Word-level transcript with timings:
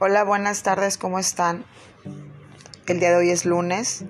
Hola, 0.00 0.22
buenas 0.22 0.62
tardes, 0.62 0.96
¿cómo 0.96 1.18
están? 1.18 1.64
El 2.86 3.00
día 3.00 3.10
de 3.10 3.16
hoy 3.16 3.30
es 3.30 3.44
lunes 3.44 4.04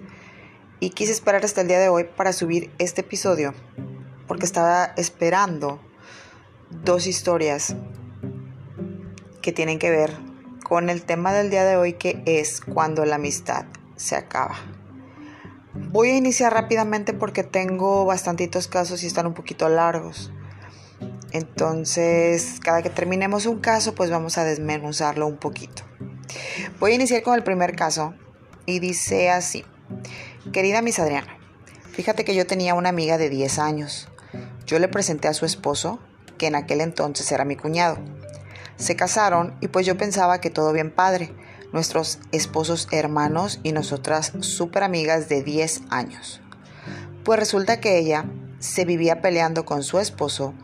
y 0.80 0.90
quise 0.90 1.12
esperar 1.12 1.46
hasta 1.46 1.62
el 1.62 1.68
día 1.68 1.78
de 1.78 1.88
hoy 1.88 2.04
para 2.04 2.34
subir 2.34 2.70
este 2.76 3.00
episodio 3.00 3.54
porque 4.26 4.44
estaba 4.44 4.92
esperando 4.98 5.80
dos 6.68 7.06
historias 7.06 7.74
que 9.40 9.50
tienen 9.50 9.78
que 9.78 9.90
ver 9.90 10.12
con 10.62 10.90
el 10.90 11.04
tema 11.04 11.32
del 11.32 11.48
día 11.48 11.64
de 11.64 11.78
hoy 11.78 11.94
que 11.94 12.22
es 12.26 12.60
cuando 12.60 13.06
la 13.06 13.14
amistad 13.14 13.64
se 13.96 14.14
acaba. 14.14 14.56
Voy 15.72 16.10
a 16.10 16.16
iniciar 16.16 16.52
rápidamente 16.52 17.14
porque 17.14 17.44
tengo 17.44 18.04
bastantitos 18.04 18.68
casos 18.68 19.02
y 19.04 19.06
están 19.06 19.26
un 19.26 19.32
poquito 19.32 19.70
largos. 19.70 20.30
Entonces, 21.32 22.58
cada 22.62 22.82
que 22.82 22.90
terminemos 22.90 23.46
un 23.46 23.58
caso, 23.58 23.94
pues 23.94 24.10
vamos 24.10 24.38
a 24.38 24.44
desmenuzarlo 24.44 25.26
un 25.26 25.36
poquito. 25.36 25.82
Voy 26.80 26.92
a 26.92 26.94
iniciar 26.94 27.22
con 27.22 27.34
el 27.34 27.42
primer 27.42 27.76
caso 27.76 28.14
y 28.66 28.78
dice 28.78 29.30
así, 29.30 29.64
querida 30.52 30.82
Miss 30.82 30.98
Adriana, 30.98 31.38
fíjate 31.92 32.24
que 32.24 32.34
yo 32.34 32.46
tenía 32.46 32.74
una 32.74 32.88
amiga 32.88 33.18
de 33.18 33.28
10 33.28 33.58
años. 33.58 34.08
Yo 34.66 34.78
le 34.78 34.88
presenté 34.88 35.28
a 35.28 35.34
su 35.34 35.46
esposo, 35.46 35.98
que 36.36 36.46
en 36.46 36.54
aquel 36.54 36.80
entonces 36.80 37.30
era 37.32 37.44
mi 37.44 37.56
cuñado. 37.56 37.98
Se 38.76 38.96
casaron 38.96 39.56
y 39.60 39.68
pues 39.68 39.86
yo 39.86 39.96
pensaba 39.98 40.40
que 40.40 40.50
todo 40.50 40.72
bien 40.72 40.90
padre, 40.90 41.32
nuestros 41.72 42.20
esposos 42.32 42.88
hermanos 42.92 43.60
y 43.62 43.72
nosotras 43.72 44.32
súper 44.40 44.84
amigas 44.84 45.28
de 45.28 45.42
10 45.42 45.82
años. 45.90 46.40
Pues 47.24 47.40
resulta 47.40 47.80
que 47.80 47.98
ella 47.98 48.24
se 48.58 48.84
vivía 48.84 49.20
peleando 49.20 49.64
con 49.64 49.82
su 49.82 49.98
esposo 49.98 50.54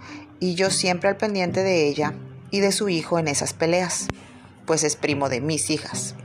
y 0.44 0.56
yo 0.56 0.68
siempre 0.68 1.08
al 1.08 1.16
pendiente 1.16 1.62
de 1.62 1.88
ella 1.88 2.12
y 2.50 2.60
de 2.60 2.70
su 2.70 2.90
hijo 2.90 3.18
en 3.18 3.28
esas 3.28 3.54
peleas, 3.54 4.08
pues 4.66 4.84
es 4.84 4.94
primo 4.94 5.30
de 5.30 5.40
mis 5.40 5.70
hijas. 5.70 6.16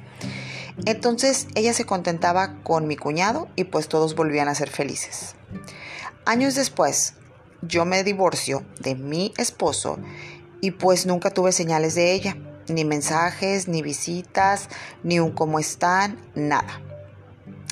Entonces 0.85 1.47
ella 1.55 1.73
se 1.73 1.85
contentaba 1.85 2.61
con 2.63 2.85
mi 2.85 2.97
cuñado 2.97 3.47
y 3.55 3.63
pues 3.63 3.87
todos 3.87 4.15
volvían 4.15 4.49
a 4.49 4.55
ser 4.55 4.69
felices. 4.69 5.35
Años 6.25 6.55
después, 6.55 7.13
yo 7.61 7.85
me 7.85 8.03
divorcio 8.03 8.65
de 8.81 8.95
mi 8.95 9.33
esposo 9.37 9.99
y 10.59 10.71
pues 10.71 11.05
nunca 11.05 11.29
tuve 11.29 11.53
señales 11.53 11.95
de 11.95 12.11
ella, 12.11 12.35
ni 12.67 12.83
mensajes, 12.83 13.69
ni 13.69 13.81
visitas, 13.81 14.67
ni 15.01 15.21
un 15.21 15.31
cómo 15.31 15.59
están, 15.59 16.19
nada. 16.35 16.81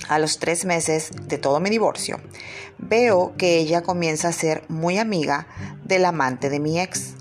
A 0.10 0.20
los 0.20 0.40
tres 0.40 0.64
meses 0.64 1.12
de 1.28 1.38
todo 1.38 1.60
mi 1.60 1.70
divorcio, 1.70 2.22
veo 2.78 3.34
que 3.38 3.58
ella 3.58 3.82
comienza 3.82 4.30
a 4.30 4.34
ser 4.34 4.64
muy 4.70 4.98
amiga 4.98 5.48
del 5.84 6.06
amante 6.06 6.50
de 6.50 6.60
mi 6.60 6.80
ex. 6.80 7.16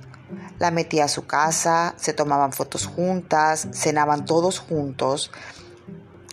La 0.58 0.70
metí 0.70 1.00
a 1.00 1.08
su 1.08 1.27
casa, 1.27 1.94
se 1.97 2.12
tomaban 2.12 2.52
fotos 2.52 2.86
juntas, 2.86 3.69
cenaban 3.72 4.24
todos 4.24 4.58
juntos 4.58 5.32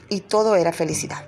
y 0.10 0.22
todo 0.22 0.56
era 0.56 0.74
felicidad. 0.74 1.26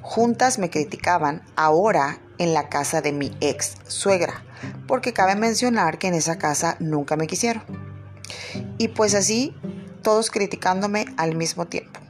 Juntas 0.00 0.58
me 0.58 0.70
criticaban 0.70 1.42
ahora 1.54 2.18
en 2.38 2.52
la 2.52 2.68
casa 2.68 3.00
de 3.00 3.12
mi 3.12 3.36
ex 3.40 3.76
suegra, 3.86 4.44
porque 4.88 5.12
cabe 5.12 5.36
mencionar 5.36 5.98
que 5.98 6.08
en 6.08 6.14
esa 6.14 6.36
casa 6.36 6.76
nunca 6.80 7.16
me 7.16 7.28
quisieron. 7.28 7.62
Y 8.78 8.88
pues 8.88 9.14
así, 9.14 9.54
todos 10.02 10.30
criticándome 10.30 11.06
al 11.16 11.36
mismo 11.36 11.66
tiempo. 11.66 12.00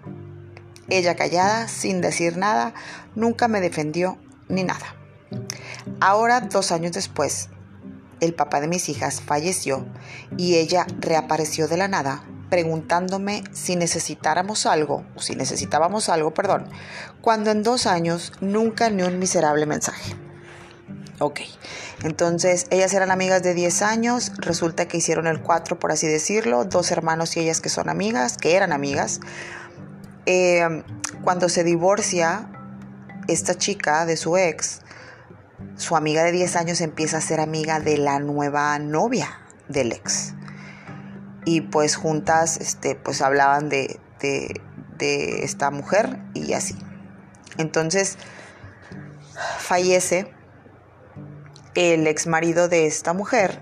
Ella 0.89 1.15
callada, 1.15 1.69
sin 1.69 2.01
decir 2.01 2.37
nada, 2.37 2.75
nunca 3.15 3.49
me 3.49 3.61
defendió 3.61 4.19
ni 4.49 4.65
nada. 4.65 4.97
Ahora, 6.01 6.41
dos 6.41 6.73
años 6.73 6.93
después, 6.93 7.49
el 8.21 8.35
papá 8.35 8.61
de 8.61 8.69
mis 8.69 8.89
hijas 8.89 9.21
falleció 9.21 9.87
y 10.37 10.57
ella 10.57 10.87
reapareció 11.01 11.69
de 11.69 11.77
la 11.77 11.89
nada 11.89 12.25
preguntándome 12.53 13.45
si 13.53 13.77
necesitáramos 13.77 14.67
algo, 14.67 15.07
o 15.17 15.23
si 15.23 15.35
necesitábamos 15.35 16.11
algo, 16.11 16.35
perdón, 16.35 16.69
cuando 17.23 17.51
en 17.51 17.63
dos 17.63 17.87
años 17.87 18.31
nunca 18.43 18.91
ni 18.91 19.03
un 19.03 19.19
miserable 19.19 19.65
mensaje. 19.65 20.15
Ok, 21.19 21.41
entonces 22.03 22.67
ellas 22.71 22.93
eran 22.93 23.11
amigas 23.11 23.43
de 23.43 23.55
10 23.55 23.81
años, 23.81 24.33
resulta 24.37 24.87
que 24.87 24.99
hicieron 24.99 25.27
el 25.29 25.41
4, 25.41 25.79
por 25.79 25.93
así 25.93 26.07
decirlo, 26.07 26.65
dos 26.65 26.91
hermanos 26.91 27.39
y 27.39 27.41
ellas 27.41 27.61
que 27.61 27.71
son 27.71 27.89
amigas, 27.89 28.37
que 28.37 28.55
eran 28.55 28.73
amigas. 28.73 29.21
Eh, 30.27 30.85
cuando 31.23 31.49
se 31.49 31.65
divorcia 31.65 32.49
esta 33.29 33.55
chica 33.55 34.07
de 34.07 34.17
su 34.17 34.37
ex, 34.37 34.83
su 35.77 35.97
amiga 35.97 36.23
de 36.25 36.33
10 36.33 36.57
años 36.57 36.81
empieza 36.81 37.19
a 37.19 37.21
ser 37.21 37.41
amiga 37.41 37.81
de 37.81 37.97
la 37.97 38.19
nueva 38.19 38.79
novia 38.79 39.41
del 39.69 39.93
ex. 39.93 40.35
Y 41.45 41.63
pues 41.63 41.97
juntas 41.97 42.57
este, 42.59 42.95
pues 42.95 43.21
hablaban 43.21 43.69
de, 43.69 43.99
de, 44.21 44.61
de 44.99 45.45
esta 45.45 45.71
mujer 45.71 46.21
y 46.35 46.53
así. 46.53 46.77
Entonces 47.59 48.17
fallece 49.59 50.33
el 51.75 52.07
ex 52.07 52.27
marido 52.27 52.69
de 52.69 52.87
esta 52.87 53.13
mujer 53.13 53.61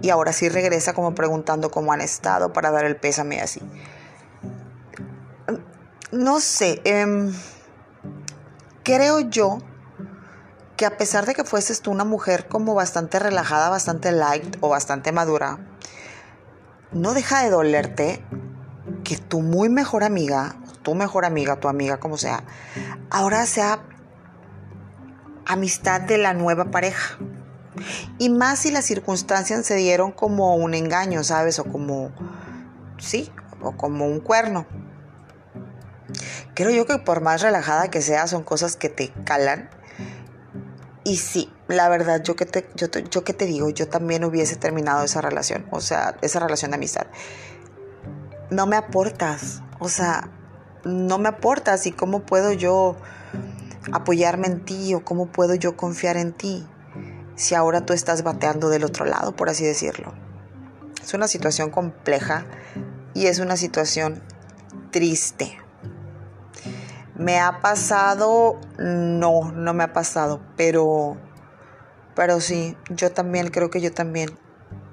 y 0.00 0.10
ahora 0.10 0.32
sí 0.32 0.48
regresa 0.48 0.94
como 0.94 1.14
preguntando 1.14 1.70
cómo 1.70 1.92
han 1.92 2.00
estado 2.00 2.52
para 2.52 2.70
dar 2.70 2.84
el 2.84 2.96
pésame 2.96 3.40
así. 3.40 3.60
No 6.12 6.40
sé, 6.40 6.80
eh, 6.84 7.30
creo 8.82 9.20
yo 9.20 9.58
que 10.76 10.86
a 10.86 10.96
pesar 10.96 11.24
de 11.24 11.34
que 11.34 11.44
fueses 11.44 11.82
tú 11.82 11.92
una 11.92 12.04
mujer 12.04 12.48
como 12.48 12.74
bastante 12.74 13.18
relajada, 13.18 13.68
bastante 13.68 14.10
light 14.10 14.56
o 14.60 14.68
bastante 14.68 15.12
madura, 15.12 15.58
no 16.90 17.14
deja 17.14 17.44
de 17.44 17.50
dolerte 17.50 18.24
que 19.04 19.18
tu 19.18 19.40
muy 19.40 19.68
mejor 19.68 20.02
amiga, 20.02 20.56
tu 20.82 20.94
mejor 20.94 21.24
amiga, 21.24 21.60
tu 21.60 21.68
amiga 21.68 22.00
como 22.00 22.16
sea, 22.16 22.42
ahora 23.10 23.46
sea 23.46 23.80
amistad 25.46 26.00
de 26.00 26.18
la 26.18 26.34
nueva 26.34 26.72
pareja. 26.72 27.18
Y 28.18 28.30
más 28.30 28.60
si 28.60 28.70
las 28.70 28.84
circunstancias 28.84 29.64
se 29.64 29.76
dieron 29.76 30.10
como 30.10 30.56
un 30.56 30.74
engaño, 30.74 31.22
¿sabes? 31.22 31.58
O 31.58 31.64
como, 31.64 32.10
sí, 32.98 33.30
o 33.62 33.76
como 33.76 34.06
un 34.06 34.20
cuerno. 34.20 34.66
Creo 36.54 36.70
yo 36.70 36.86
que 36.86 36.98
por 36.98 37.20
más 37.20 37.42
relajada 37.42 37.90
que 37.90 38.02
sea, 38.02 38.26
son 38.26 38.42
cosas 38.42 38.76
que 38.76 38.88
te 38.88 39.12
calan 39.24 39.70
y 41.02 41.16
sí, 41.16 41.50
la 41.66 41.88
verdad, 41.88 42.22
yo 42.22 42.36
que, 42.36 42.44
te, 42.44 42.68
yo, 42.76 42.86
yo 42.88 43.24
que 43.24 43.32
te 43.32 43.46
digo, 43.46 43.70
yo 43.70 43.88
también 43.88 44.22
hubiese 44.24 44.56
terminado 44.56 45.02
esa 45.02 45.20
relación, 45.20 45.66
o 45.70 45.80
sea, 45.80 46.16
esa 46.20 46.40
relación 46.40 46.72
de 46.72 46.76
amistad. 46.76 47.06
No 48.50 48.66
me 48.66 48.76
aportas, 48.76 49.62
o 49.78 49.88
sea, 49.88 50.28
no 50.84 51.18
me 51.18 51.28
aportas 51.28 51.86
y 51.86 51.92
cómo 51.92 52.20
puedo 52.20 52.52
yo 52.52 52.96
apoyarme 53.92 54.48
en 54.48 54.64
ti 54.64 54.94
o 54.94 55.04
cómo 55.04 55.26
puedo 55.26 55.54
yo 55.54 55.76
confiar 55.76 56.16
en 56.16 56.32
ti 56.32 56.66
si 57.34 57.54
ahora 57.54 57.86
tú 57.86 57.94
estás 57.94 58.22
bateando 58.22 58.68
del 58.68 58.84
otro 58.84 59.06
lado, 59.06 59.34
por 59.34 59.48
así 59.48 59.64
decirlo. 59.64 60.12
Es 61.02 61.14
una 61.14 61.28
situación 61.28 61.70
compleja 61.70 62.44
y 63.14 63.26
es 63.26 63.38
una 63.38 63.56
situación 63.56 64.22
triste. 64.90 65.58
¿Me 67.20 67.38
ha 67.38 67.60
pasado? 67.60 68.58
No, 68.78 69.52
no 69.52 69.74
me 69.74 69.84
ha 69.84 69.92
pasado, 69.92 70.40
pero, 70.56 71.18
pero 72.16 72.40
sí, 72.40 72.78
yo 72.88 73.12
también 73.12 73.48
creo 73.48 73.68
que 73.68 73.82
yo 73.82 73.92
también 73.92 74.38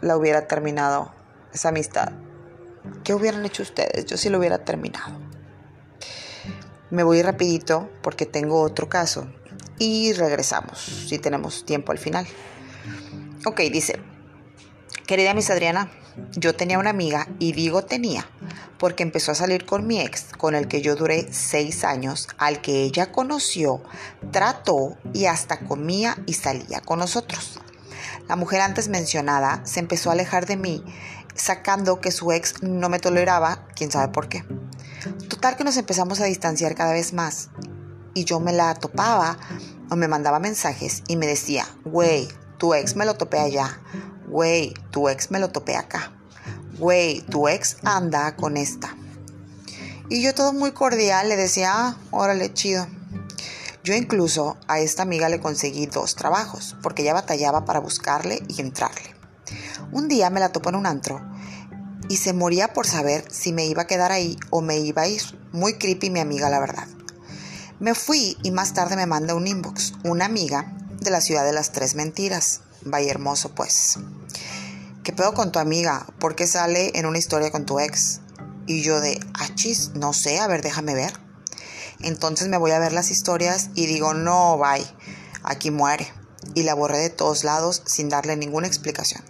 la 0.02 0.18
hubiera 0.18 0.46
terminado, 0.46 1.14
esa 1.54 1.70
amistad. 1.70 2.12
¿Qué 3.06 3.14
hubieran 3.14 3.46
hecho 3.46 3.64
ustedes? 3.64 4.06
Yo 4.08 4.18
sí 4.18 4.28
lo 4.28 4.40
hubiera 4.40 4.58
terminado. 4.66 5.18
Me 6.90 7.04
voy 7.04 7.22
rapidito 7.22 7.90
porque 8.02 8.26
tengo 8.26 8.62
otro 8.62 8.90
caso 8.90 9.32
y 9.80 10.12
regresamos 10.12 10.80
si 10.80 11.20
tenemos 11.20 11.64
tiempo 11.64 11.94
al 11.94 11.98
final. 11.98 12.28
Ok, 13.46 13.62
dice, 13.72 14.02
querida 15.06 15.34
Miss 15.34 15.50
Adriana, 15.50 15.90
yo 16.36 16.56
tenía 16.56 16.80
una 16.80 16.90
amiga 16.90 17.28
y 17.40 17.54
digo 17.54 17.84
tenía 17.84 18.28
porque 18.78 19.04
empezó 19.04 19.32
a 19.32 19.36
salir 19.36 19.66
con 19.66 19.88
mi 19.88 20.00
ex, 20.00 20.26
con 20.38 20.56
el 20.56 20.68
que 20.68 20.82
yo 20.82 20.96
duré 20.96 21.28
seis 21.32 21.84
años, 21.84 22.28
al 22.38 22.62
que 22.62 22.84
ella 22.84 23.12
conoció, 23.12 23.82
trató 24.32 24.98
y 25.14 25.26
hasta 25.26 25.60
comía 25.60 26.18
y 26.26 26.34
salía 26.34 26.82
con 26.82 27.00
nosotros. 27.00 27.60
La 28.28 28.36
mujer 28.36 28.62
antes 28.62 28.90
mencionada 28.90 29.62
se 29.66 29.80
empezó 29.80 30.10
a 30.10 30.14
alejar 30.14 30.46
de 30.46 30.58
mí, 30.58 30.84
sacando 31.36 32.02
que 32.02 32.12
su 32.12 32.32
ex 32.32 32.62
no 32.62 32.90
me 32.90 33.00
toleraba, 33.00 33.68
quién 33.76 33.92
sabe 33.92 34.12
por 34.12 34.28
qué. 34.28 34.44
Total 35.30 35.56
que 35.56 35.64
nos 35.64 35.78
empezamos 35.78 36.20
a 36.20 36.26
distanciar 36.26 36.76
cada 36.76 36.94
vez 36.94 37.14
más. 37.14 37.50
Y 38.14 38.26
yo 38.26 38.40
me 38.40 38.52
la 38.52 38.74
topaba 38.74 39.38
o 39.90 39.96
me 39.96 40.08
mandaba 40.08 40.40
mensajes 40.40 41.04
y 41.08 41.16
me 41.16 41.28
decía, 41.28 41.66
güey, 41.86 42.28
tu 42.58 42.74
ex 42.74 42.96
me 42.96 43.06
lo 43.06 43.14
topé 43.14 43.38
allá, 43.38 43.80
güey, 44.28 44.74
tu 44.92 45.10
ex 45.10 45.32
me 45.32 45.40
lo 45.40 45.50
topé 45.50 45.76
acá 45.76 46.14
güey, 46.78 47.22
tu 47.22 47.48
ex 47.48 47.78
anda 47.84 48.36
con 48.36 48.58
esta. 48.58 48.96
Y 50.10 50.22
yo 50.22 50.34
todo 50.34 50.54
muy 50.54 50.72
cordial 50.72 51.28
le 51.28 51.36
decía, 51.36 51.72
ah, 51.74 51.98
órale, 52.12 52.54
chido. 52.54 52.88
Yo 53.84 53.94
incluso 53.94 54.58
a 54.68 54.80
esta 54.80 55.04
amiga 55.04 55.30
le 55.30 55.40
conseguí 55.40 55.86
dos 55.86 56.16
trabajos, 56.16 56.76
porque 56.82 57.02
ella 57.02 57.14
batallaba 57.14 57.66
para 57.66 57.80
buscarle 57.80 58.42
y 58.48 58.62
entrarle. 58.62 59.16
Un 59.92 60.08
día 60.08 60.30
me 60.30 60.40
la 60.40 60.52
topo 60.52 60.70
en 60.70 60.76
un 60.76 60.86
antro 60.86 61.22
y 62.10 62.18
se 62.18 62.34
moría 62.34 62.74
por 62.74 62.86
saber 62.86 63.26
si 63.32 63.54
me 63.54 63.66
iba 63.66 63.84
a 63.84 63.88
quedar 63.88 64.12
ahí 64.12 64.38
o 64.50 64.62
me 64.62 64.78
iba 64.78 65.04
a 65.04 65.08
ir. 65.08 65.22
Muy 65.52 65.74
creepy 65.74 66.10
mi 66.10 66.20
amiga, 66.20 66.50
la 66.50 66.60
verdad. 66.60 66.88
Me 67.80 67.96
fui 67.96 68.38
y 68.44 68.52
más 68.52 68.74
tarde 68.74 68.96
me 68.96 69.06
manda 69.06 69.36
un 69.36 69.48
inbox, 69.48 69.94
una 70.04 70.26
amiga 70.26 70.74
de 71.00 71.12
la 71.12 71.22
ciudad 71.22 71.46
de 71.46 71.54
las 71.54 71.72
tres 71.72 71.96
mentiras. 71.96 72.62
Vaya 72.90 73.12
hermoso, 73.12 73.54
pues. 73.54 73.98
¿Qué 75.04 75.12
pedo 75.14 75.34
con 75.34 75.52
tu 75.52 75.60
amiga? 75.60 76.08
¿Por 76.20 76.36
qué 76.36 76.48
sale 76.48 76.92
en 76.96 77.06
una 77.06 77.18
historia 77.18 77.52
con 77.52 77.66
tu 77.66 77.80
ex? 77.80 78.22
Y 78.66 78.82
yo 78.82 79.00
de, 79.00 79.20
achis, 79.34 79.92
no 79.96 80.14
sé, 80.14 80.40
a 80.40 80.48
ver, 80.48 80.62
déjame 80.62 80.96
ver. 80.96 81.14
Entonces 82.00 82.48
me 82.48 82.58
voy 82.58 82.72
a 82.72 82.80
ver 82.80 82.94
las 82.94 83.12
historias 83.12 83.70
y 83.76 83.88
digo, 83.88 84.14
no, 84.14 84.58
bye, 84.58 84.86
aquí 85.44 85.72
muere. 85.72 86.12
Y 86.54 86.64
la 86.64 86.74
borré 86.74 87.00
de 87.00 87.10
todos 87.10 87.44
lados 87.44 87.84
sin 87.86 88.10
darle 88.10 88.38
ninguna 88.38 88.68
explicación. 88.68 89.24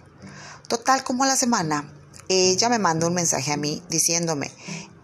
Total, 0.68 1.02
como 1.02 1.24
a 1.24 1.26
la 1.26 1.36
semana, 1.36 1.92
ella 2.28 2.68
me 2.68 2.78
manda 2.78 3.06
un 3.06 3.14
mensaje 3.14 3.52
a 3.52 3.56
mí 3.56 3.82
diciéndome, 3.88 4.52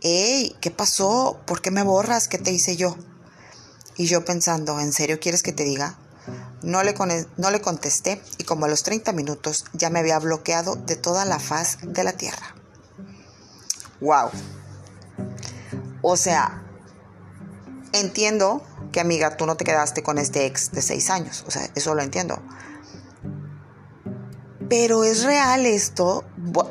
hey, 0.00 0.54
¿qué 0.60 0.70
pasó? 0.70 1.40
¿Por 1.46 1.62
qué 1.62 1.70
me 1.70 1.82
borras? 1.82 2.28
¿Qué 2.28 2.38
te 2.38 2.52
hice 2.52 2.76
yo? 2.76 2.96
Y 3.96 4.06
yo 4.06 4.24
pensando, 4.24 4.78
¿en 4.78 4.92
serio 4.92 5.20
quieres 5.20 5.42
que 5.42 5.52
te 5.52 5.64
diga? 5.64 5.98
No 6.64 6.82
le, 6.82 6.94
no 7.36 7.50
le 7.50 7.60
contesté 7.60 8.20
y 8.38 8.44
como 8.44 8.64
a 8.64 8.68
los 8.68 8.82
30 8.82 9.12
minutos 9.12 9.64
ya 9.74 9.90
me 9.90 10.00
había 10.00 10.18
bloqueado 10.18 10.76
de 10.76 10.96
toda 10.96 11.24
la 11.24 11.38
faz 11.38 11.78
de 11.82 12.02
la 12.04 12.12
tierra. 12.12 12.54
¡Wow! 14.00 14.30
O 16.02 16.16
sea, 16.16 16.62
entiendo 17.92 18.62
que 18.92 19.00
amiga, 19.00 19.36
tú 19.36 19.46
no 19.46 19.56
te 19.56 19.64
quedaste 19.64 20.02
con 20.02 20.18
este 20.18 20.46
ex 20.46 20.70
de 20.72 20.80
6 20.82 21.10
años. 21.10 21.44
O 21.46 21.50
sea, 21.50 21.68
eso 21.74 21.94
lo 21.94 22.02
entiendo. 22.02 22.40
Pero 24.68 25.04
es 25.04 25.24
real 25.24 25.66
esto. 25.66 26.24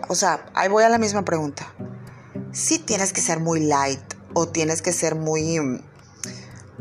O 0.08 0.16
sea, 0.16 0.46
ahí 0.54 0.70
voy 0.70 0.84
a 0.84 0.90
la 0.90 0.98
misma 0.98 1.24
pregunta. 1.24 1.68
Si 2.52 2.80
tienes 2.80 3.14
que 3.14 3.22
ser 3.22 3.40
muy 3.40 3.60
light 3.60 4.14
o 4.34 4.48
tienes 4.48 4.82
que 4.82 4.94
ser 4.94 5.16
muy, 5.16 5.84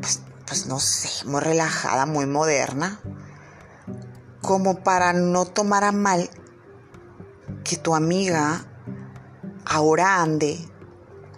pues, 0.01 0.21
pues 0.53 0.67
no 0.67 0.81
sé, 0.81 1.25
muy 1.25 1.41
relajada, 1.41 2.05
muy 2.05 2.27
moderna, 2.27 3.01
como 4.43 4.85
para 4.85 5.15
no 5.15 5.47
tomar 5.47 5.83
a 5.83 5.93
mal 5.93 6.29
que 7.65 7.79
tu 7.79 7.95
amiga 7.95 8.67
ahora 9.65 10.21
ande 10.21 10.59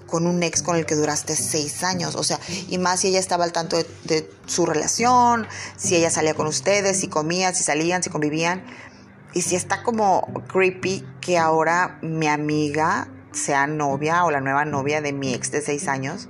con 0.08 0.26
un 0.26 0.42
ex 0.42 0.64
con 0.64 0.74
el 0.74 0.84
que 0.84 0.96
duraste 0.96 1.36
seis 1.36 1.84
años. 1.84 2.16
O 2.16 2.24
sea, 2.24 2.40
y 2.68 2.76
más 2.78 2.98
si 2.98 3.06
ella 3.06 3.20
estaba 3.20 3.44
al 3.44 3.52
tanto 3.52 3.76
de, 4.02 4.28
su 4.46 4.66
relación, 4.66 5.46
si 5.76 5.94
ella 5.94 6.10
salía 6.10 6.34
con 6.34 6.48
ustedes, 6.48 6.98
si 6.98 7.06
comían, 7.06 7.54
si 7.54 7.62
salían, 7.62 8.02
si 8.02 8.10
convivían. 8.10 8.64
Y 9.32 9.42
si 9.42 9.54
está 9.54 9.84
como 9.84 10.26
creepy 10.52 11.06
que 11.20 11.38
ahora 11.38 12.00
mi 12.02 12.26
amiga 12.26 13.06
sea 13.30 13.68
novia 13.68 14.24
o 14.24 14.32
la 14.32 14.40
nueva 14.40 14.64
novia 14.64 15.00
de 15.00 15.12
mi 15.12 15.34
ex 15.34 15.52
de 15.52 15.60
seis 15.60 15.86
años. 15.86 16.28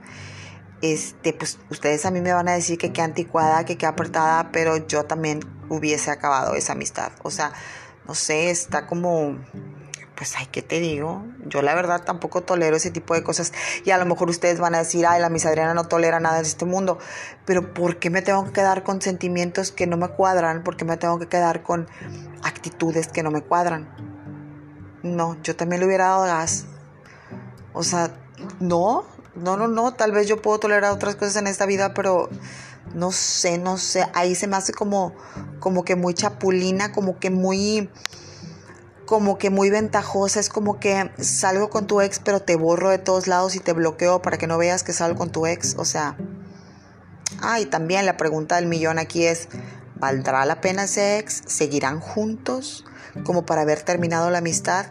Este, 0.84 1.32
pues 1.32 1.58
ustedes 1.70 2.04
a 2.04 2.10
mí 2.10 2.20
me 2.20 2.34
van 2.34 2.46
a 2.46 2.52
decir 2.52 2.76
que 2.76 2.92
qué 2.92 3.00
anticuada, 3.00 3.64
que 3.64 3.78
qué 3.78 3.86
apretada, 3.86 4.52
pero 4.52 4.76
yo 4.86 5.04
también 5.04 5.40
hubiese 5.70 6.10
acabado 6.10 6.56
esa 6.56 6.74
amistad. 6.74 7.12
O 7.22 7.30
sea, 7.30 7.54
no 8.06 8.14
sé, 8.14 8.50
está 8.50 8.86
como 8.86 9.38
pues 10.14 10.34
ay, 10.36 10.46
¿qué 10.52 10.60
te 10.60 10.80
digo? 10.80 11.24
Yo 11.46 11.62
la 11.62 11.74
verdad 11.74 12.04
tampoco 12.04 12.42
tolero 12.42 12.76
ese 12.76 12.90
tipo 12.90 13.14
de 13.14 13.22
cosas. 13.22 13.54
Y 13.86 13.92
a 13.92 13.98
lo 13.98 14.04
mejor 14.04 14.28
ustedes 14.28 14.60
van 14.60 14.74
a 14.74 14.78
decir, 14.80 15.06
ay, 15.06 15.22
la 15.22 15.30
Miss 15.30 15.46
Adriana 15.46 15.72
no 15.72 15.88
tolera 15.88 16.20
nada 16.20 16.36
de 16.36 16.42
este 16.42 16.66
mundo. 16.66 16.98
Pero 17.46 17.72
¿por 17.72 17.98
qué 17.98 18.10
me 18.10 18.20
tengo 18.20 18.44
que 18.44 18.52
quedar 18.52 18.82
con 18.82 19.00
sentimientos 19.00 19.72
que 19.72 19.86
no 19.86 19.96
me 19.96 20.08
cuadran? 20.08 20.64
¿Por 20.64 20.76
qué 20.76 20.84
me 20.84 20.98
tengo 20.98 21.18
que 21.18 21.28
quedar 21.28 21.62
con 21.62 21.88
actitudes 22.42 23.08
que 23.08 23.22
no 23.22 23.30
me 23.30 23.40
cuadran? 23.40 23.88
No, 25.02 25.40
yo 25.42 25.56
también 25.56 25.80
le 25.80 25.86
hubiera 25.86 26.08
dado 26.08 26.24
gas. 26.24 26.66
O 27.72 27.82
sea, 27.82 28.10
no, 28.60 29.04
no, 29.36 29.56
no, 29.56 29.68
no. 29.68 29.94
Tal 29.94 30.12
vez 30.12 30.28
yo 30.28 30.40
puedo 30.40 30.58
tolerar 30.58 30.92
otras 30.92 31.16
cosas 31.16 31.36
en 31.36 31.46
esta 31.46 31.66
vida, 31.66 31.94
pero 31.94 32.28
no 32.94 33.12
sé, 33.12 33.58
no 33.58 33.78
sé. 33.78 34.06
Ahí 34.14 34.34
se 34.34 34.46
me 34.46 34.56
hace 34.56 34.72
como, 34.72 35.14
como 35.60 35.84
que 35.84 35.96
muy 35.96 36.14
chapulina, 36.14 36.92
como 36.92 37.18
que 37.18 37.30
muy 37.30 37.90
como 39.06 39.36
que 39.36 39.50
muy 39.50 39.68
ventajosa, 39.70 40.40
es 40.40 40.48
como 40.48 40.80
que 40.80 41.10
salgo 41.18 41.68
con 41.68 41.86
tu 41.86 42.00
ex 42.00 42.20
pero 42.20 42.40
te 42.40 42.56
borro 42.56 42.88
de 42.88 42.96
todos 42.96 43.26
lados 43.26 43.54
y 43.54 43.60
te 43.60 43.74
bloqueo 43.74 44.22
para 44.22 44.38
que 44.38 44.46
no 44.46 44.56
veas 44.56 44.82
que 44.82 44.92
salgo 44.92 45.18
con 45.18 45.30
tu 45.30 45.46
ex, 45.46 45.74
o 45.76 45.84
sea... 45.84 46.16
Ah, 47.40 47.60
y 47.60 47.66
también 47.66 48.06
la 48.06 48.16
pregunta 48.16 48.56
del 48.56 48.66
millón 48.66 48.98
aquí 48.98 49.26
es, 49.26 49.48
¿valdrá 49.96 50.46
la 50.46 50.60
pena 50.60 50.84
ese 50.84 51.18
ex? 51.18 51.42
¿Seguirán 51.46 52.00
juntos 52.00 52.84
como 53.24 53.44
para 53.44 53.62
haber 53.62 53.82
terminado 53.82 54.30
la 54.30 54.38
amistad? 54.38 54.86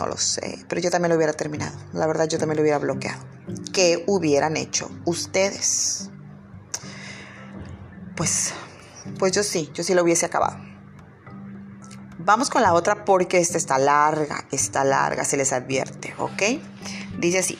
No 0.00 0.06
lo 0.06 0.16
sé, 0.16 0.64
pero 0.66 0.80
yo 0.80 0.90
también 0.90 1.10
lo 1.10 1.16
hubiera 1.16 1.34
terminado, 1.34 1.76
la 1.92 2.06
verdad 2.06 2.26
yo 2.26 2.38
también 2.38 2.56
lo 2.56 2.62
hubiera 2.62 2.78
bloqueado. 2.78 3.22
¿Qué 3.70 4.02
hubieran 4.06 4.56
hecho 4.56 4.90
ustedes? 5.04 6.08
Pues, 8.16 8.54
pues 9.18 9.32
yo 9.32 9.42
sí, 9.42 9.70
yo 9.74 9.84
sí 9.84 9.92
lo 9.92 10.02
hubiese 10.02 10.24
acabado. 10.24 10.56
Vamos 12.16 12.48
con 12.48 12.62
la 12.62 12.72
otra 12.72 13.04
porque 13.04 13.40
esta 13.40 13.58
está 13.58 13.78
larga, 13.78 14.46
está 14.50 14.84
larga, 14.84 15.26
se 15.26 15.36
les 15.36 15.52
advierte, 15.52 16.14
¿ok? 16.16 16.62
Dice 17.18 17.40
así, 17.40 17.58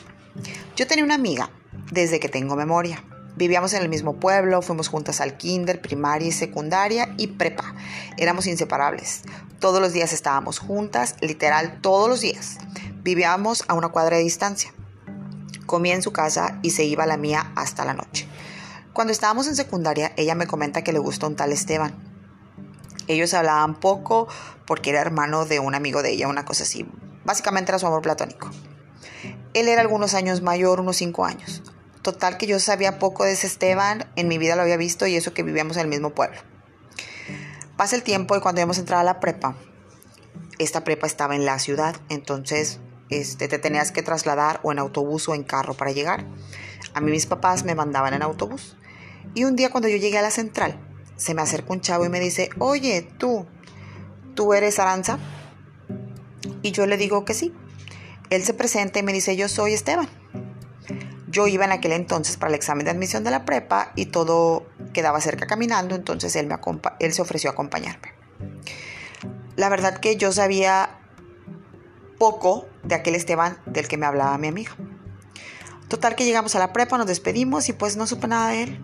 yo 0.75 0.87
tenía 0.87 1.05
una 1.05 1.13
amiga 1.13 1.51
desde 1.91 2.19
que 2.19 2.27
tengo 2.27 2.55
memoria. 2.55 3.03
Vivíamos 3.35 3.73
en 3.73 3.81
el 3.81 3.89
mismo 3.89 4.19
pueblo, 4.19 4.61
fuimos 4.61 4.87
juntas 4.87 5.21
al 5.21 5.37
kinder, 5.37 5.81
primaria 5.81 6.27
y 6.27 6.31
secundaria 6.31 7.13
y 7.17 7.27
prepa. 7.27 7.73
Éramos 8.17 8.45
inseparables. 8.45 9.23
Todos 9.59 9.81
los 9.81 9.93
días 9.93 10.13
estábamos 10.13 10.59
juntas, 10.59 11.15
literal 11.21 11.79
todos 11.81 12.09
los 12.09 12.21
días. 12.21 12.57
Vivíamos 13.03 13.63
a 13.67 13.73
una 13.73 13.89
cuadra 13.89 14.17
de 14.17 14.23
distancia. 14.23 14.73
Comía 15.65 15.95
en 15.95 16.01
su 16.01 16.11
casa 16.11 16.59
y 16.61 16.71
se 16.71 16.83
iba 16.83 17.05
a 17.05 17.07
la 17.07 17.17
mía 17.17 17.51
hasta 17.55 17.85
la 17.85 17.93
noche. 17.93 18.27
Cuando 18.93 19.13
estábamos 19.13 19.47
en 19.47 19.55
secundaria, 19.55 20.11
ella 20.17 20.35
me 20.35 20.47
comenta 20.47 20.83
que 20.83 20.91
le 20.91 20.99
gusta 20.99 21.27
un 21.27 21.35
tal 21.35 21.53
Esteban. 21.53 21.95
Ellos 23.07 23.33
hablaban 23.33 23.79
poco 23.79 24.27
porque 24.67 24.89
era 24.89 25.01
hermano 25.01 25.45
de 25.45 25.59
un 25.59 25.73
amigo 25.75 26.03
de 26.03 26.11
ella, 26.11 26.27
una 26.27 26.45
cosa 26.45 26.63
así. 26.63 26.85
Básicamente 27.23 27.71
era 27.71 27.79
su 27.79 27.87
amor 27.87 28.01
platónico. 28.01 28.51
Él 29.53 29.67
era 29.67 29.81
algunos 29.81 30.13
años 30.13 30.41
mayor, 30.41 30.79
unos 30.79 30.97
cinco 30.97 31.25
años. 31.25 31.61
Total 32.01 32.37
que 32.37 32.47
yo 32.47 32.59
sabía 32.59 32.97
poco 32.97 33.25
de 33.25 33.33
ese 33.33 33.47
Esteban, 33.47 34.05
en 34.15 34.27
mi 34.27 34.37
vida 34.37 34.55
lo 34.55 34.63
había 34.63 34.77
visto 34.77 35.05
y 35.05 35.15
eso 35.15 35.33
que 35.33 35.43
vivíamos 35.43 35.77
en 35.77 35.83
el 35.83 35.87
mismo 35.87 36.11
pueblo. 36.11 36.39
Pasa 37.77 37.95
el 37.95 38.03
tiempo 38.03 38.35
y 38.35 38.41
cuando 38.41 38.61
íbamos 38.61 38.77
a 38.77 38.81
entrar 38.81 38.99
a 38.99 39.03
la 39.03 39.19
prepa, 39.19 39.55
esta 40.57 40.83
prepa 40.83 41.07
estaba 41.07 41.35
en 41.35 41.45
la 41.45 41.59
ciudad, 41.59 41.95
entonces 42.09 42.79
este, 43.09 43.47
te 43.47 43.59
tenías 43.59 43.91
que 43.91 44.03
trasladar 44.03 44.59
o 44.63 44.71
en 44.71 44.79
autobús 44.79 45.27
o 45.29 45.35
en 45.35 45.43
carro 45.43 45.73
para 45.75 45.91
llegar. 45.91 46.25
A 46.93 47.01
mí 47.01 47.11
mis 47.11 47.25
papás 47.25 47.63
me 47.63 47.75
mandaban 47.75 48.13
en 48.13 48.23
autobús. 48.23 48.77
Y 49.33 49.43
un 49.43 49.55
día 49.55 49.69
cuando 49.69 49.87
yo 49.87 49.97
llegué 49.97 50.17
a 50.17 50.21
la 50.21 50.31
central, 50.31 50.79
se 51.15 51.33
me 51.33 51.41
acerca 51.41 51.73
un 51.73 51.81
chavo 51.81 52.05
y 52.05 52.09
me 52.09 52.19
dice, 52.19 52.49
oye, 52.57 53.07
tú, 53.17 53.45
¿tú 54.33 54.53
eres 54.53 54.79
Aranza? 54.79 55.19
Y 56.63 56.71
yo 56.71 56.85
le 56.85 56.97
digo 56.97 57.25
que 57.25 57.33
sí. 57.33 57.53
Él 58.29 58.43
se 58.43 58.53
presenta 58.53 58.99
y 58.99 59.03
me 59.03 59.13
dice, 59.13 59.35
yo 59.35 59.47
soy 59.47 59.73
Esteban. 59.73 60.20
Yo 61.31 61.47
iba 61.47 61.63
en 61.63 61.71
aquel 61.71 61.93
entonces 61.93 62.35
para 62.35 62.49
el 62.49 62.55
examen 62.55 62.83
de 62.83 62.91
admisión 62.91 63.23
de 63.23 63.31
la 63.31 63.45
prepa 63.45 63.93
y 63.95 64.07
todo 64.07 64.67
quedaba 64.93 65.21
cerca 65.21 65.47
caminando, 65.47 65.95
entonces 65.95 66.35
él, 66.35 66.47
me 66.47 66.57
él 66.99 67.13
se 67.13 67.21
ofreció 67.21 67.49
a 67.49 67.53
acompañarme. 67.53 68.13
La 69.55 69.69
verdad 69.69 69.97
que 69.97 70.17
yo 70.17 70.31
sabía 70.33 70.99
poco 72.19 72.67
de 72.83 72.95
aquel 72.95 73.15
Esteban 73.15 73.57
del 73.65 73.87
que 73.87 73.97
me 73.97 74.05
hablaba 74.05 74.37
mi 74.37 74.47
amiga. 74.47 74.75
Total 75.87 76.15
que 76.15 76.25
llegamos 76.25 76.55
a 76.55 76.59
la 76.59 76.73
prepa, 76.73 76.97
nos 76.97 77.07
despedimos 77.07 77.67
y 77.69 77.73
pues 77.73 77.97
no 77.97 78.07
supe 78.07 78.27
nada 78.27 78.49
de 78.49 78.63
él. 78.63 78.79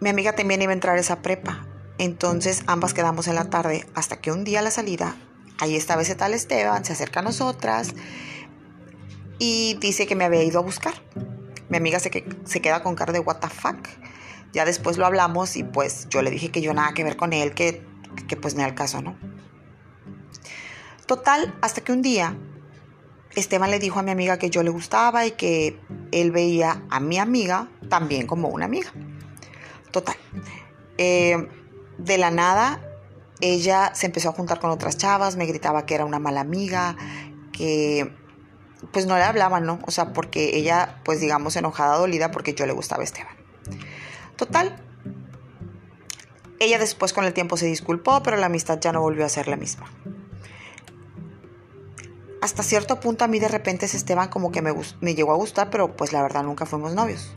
Mi 0.00 0.08
amiga 0.08 0.34
también 0.34 0.62
iba 0.62 0.70
a 0.70 0.74
entrar 0.74 0.96
a 0.96 1.00
esa 1.00 1.20
prepa. 1.20 1.66
Entonces 1.98 2.62
ambas 2.66 2.94
quedamos 2.94 3.28
en 3.28 3.34
la 3.34 3.50
tarde 3.50 3.86
hasta 3.94 4.20
que 4.20 4.32
un 4.32 4.44
día 4.44 4.60
a 4.60 4.62
la 4.62 4.70
salida, 4.70 5.16
ahí 5.58 5.76
estaba 5.76 6.02
ese 6.02 6.14
tal 6.14 6.34
Esteban, 6.34 6.84
se 6.84 6.92
acerca 6.92 7.20
a 7.20 7.22
nosotras 7.22 7.94
y 9.38 9.74
dice 9.80 10.06
que 10.06 10.14
me 10.14 10.24
había 10.24 10.42
ido 10.42 10.60
a 10.60 10.62
buscar. 10.62 10.94
Mi 11.68 11.76
amiga 11.76 11.98
se, 11.98 12.24
se 12.44 12.60
queda 12.60 12.82
con 12.82 12.94
cara 12.94 13.12
de 13.12 13.20
what 13.20 13.38
the 13.38 13.48
fuck. 13.48 13.88
Ya 14.52 14.64
después 14.64 14.98
lo 14.98 15.06
hablamos 15.06 15.56
y 15.56 15.64
pues 15.64 16.08
yo 16.10 16.22
le 16.22 16.30
dije 16.30 16.50
que 16.50 16.60
yo 16.60 16.74
nada 16.74 16.92
que 16.92 17.04
ver 17.04 17.16
con 17.16 17.32
él, 17.32 17.54
que, 17.54 17.82
que 18.28 18.36
pues 18.36 18.54
era 18.54 18.66
el 18.66 18.74
caso, 18.74 19.00
¿no? 19.00 19.16
Total, 21.06 21.54
hasta 21.62 21.80
que 21.80 21.92
un 21.92 22.02
día 22.02 22.36
Esteban 23.34 23.70
le 23.70 23.78
dijo 23.78 23.98
a 23.98 24.02
mi 24.02 24.10
amiga 24.10 24.38
que 24.38 24.50
yo 24.50 24.62
le 24.62 24.70
gustaba 24.70 25.26
y 25.26 25.32
que 25.32 25.80
él 26.10 26.30
veía 26.30 26.82
a 26.90 27.00
mi 27.00 27.18
amiga 27.18 27.68
también 27.88 28.26
como 28.26 28.48
una 28.48 28.66
amiga. 28.66 28.92
Total. 29.90 30.16
Eh, 30.98 31.48
de 31.98 32.18
la 32.18 32.30
nada, 32.30 32.80
ella 33.40 33.92
se 33.94 34.06
empezó 34.06 34.30
a 34.30 34.32
juntar 34.32 34.60
con 34.60 34.70
otras 34.70 34.96
chavas, 34.96 35.36
me 35.36 35.46
gritaba 35.46 35.86
que 35.86 35.94
era 35.94 36.04
una 36.04 36.18
mala 36.18 36.40
amiga, 36.40 36.96
que 37.52 38.12
pues 38.90 39.06
no 39.06 39.16
le 39.16 39.22
hablaban, 39.22 39.64
¿no? 39.64 39.78
O 39.86 39.90
sea, 39.90 40.12
porque 40.12 40.56
ella, 40.56 41.00
pues 41.04 41.20
digamos, 41.20 41.56
enojada, 41.56 41.96
dolida, 41.96 42.30
porque 42.30 42.54
yo 42.54 42.66
le 42.66 42.72
gustaba 42.72 43.02
a 43.02 43.04
Esteban. 43.04 43.36
Total. 44.36 44.76
Ella 46.58 46.78
después 46.78 47.12
con 47.12 47.24
el 47.24 47.32
tiempo 47.32 47.56
se 47.56 47.66
disculpó, 47.66 48.22
pero 48.22 48.36
la 48.36 48.46
amistad 48.46 48.78
ya 48.80 48.92
no 48.92 49.00
volvió 49.00 49.24
a 49.24 49.28
ser 49.28 49.48
la 49.48 49.56
misma. 49.56 49.86
hasta 52.40 52.64
cierto 52.64 52.98
punto 52.98 53.24
a 53.24 53.28
mí 53.28 53.38
de 53.38 53.46
repente 53.46 53.86
ese 53.86 53.96
Esteban 53.96 54.28
como 54.28 54.50
que 54.50 54.62
me, 54.62 54.74
me 55.00 55.14
llegó 55.14 55.32
a 55.32 55.36
gustar, 55.36 55.70
pero 55.70 55.96
pues 55.96 56.12
la 56.12 56.22
verdad 56.22 56.42
nunca 56.42 56.66
fuimos 56.66 56.92
novios. 56.92 57.34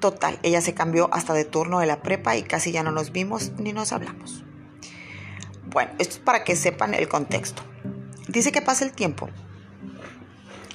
Total, 0.00 0.38
ella 0.42 0.60
se 0.60 0.74
cambió 0.74 1.08
hasta 1.12 1.34
de 1.34 1.44
turno 1.44 1.80
de 1.80 1.86
la 1.86 2.02
prepa 2.02 2.36
y 2.36 2.42
casi 2.42 2.72
ya 2.72 2.82
no 2.82 2.90
nos 2.90 3.12
vimos 3.12 3.52
ni 3.58 3.72
nos 3.72 3.92
hablamos. 3.92 4.44
Bueno, 5.66 5.92
esto 5.98 6.14
es 6.14 6.20
para 6.20 6.42
que 6.42 6.56
sepan 6.56 6.94
el 6.94 7.08
contexto. 7.08 7.62
Dice 8.30 8.52
que 8.52 8.62
pasa 8.62 8.84
el 8.84 8.92
tiempo. 8.92 9.28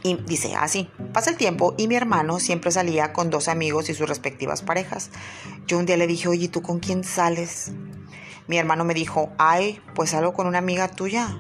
Y 0.04 0.16
dice 0.16 0.56
así, 0.56 0.90
pasa 1.14 1.30
el 1.30 1.38
tiempo 1.38 1.74
y 1.78 1.88
mi 1.88 1.96
hermano 1.96 2.40
siempre 2.40 2.70
salía 2.70 3.14
con 3.14 3.30
dos 3.30 3.48
amigos 3.48 3.90
y 3.90 3.94
sus 3.94 4.10
respectivas 4.10 4.62
parejas. 4.62 5.10
Yo 5.66 5.80
un 5.80 5.86
día 5.86 5.96
le 5.96 6.06
dije, 6.06 6.28
oye, 6.28 6.50
¿tú 6.50 6.62
con 6.62 6.80
quién 6.80 7.06
sales? 7.06 7.72
Mi 8.48 8.58
hermano 8.58 8.84
me 8.84 8.94
dijo, 8.94 9.32
ay, 9.38 9.82
pues 9.96 10.10
salgo 10.10 10.34
con 10.34 10.48
una 10.48 10.58
amiga 10.58 10.90
tuya. 10.90 11.40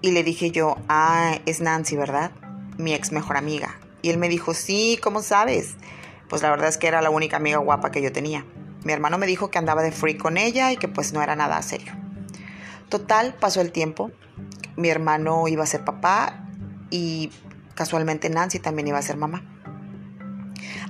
Y 0.00 0.12
le 0.12 0.22
dije 0.22 0.52
yo, 0.52 0.76
ah, 0.88 1.38
es 1.44 1.60
Nancy, 1.60 1.96
¿verdad? 1.96 2.30
Mi 2.78 2.94
ex 2.94 3.10
mejor 3.10 3.36
amiga. 3.36 3.80
Y 4.02 4.10
él 4.10 4.16
me 4.16 4.28
dijo, 4.28 4.54
sí, 4.54 4.98
¿cómo 5.02 5.22
sabes? 5.22 5.74
Pues 6.28 6.40
la 6.42 6.50
verdad 6.50 6.68
es 6.68 6.78
que 6.78 6.86
era 6.86 7.02
la 7.02 7.10
única 7.10 7.36
amiga 7.36 7.58
guapa 7.58 7.90
que 7.90 8.00
yo 8.00 8.12
tenía. 8.12 8.46
Mi 8.84 8.92
hermano 8.92 9.18
me 9.18 9.26
dijo 9.26 9.50
que 9.50 9.58
andaba 9.58 9.82
de 9.82 9.90
free 9.90 10.16
con 10.16 10.36
ella 10.36 10.70
y 10.72 10.76
que 10.76 10.86
pues 10.86 11.12
no 11.12 11.20
era 11.20 11.34
nada 11.34 11.60
serio. 11.62 11.92
Total, 12.90 13.34
pasó 13.34 13.60
el 13.60 13.72
tiempo. 13.72 14.10
Mi 14.76 14.90
hermano 14.90 15.48
iba 15.48 15.62
a 15.62 15.66
ser 15.66 15.84
papá 15.84 16.44
y 16.90 17.30
casualmente 17.74 18.28
Nancy 18.28 18.58
también 18.58 18.88
iba 18.88 18.98
a 18.98 19.02
ser 19.02 19.16
mamá. 19.16 19.42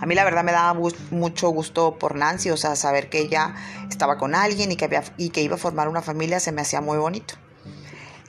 A 0.00 0.07
mí 0.07 0.14
la 0.14 0.25
verdad 0.25 0.42
me 0.42 0.52
daba 0.52 0.80
mucho 1.11 1.50
gusto 1.50 1.99
por 1.99 2.16
Nancy, 2.16 2.50
o 2.50 2.57
sea, 2.57 2.75
saber 2.75 3.11
que 3.11 3.19
ella 3.19 3.54
estaba 3.90 4.16
con 4.16 4.35
alguien 4.35 4.73
y 4.73 4.76
que, 4.76 4.88
y 5.19 5.28
que 5.28 5.42
iba 5.42 5.57
a 5.57 5.59
formar 5.59 5.88
una 5.88 6.00
familia 6.00 6.40
se 6.40 6.52
me 6.52 6.62
hacía 6.62 6.80
muy 6.80 6.97
bonito. 6.97 7.35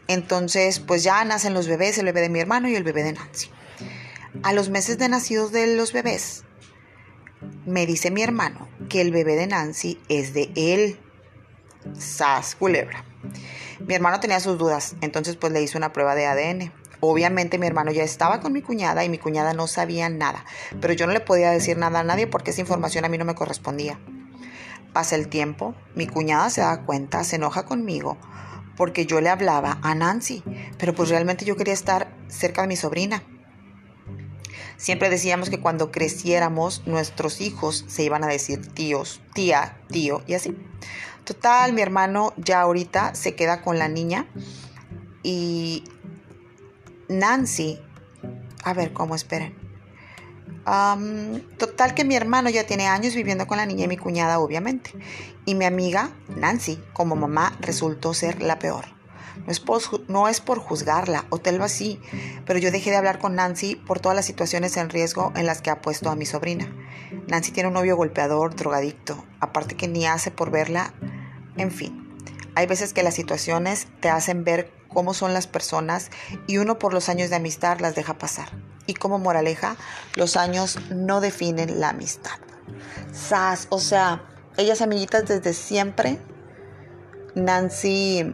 Entonces, 0.08 0.80
pues 0.80 1.04
ya 1.04 1.24
nacen 1.24 1.54
los 1.54 1.68
bebés, 1.68 1.98
el 1.98 2.06
bebé 2.06 2.20
de 2.20 2.30
mi 2.30 2.42
hermano 2.42 2.68
y 2.68 2.76
el 2.76 2.84
bebé 2.84 3.04
de 3.04 3.14
Nancy. 3.14 3.50
A 4.44 4.52
los 4.52 4.70
meses 4.70 4.98
de 4.98 5.08
nacidos 5.08 5.54
de 5.54 5.76
los 5.78 5.94
bebés, 5.94 6.44
me 7.66 7.86
dice 7.86 8.12
mi 8.12 8.22
hermano 8.22 8.68
que 8.90 9.00
el 9.00 9.12
bebé 9.12 9.36
de 9.36 9.48
Nancy 9.48 9.98
es 10.10 10.34
de 10.34 10.52
él. 10.56 11.00
Sas 11.98 12.56
culebra. 12.56 13.06
Mi 13.86 13.96
hermano 13.96 14.20
tenía 14.20 14.40
sus 14.40 14.58
dudas, 14.58 14.96
entonces 15.02 15.36
pues 15.36 15.52
le 15.52 15.62
hizo 15.62 15.78
una 15.78 15.94
prueba 15.94 16.16
de 16.16 16.26
ADN. 16.26 16.72
Obviamente 17.00 17.58
mi 17.58 17.68
hermano 17.68 17.92
ya 17.92 18.04
estaba 18.04 18.40
con 18.40 18.54
mi 18.54 18.62
cuñada 18.62 19.04
y 19.04 19.10
mi 19.10 19.18
cuñada 19.18 19.54
no 19.54 19.68
sabía 19.68 20.08
nada, 20.10 20.46
pero 20.80 20.94
yo 20.94 21.08
no 21.08 21.14
le 21.14 21.20
podía 21.20 21.52
decir 21.52 21.78
nada 21.78 22.00
a 22.00 22.04
nadie 22.04 22.28
porque 22.28 22.52
esa 22.52 22.62
información 22.62 23.06
a 23.06 23.10
mí 23.10 23.18
no 23.18 23.26
me 23.26 23.36
correspondía. 23.36 24.00
Pasa 24.94 25.16
el 25.16 25.30
tiempo, 25.30 25.74
mi 25.96 26.06
cuñada 26.06 26.50
se 26.50 26.62
da 26.62 26.84
cuenta, 26.84 27.24
se 27.24 27.38
enoja 27.38 27.66
conmigo 27.66 28.18
porque 28.82 29.06
yo 29.06 29.22
le 29.22 29.30
hablaba 29.30 29.78
a 29.82 29.96
Nancy, 29.96 30.44
pero 30.78 30.96
pues 30.96 31.10
realmente 31.10 31.46
yo 31.46 31.56
quería 31.56 31.74
estar 31.74 32.16
cerca 32.28 32.62
de 32.62 32.68
mi 32.68 32.76
sobrina. 32.76 33.24
Siempre 34.78 35.12
decíamos 35.12 35.52
que 35.52 35.60
cuando 35.60 35.92
creciéramos 35.92 36.88
nuestros 36.88 37.42
hijos 37.42 37.86
se 37.88 38.04
iban 38.04 38.24
a 38.24 38.28
decir 38.28 38.74
tíos, 38.74 39.22
tía, 39.36 39.78
tío 39.90 40.24
y 40.26 40.34
así. 40.34 40.58
Total, 41.24 41.74
mi 41.74 41.82
hermano 41.82 42.34
ya 42.38 42.62
ahorita 42.62 43.16
se 43.16 43.36
queda 43.36 43.62
con 43.62 43.78
la 43.78 43.88
niña 43.88 44.28
y 45.24 45.84
Nancy, 47.08 47.80
a 48.64 48.74
ver 48.74 48.94
cómo 48.94 49.16
esperen. 49.16 49.56
total 51.58 51.94
que 51.94 52.06
mi 52.06 52.16
hermano 52.16 52.50
ya 52.50 52.66
tiene 52.66 52.88
años 52.88 53.14
viviendo 53.14 53.48
con 53.48 53.58
la 53.58 53.66
niña 53.66 53.86
y 53.86 53.88
mi 53.88 53.98
cuñada, 53.98 54.40
obviamente. 54.40 54.92
Y 55.46 55.56
mi 55.56 55.66
amiga, 55.66 56.12
Nancy, 56.36 56.82
como 56.94 57.16
mamá, 57.16 57.58
resultó 57.60 58.14
ser 58.14 58.42
la 58.42 58.60
peor. 58.60 59.01
No 59.46 59.52
es, 59.52 59.60
por, 59.60 59.82
no 60.10 60.28
es 60.28 60.42
por 60.42 60.60
juzgarla, 60.60 61.26
o 61.30 61.38
tal 61.38 61.60
vez 61.60 61.72
sí, 61.72 62.00
pero 62.46 62.60
yo 62.60 62.72
dejé 62.72 62.92
de 62.92 62.98
hablar 62.98 63.20
con 63.20 63.36
Nancy 63.36 63.76
por 63.76 64.00
todas 64.00 64.16
las 64.16 64.26
situaciones 64.26 64.78
en 64.78 64.90
riesgo 64.90 65.32
en 65.36 65.46
las 65.46 65.62
que 65.62 65.70
ha 65.70 65.82
puesto 65.82 66.10
a 66.10 66.16
mi 66.16 66.26
sobrina. 66.26 66.72
Nancy 67.28 67.52
tiene 67.52 67.68
un 67.68 67.74
novio 67.74 67.96
golpeador, 67.96 68.56
drogadicto, 68.56 69.24
aparte 69.40 69.76
que 69.76 69.88
ni 69.88 70.06
hace 70.06 70.32
por 70.32 70.52
verla. 70.52 70.94
En 71.58 71.72
fin, 71.72 72.08
hay 72.56 72.68
veces 72.68 72.94
que 72.94 73.04
las 73.04 73.16
situaciones 73.16 73.88
te 74.00 74.10
hacen 74.10 74.44
ver 74.44 74.72
cómo 74.94 75.14
son 75.14 75.34
las 75.34 75.48
personas 75.48 76.10
y 76.48 76.58
uno 76.58 76.80
por 76.80 76.94
los 76.94 77.10
años 77.10 77.30
de 77.30 77.38
amistad 77.38 77.80
las 77.80 77.96
deja 77.96 78.18
pasar. 78.18 78.50
Y 78.88 78.94
como 78.94 79.20
moraleja, 79.20 79.78
los 80.16 80.36
años 80.36 80.80
no 80.90 81.22
definen 81.22 81.80
la 81.80 81.90
amistad. 81.90 82.40
Sas, 83.14 83.68
o 83.70 83.80
sea, 83.80 84.24
ellas 84.58 84.82
amiguitas 84.82 85.26
desde 85.28 85.54
siempre. 85.54 86.20
Nancy, 87.36 88.34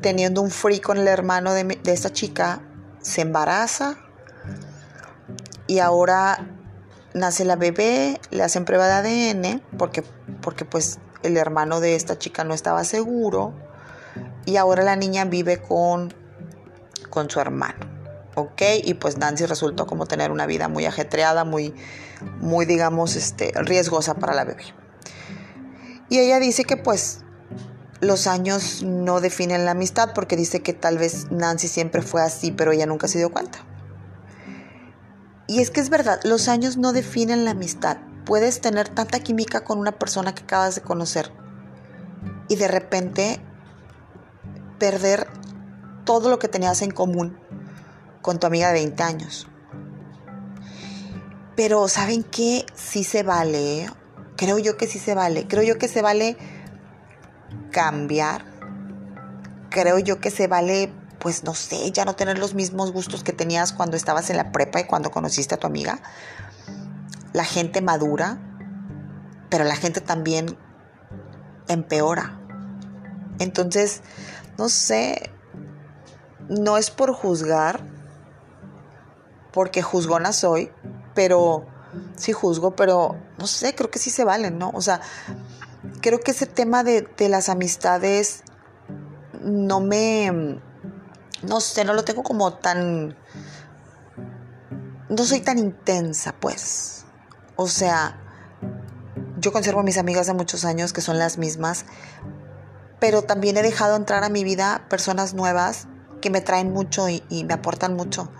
teniendo 0.00 0.42
un 0.42 0.50
free 0.50 0.80
con 0.80 0.98
el 0.98 1.08
hermano 1.08 1.52
de, 1.52 1.64
de 1.64 1.92
esta 1.92 2.12
chica, 2.12 2.60
se 3.00 3.22
embaraza 3.22 3.96
y 5.66 5.78
ahora 5.78 6.46
nace 7.14 7.44
la 7.44 7.56
bebé, 7.56 8.20
le 8.30 8.42
hacen 8.42 8.64
prueba 8.64 8.86
de 8.86 9.30
ADN 9.30 9.62
porque, 9.76 10.02
porque 10.40 10.64
pues 10.64 10.98
el 11.22 11.36
hermano 11.36 11.80
de 11.80 11.94
esta 11.94 12.18
chica 12.18 12.44
no 12.44 12.54
estaba 12.54 12.84
seguro 12.84 13.52
y 14.44 14.56
ahora 14.56 14.82
la 14.82 14.96
niña 14.96 15.24
vive 15.24 15.60
con, 15.60 16.14
con 17.10 17.30
su 17.30 17.40
hermano. 17.40 17.98
¿ok? 18.38 18.62
Y 18.84 18.94
pues 18.94 19.18
Nancy 19.18 19.46
resultó 19.46 19.86
como 19.86 20.06
tener 20.06 20.30
una 20.30 20.46
vida 20.46 20.68
muy 20.68 20.86
ajetreada, 20.86 21.44
muy, 21.44 21.74
muy 22.40 22.66
digamos, 22.66 23.16
este, 23.16 23.52
riesgosa 23.56 24.14
para 24.14 24.34
la 24.34 24.44
bebé. 24.44 24.64
Y 26.08 26.20
ella 26.20 26.38
dice 26.38 26.64
que 26.64 26.76
pues 26.76 27.20
los 28.00 28.26
años 28.26 28.82
no 28.82 29.20
definen 29.20 29.64
la 29.64 29.72
amistad 29.72 30.12
porque 30.14 30.36
dice 30.36 30.60
que 30.60 30.72
tal 30.72 30.98
vez 30.98 31.30
Nancy 31.30 31.68
siempre 31.68 32.02
fue 32.02 32.22
así, 32.22 32.52
pero 32.52 32.72
ella 32.72 32.86
nunca 32.86 33.08
se 33.08 33.18
dio 33.18 33.30
cuenta. 33.30 33.58
Y 35.46 35.60
es 35.60 35.70
que 35.70 35.80
es 35.80 35.88
verdad, 35.88 36.20
los 36.24 36.48
años 36.48 36.76
no 36.76 36.92
definen 36.92 37.44
la 37.44 37.52
amistad. 37.52 37.98
Puedes 38.24 38.60
tener 38.60 38.88
tanta 38.88 39.20
química 39.20 39.64
con 39.64 39.78
una 39.78 39.92
persona 39.92 40.34
que 40.34 40.42
acabas 40.42 40.74
de 40.74 40.82
conocer 40.82 41.32
y 42.48 42.56
de 42.56 42.68
repente 42.68 43.40
perder 44.78 45.26
todo 46.04 46.28
lo 46.30 46.38
que 46.38 46.48
tenías 46.48 46.82
en 46.82 46.90
común 46.90 47.38
con 48.22 48.38
tu 48.38 48.46
amiga 48.46 48.68
de 48.68 48.74
20 48.74 49.02
años. 49.02 49.48
Pero 51.56 51.88
¿saben 51.88 52.22
qué? 52.22 52.64
Sí 52.74 53.02
se 53.02 53.22
vale. 53.22 53.90
Creo 54.36 54.58
yo 54.58 54.76
que 54.76 54.86
sí 54.86 54.98
se 54.98 55.14
vale. 55.14 55.48
Creo 55.48 55.62
yo 55.62 55.78
que 55.78 55.88
se 55.88 56.02
vale 56.02 56.36
cambiar. 57.70 58.44
Creo 59.70 59.98
yo 59.98 60.20
que 60.20 60.30
se 60.30 60.46
vale, 60.46 60.92
pues 61.18 61.44
no 61.44 61.54
sé, 61.54 61.90
ya 61.92 62.04
no 62.04 62.16
tener 62.16 62.38
los 62.38 62.54
mismos 62.54 62.92
gustos 62.92 63.22
que 63.22 63.32
tenías 63.32 63.72
cuando 63.72 63.96
estabas 63.96 64.30
en 64.30 64.36
la 64.36 64.52
prepa 64.52 64.80
y 64.80 64.84
cuando 64.84 65.10
conociste 65.10 65.54
a 65.54 65.58
tu 65.58 65.66
amiga. 65.66 66.00
La 67.32 67.44
gente 67.44 67.80
madura, 67.80 68.38
pero 69.50 69.64
la 69.64 69.76
gente 69.76 70.00
también 70.00 70.56
empeora. 71.68 72.40
Entonces, 73.38 74.02
no 74.56 74.68
sé, 74.68 75.30
no 76.48 76.76
es 76.76 76.90
por 76.90 77.12
juzgar, 77.12 77.80
porque 79.52 79.82
juzgona 79.82 80.32
soy, 80.32 80.70
pero 81.14 81.66
sí 82.16 82.32
juzgo, 82.32 82.76
pero 82.76 83.16
no 83.38 83.46
sé, 83.46 83.74
creo 83.74 83.90
que 83.90 83.98
sí 83.98 84.10
se 84.10 84.24
valen, 84.24 84.58
¿no? 84.58 84.70
O 84.74 84.80
sea, 84.80 85.00
creo 86.00 86.20
que 86.20 86.32
ese 86.32 86.46
tema 86.46 86.84
de, 86.84 87.08
de 87.16 87.28
las 87.28 87.48
amistades 87.48 88.42
no 89.42 89.80
me, 89.80 90.60
no 91.42 91.60
sé, 91.60 91.84
no 91.84 91.94
lo 91.94 92.04
tengo 92.04 92.22
como 92.22 92.54
tan, 92.54 93.16
no 95.08 95.24
soy 95.24 95.40
tan 95.40 95.58
intensa, 95.58 96.34
pues. 96.38 97.04
O 97.56 97.68
sea, 97.68 98.20
yo 99.38 99.52
conservo 99.52 99.80
a 99.80 99.82
mis 99.82 99.98
amigas 99.98 100.26
de 100.26 100.34
muchos 100.34 100.64
años 100.64 100.92
que 100.92 101.00
son 101.00 101.18
las 101.18 101.38
mismas, 101.38 101.84
pero 103.00 103.22
también 103.22 103.56
he 103.56 103.62
dejado 103.62 103.96
entrar 103.96 104.24
a 104.24 104.28
mi 104.28 104.44
vida 104.44 104.86
personas 104.88 105.34
nuevas 105.34 105.86
que 106.20 106.30
me 106.30 106.40
traen 106.40 106.72
mucho 106.72 107.08
y, 107.08 107.22
me 107.44 107.54
aportan 107.54 107.94
mucho 107.94 108.30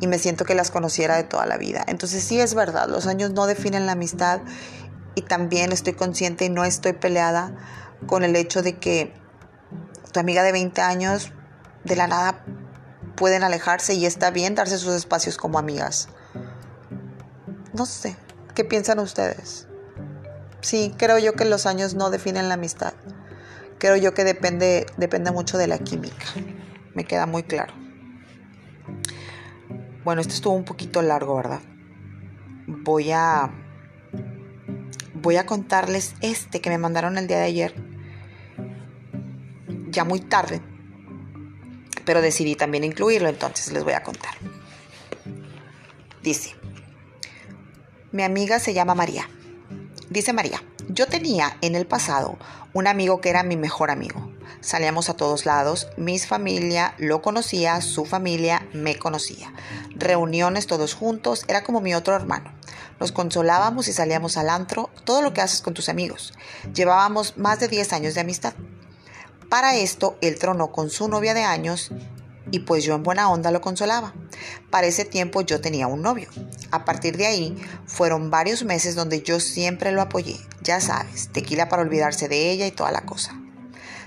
y 0.00 0.06
me 0.06 0.18
siento 0.18 0.44
que 0.44 0.54
las 0.54 0.70
conociera 0.70 1.16
de 1.16 1.24
toda 1.24 1.46
la 1.46 1.56
vida. 1.56 1.84
Entonces 1.88 2.22
sí 2.22 2.40
es 2.40 2.54
verdad, 2.54 2.88
los 2.88 3.06
años 3.06 3.32
no 3.32 3.46
definen 3.46 3.86
la 3.86 3.92
amistad 3.92 4.40
y 5.16 5.22
también 5.22 5.72
estoy 5.72 5.94
consciente 5.94 6.44
y 6.44 6.48
no 6.48 6.64
estoy 6.64 6.92
peleada 6.92 7.56
con 8.06 8.22
el 8.22 8.36
hecho 8.36 8.62
de 8.62 8.78
que 8.78 9.12
tu 10.12 10.20
amiga 10.20 10.44
de 10.44 10.52
20 10.52 10.80
años 10.80 11.32
de 11.82 11.96
la 11.96 12.06
nada 12.06 12.44
pueden 13.16 13.42
alejarse 13.42 13.94
y 13.94 14.06
está 14.06 14.30
bien 14.30 14.54
darse 14.54 14.78
sus 14.78 14.94
espacios 14.94 15.36
como 15.36 15.58
amigas. 15.58 16.08
No 17.72 17.84
sé, 17.84 18.16
¿qué 18.54 18.62
piensan 18.62 19.00
ustedes? 19.00 19.66
Sí, 20.60 20.94
creo 20.96 21.18
yo 21.18 21.32
que 21.32 21.44
los 21.44 21.66
años 21.66 21.94
no 21.94 22.10
definen 22.10 22.48
la 22.48 22.54
amistad 22.54 22.94
creo 23.78 23.96
yo 23.96 24.14
que 24.14 24.24
depende, 24.24 24.86
depende 24.96 25.30
mucho 25.30 25.58
de 25.58 25.66
la 25.66 25.78
química. 25.78 26.26
Me 26.94 27.04
queda 27.04 27.26
muy 27.26 27.42
claro. 27.42 27.74
Bueno, 30.04 30.20
esto 30.20 30.34
estuvo 30.34 30.54
un 30.54 30.64
poquito 30.64 31.02
largo, 31.02 31.36
¿verdad? 31.36 31.60
Voy 32.66 33.10
a 33.12 33.50
voy 35.22 35.36
a 35.36 35.46
contarles 35.46 36.14
este 36.20 36.60
que 36.60 36.70
me 36.70 36.78
mandaron 36.78 37.18
el 37.18 37.26
día 37.26 37.38
de 37.38 37.44
ayer. 37.44 37.74
Ya 39.88 40.04
muy 40.04 40.20
tarde. 40.20 40.60
Pero 42.04 42.20
decidí 42.20 42.54
también 42.54 42.84
incluirlo, 42.84 43.28
entonces 43.28 43.72
les 43.72 43.82
voy 43.82 43.94
a 43.94 44.02
contar. 44.02 44.34
Dice, 46.22 46.54
mi 48.12 48.22
amiga 48.22 48.58
se 48.58 48.74
llama 48.74 48.94
María. 48.94 49.28
Dice 50.10 50.32
María, 50.32 50.62
yo 50.88 51.06
tenía 51.06 51.56
en 51.60 51.74
el 51.74 51.86
pasado 51.86 52.38
un 52.72 52.86
amigo 52.86 53.20
que 53.20 53.30
era 53.30 53.42
mi 53.42 53.56
mejor 53.56 53.90
amigo. 53.90 54.30
Salíamos 54.60 55.08
a 55.08 55.14
todos 55.14 55.46
lados, 55.46 55.88
mi 55.96 56.18
familia 56.18 56.94
lo 56.98 57.22
conocía, 57.22 57.80
su 57.80 58.04
familia 58.04 58.66
me 58.72 58.98
conocía. 58.98 59.52
Reuniones 59.94 60.66
todos 60.66 60.94
juntos, 60.94 61.44
era 61.48 61.64
como 61.64 61.80
mi 61.80 61.94
otro 61.94 62.14
hermano. 62.14 62.55
Nos 63.00 63.12
consolábamos 63.12 63.88
y 63.88 63.92
salíamos 63.92 64.36
al 64.36 64.48
antro, 64.48 64.90
todo 65.04 65.22
lo 65.22 65.32
que 65.32 65.42
haces 65.42 65.60
con 65.60 65.74
tus 65.74 65.88
amigos. 65.88 66.32
Llevábamos 66.74 67.36
más 67.36 67.60
de 67.60 67.68
10 67.68 67.92
años 67.92 68.14
de 68.14 68.22
amistad. 68.22 68.54
Para 69.48 69.76
esto, 69.76 70.16
él 70.20 70.38
tronó 70.38 70.72
con 70.72 70.90
su 70.90 71.08
novia 71.08 71.34
de 71.34 71.44
años 71.44 71.90
y 72.50 72.60
pues 72.60 72.84
yo 72.84 72.94
en 72.94 73.02
buena 73.02 73.30
onda 73.30 73.50
lo 73.50 73.60
consolaba. 73.60 74.14
Para 74.70 74.86
ese 74.86 75.04
tiempo 75.04 75.42
yo 75.42 75.60
tenía 75.60 75.86
un 75.86 76.02
novio. 76.02 76.28
A 76.70 76.84
partir 76.84 77.16
de 77.16 77.26
ahí 77.26 77.56
fueron 77.86 78.30
varios 78.30 78.64
meses 78.64 78.94
donde 78.94 79.22
yo 79.22 79.40
siempre 79.40 79.92
lo 79.92 80.02
apoyé. 80.02 80.36
Ya 80.62 80.80
sabes, 80.80 81.28
tequila 81.32 81.68
para 81.68 81.82
olvidarse 81.82 82.28
de 82.28 82.50
ella 82.50 82.66
y 82.66 82.72
toda 82.72 82.92
la 82.92 83.02
cosa. 83.04 83.40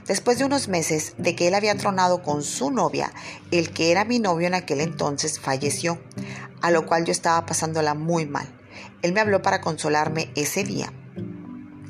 Después 0.07 0.39
de 0.39 0.45
unos 0.45 0.67
meses 0.67 1.13
de 1.17 1.35
que 1.35 1.47
él 1.47 1.53
había 1.53 1.75
tronado 1.75 2.23
con 2.23 2.43
su 2.43 2.71
novia, 2.71 3.11
el 3.51 3.71
que 3.71 3.91
era 3.91 4.05
mi 4.05 4.17
novio 4.19 4.47
en 4.47 4.55
aquel 4.55 4.81
entonces 4.81 5.39
falleció, 5.39 6.01
a 6.61 6.71
lo 6.71 6.85
cual 6.87 7.05
yo 7.05 7.11
estaba 7.11 7.45
pasándola 7.45 7.93
muy 7.93 8.25
mal. 8.25 8.58
Él 9.01 9.13
me 9.13 9.21
habló 9.21 9.41
para 9.41 9.61
consolarme 9.61 10.31
ese 10.35 10.63
día 10.63 10.91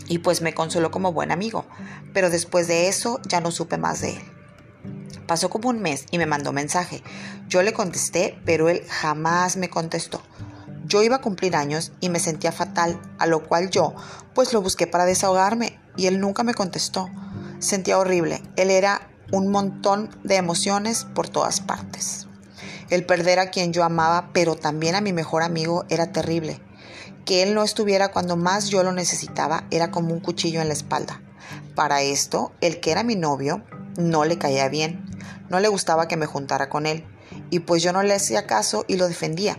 y 0.07 0.17
pues 0.19 0.41
me 0.41 0.53
consoló 0.53 0.91
como 0.91 1.13
buen 1.13 1.31
amigo, 1.31 1.65
pero 2.13 2.29
después 2.29 2.67
de 2.67 2.87
eso 2.87 3.19
ya 3.27 3.39
no 3.39 3.51
supe 3.51 3.77
más 3.77 4.01
de 4.01 4.17
él. 4.17 4.23
Pasó 5.27 5.49
como 5.49 5.69
un 5.69 5.79
mes 5.79 6.05
y 6.09 6.17
me 6.17 6.25
mandó 6.25 6.51
mensaje. 6.51 7.03
Yo 7.47 7.61
le 7.61 7.71
contesté, 7.71 8.39
pero 8.45 8.67
él 8.67 8.83
jamás 8.89 9.57
me 9.57 9.69
contestó. 9.69 10.21
Yo 10.85 11.03
iba 11.03 11.17
a 11.17 11.21
cumplir 11.21 11.55
años 11.55 11.91
y 11.99 12.09
me 12.09 12.19
sentía 12.19 12.51
fatal, 12.51 12.99
a 13.19 13.27
lo 13.27 13.47
cual 13.47 13.69
yo 13.69 13.93
pues 14.33 14.53
lo 14.53 14.61
busqué 14.61 14.87
para 14.87 15.05
desahogarme 15.05 15.79
y 15.95 16.07
él 16.07 16.19
nunca 16.19 16.43
me 16.43 16.55
contestó. 16.55 17.09
Sentía 17.59 17.99
horrible. 17.99 18.41
Él 18.55 18.71
era 18.71 19.07
un 19.31 19.49
montón 19.49 20.09
de 20.23 20.37
emociones 20.37 21.05
por 21.13 21.29
todas 21.29 21.61
partes. 21.61 22.27
El 22.89 23.05
perder 23.05 23.37
a 23.37 23.51
quien 23.51 23.71
yo 23.71 23.83
amaba, 23.83 24.31
pero 24.33 24.55
también 24.55 24.95
a 24.95 25.01
mi 25.01 25.13
mejor 25.13 25.43
amigo, 25.43 25.85
era 25.89 26.11
terrible. 26.11 26.59
Que 27.25 27.43
él 27.43 27.53
no 27.53 27.63
estuviera 27.63 28.11
cuando 28.11 28.35
más 28.35 28.69
yo 28.69 28.83
lo 28.83 28.91
necesitaba 28.91 29.65
era 29.71 29.91
como 29.91 30.13
un 30.13 30.19
cuchillo 30.19 30.61
en 30.61 30.67
la 30.67 30.73
espalda. 30.73 31.21
Para 31.75 32.01
esto, 32.01 32.51
el 32.61 32.79
que 32.79 32.91
era 32.91 33.03
mi 33.03 33.15
novio 33.15 33.63
no 33.97 34.25
le 34.25 34.37
caía 34.37 34.69
bien. 34.69 35.05
No 35.49 35.59
le 35.59 35.67
gustaba 35.67 36.07
que 36.07 36.17
me 36.17 36.25
juntara 36.25 36.69
con 36.69 36.85
él. 36.85 37.05
Y 37.49 37.59
pues 37.59 37.83
yo 37.83 37.93
no 37.93 38.03
le 38.03 38.13
hacía 38.13 38.47
caso 38.47 38.85
y 38.87 38.97
lo 38.97 39.07
defendía. 39.07 39.57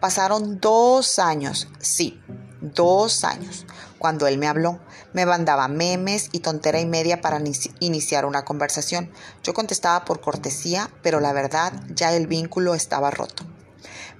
Pasaron 0.00 0.60
dos 0.60 1.18
años, 1.18 1.68
sí, 1.78 2.20
dos 2.60 3.24
años, 3.24 3.66
cuando 3.98 4.26
él 4.26 4.38
me 4.38 4.46
habló. 4.46 4.80
Me 5.12 5.24
mandaba 5.24 5.68
memes 5.68 6.28
y 6.32 6.40
tontera 6.40 6.80
y 6.80 6.86
media 6.86 7.20
para 7.20 7.40
iniciar 7.80 8.26
una 8.26 8.44
conversación. 8.44 9.10
Yo 9.42 9.54
contestaba 9.54 10.04
por 10.04 10.20
cortesía, 10.20 10.90
pero 11.02 11.20
la 11.20 11.32
verdad 11.32 11.72
ya 11.88 12.14
el 12.14 12.26
vínculo 12.26 12.74
estaba 12.74 13.10
roto. 13.10 13.44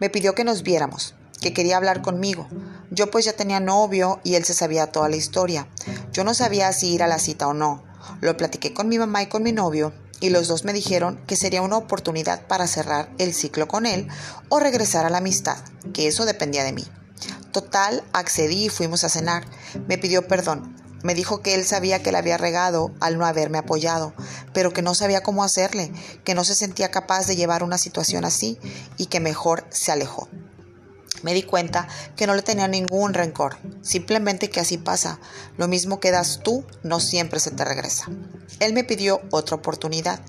Me 0.01 0.11
pidió 0.11 0.35
que 0.35 0.45
nos 0.45 0.63
viéramos, 0.63 1.15
que 1.41 1.53
quería 1.53 1.77
hablar 1.77 2.03
conmigo. 2.03 2.49
Yo 2.91 3.11
pues 3.11 3.25
ya 3.25 3.33
tenía 3.35 3.61
novio 3.61 4.21
y 4.25 4.35
él 4.35 4.45
se 4.45 4.55
sabía 4.55 4.93
toda 4.93 5.09
la 5.09 5.17
historia. 5.17 5.69
Yo 6.13 6.25
no 6.25 6.35
sabía 6.35 6.73
si 6.73 6.93
ir 6.93 7.03
a 7.03 7.09
la 7.09 7.19
cita 7.19 7.49
o 7.49 7.55
no. 7.55 7.85
Lo 8.21 8.37
platiqué 8.37 8.73
con 8.73 8.89
mi 8.89 8.99
mamá 8.99 9.23
y 9.23 9.27
con 9.27 9.43
mi 9.43 9.53
novio 9.53 9.93
y 10.21 10.31
los 10.31 10.49
dos 10.49 10.65
me 10.65 10.73
dijeron 10.73 11.21
que 11.27 11.37
sería 11.37 11.63
una 11.63 11.77
oportunidad 11.77 12.47
para 12.47 12.67
cerrar 12.67 13.11
el 13.19 13.35
ciclo 13.35 13.69
con 13.69 13.87
él 13.87 14.09
o 14.49 14.61
regresar 14.61 15.05
a 15.05 15.11
la 15.11 15.19
amistad, 15.19 15.59
que 15.93 16.07
eso 16.07 16.25
dependía 16.25 16.65
de 16.65 16.73
mí. 16.73 16.85
Total, 17.53 18.05
accedí 18.13 18.67
y 18.67 18.69
fuimos 18.69 19.05
a 19.05 19.09
cenar. 19.09 19.45
Me 19.87 19.99
pidió 19.99 20.27
perdón. 20.27 20.75
Me 21.03 21.15
dijo 21.15 21.41
que 21.41 21.55
él 21.55 21.65
sabía 21.65 22.03
que 22.03 22.11
le 22.11 22.19
había 22.19 22.37
regado 22.37 22.93
al 23.01 23.19
no 23.19 23.27
haberme 23.27 23.59
apoyado, 23.59 24.13
pero 24.53 24.73
que 24.73 24.83
no 24.83 24.95
sabía 24.95 25.23
cómo 25.23 25.45
hacerle, 25.45 25.93
que 26.25 26.35
no 26.35 26.43
se 26.43 26.55
sentía 26.55 26.91
capaz 26.91 27.27
de 27.27 27.37
llevar 27.37 27.63
una 27.63 27.79
situación 27.79 28.25
así 28.25 28.59
y 28.97 29.07
que 29.07 29.21
mejor 29.21 29.67
se 29.71 29.93
alejó. 29.93 30.29
Me 31.23 31.35
di 31.35 31.43
cuenta 31.43 31.89
que 32.17 32.27
no 32.27 32.35
le 32.35 32.43
tenía 32.43 32.69
ningún 32.69 33.15
rencor, 33.15 33.57
simplemente 33.83 34.51
que 34.51 34.61
así 34.61 34.79
pasa. 34.79 35.19
Lo 35.57 35.69
mismo 35.69 36.01
que 36.01 36.11
das 36.11 36.41
tú, 36.43 36.65
no 36.83 37.01
siempre 37.01 37.41
se 37.41 37.51
te 37.51 37.65
regresa. 37.65 38.07
Él 38.61 38.73
me 38.73 38.85
pidió 38.85 39.23
otra 39.31 39.57
oportunidad 39.57 40.21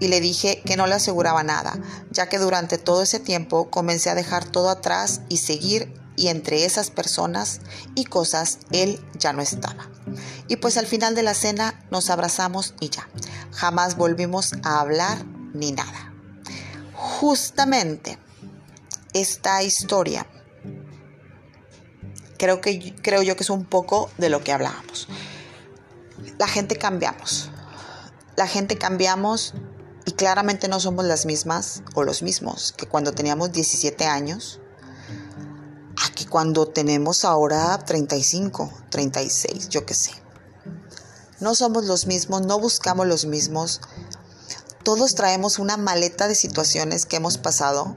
y 0.00 0.08
le 0.08 0.20
dije 0.20 0.62
que 0.64 0.76
no 0.76 0.86
le 0.86 0.94
aseguraba 0.94 1.42
nada, 1.42 1.78
ya 2.10 2.28
que 2.28 2.38
durante 2.38 2.78
todo 2.78 3.02
ese 3.02 3.20
tiempo 3.20 3.70
comencé 3.70 4.10
a 4.10 4.14
dejar 4.14 4.44
todo 4.44 4.70
atrás 4.70 5.20
y 5.28 5.38
seguir 5.38 5.92
y 6.16 6.28
entre 6.28 6.64
esas 6.64 6.90
personas 6.90 7.60
y 7.94 8.04
cosas 8.04 8.58
él 8.72 9.00
ya 9.18 9.32
no 9.32 9.40
estaba. 9.40 9.88
Y 10.48 10.56
pues 10.56 10.76
al 10.76 10.86
final 10.86 11.14
de 11.14 11.22
la 11.22 11.34
cena 11.34 11.84
nos 11.90 12.10
abrazamos 12.10 12.74
y 12.80 12.90
ya. 12.90 13.08
Jamás 13.52 13.96
volvimos 13.96 14.54
a 14.64 14.80
hablar 14.80 15.24
ni 15.54 15.72
nada. 15.72 16.12
Justamente 16.94 18.18
esta 19.12 19.62
historia 19.62 20.26
creo 22.38 22.60
que 22.60 22.94
creo 23.02 23.22
yo 23.22 23.36
que 23.36 23.42
es 23.42 23.50
un 23.50 23.64
poco 23.64 24.10
de 24.18 24.28
lo 24.28 24.42
que 24.44 24.52
hablábamos. 24.52 25.08
La 26.38 26.46
gente 26.46 26.76
cambiamos. 26.76 27.50
La 28.36 28.46
gente 28.46 28.78
cambiamos 28.78 29.54
y 30.04 30.12
claramente 30.12 30.68
no 30.68 30.78
somos 30.78 31.04
las 31.04 31.26
mismas 31.26 31.82
o 31.94 32.04
los 32.04 32.22
mismos 32.22 32.72
que 32.76 32.86
cuando 32.86 33.12
teníamos 33.12 33.52
17 33.52 34.06
años 34.06 34.60
que 36.18 36.26
cuando 36.26 36.66
tenemos 36.66 37.24
ahora 37.24 37.78
35, 37.78 38.72
36, 38.90 39.68
yo 39.68 39.86
qué 39.86 39.94
sé. 39.94 40.10
No 41.38 41.54
somos 41.54 41.84
los 41.84 42.06
mismos, 42.06 42.42
no 42.42 42.58
buscamos 42.58 43.06
los 43.06 43.24
mismos. 43.24 43.80
Todos 44.82 45.14
traemos 45.14 45.60
una 45.60 45.76
maleta 45.76 46.26
de 46.26 46.34
situaciones 46.34 47.06
que 47.06 47.16
hemos 47.16 47.38
pasado 47.38 47.94